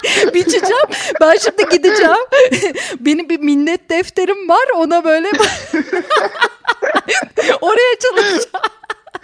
biçeceğim. 0.35 0.87
Ben 1.21 1.37
şimdi 1.37 1.69
gideceğim. 1.69 2.25
Benim 3.01 3.29
bir 3.29 3.41
minnet 3.41 3.91
defterim 3.91 4.49
var. 4.49 4.69
Ona 4.77 5.05
böyle 5.05 5.29
oraya 7.61 7.99
çalışacağım. 8.03 8.65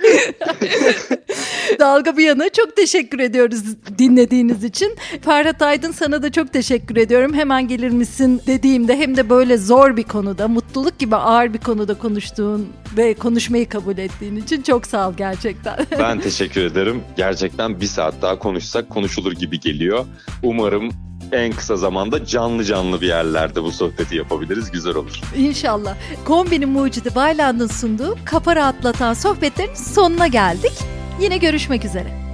Dalga 1.79 2.17
bir 2.17 2.25
yana 2.25 2.49
çok 2.49 2.77
teşekkür 2.77 3.19
ediyoruz 3.19 3.63
dinlediğiniz 3.99 4.65
için. 4.65 4.97
Ferhat 5.23 5.63
Aydın 5.63 5.93
sana 5.93 6.23
da 6.23 6.33
çok 6.33 6.53
teşekkür 6.53 6.97
ediyorum. 6.97 7.35
Hemen 7.35 7.69
gelir 7.69 7.91
misin 7.91 8.43
dediğimde 8.47 8.97
hem 8.97 9.17
de 9.17 9.31
böyle 9.31 9.57
zor 9.57 9.97
bir 9.97 10.03
konuda, 10.03 10.49
mutluluk 10.49 10.99
gibi 10.99 11.17
ağır 11.17 11.55
bir 11.55 11.59
konuda 11.59 11.95
konuştuğun 11.95 12.69
ve 12.97 13.15
konuşmayı 13.15 13.69
kabul 13.69 13.99
ettiğin 13.99 14.37
için 14.37 14.63
çok 14.63 14.87
sağ 14.87 15.09
ol 15.09 15.15
gerçekten. 15.17 15.77
Ben 15.99 16.21
teşekkür 16.21 16.65
ederim. 16.65 17.03
Gerçekten 17.17 17.81
bir 17.81 17.87
saat 17.87 18.15
daha 18.23 18.39
konuşsak 18.39 18.91
konuşulur 18.91 19.33
gibi 19.33 19.61
geliyor. 19.61 20.05
Umarım 20.43 21.08
en 21.33 21.53
kısa 21.53 21.77
zamanda 21.77 22.27
canlı 22.27 22.65
canlı 22.65 23.01
bir 23.01 23.07
yerlerde 23.07 23.63
bu 23.63 23.73
sohbeti 23.73 24.17
yapabiliriz. 24.17 24.71
Güzel 24.71 24.95
olur. 24.95 25.21
İnşallah. 25.37 25.97
Kombinin 26.25 26.69
mucidi 26.69 27.15
Bayland'ın 27.15 27.67
sunduğu 27.67 28.17
kafa 28.25 28.57
rahatlatan 28.57 29.15
sohbetlerin 29.15 29.75
sonuna 29.75 30.27
geldik. 30.27 30.73
Yine 31.21 31.37
görüşmek 31.37 31.85
üzere. 31.85 32.28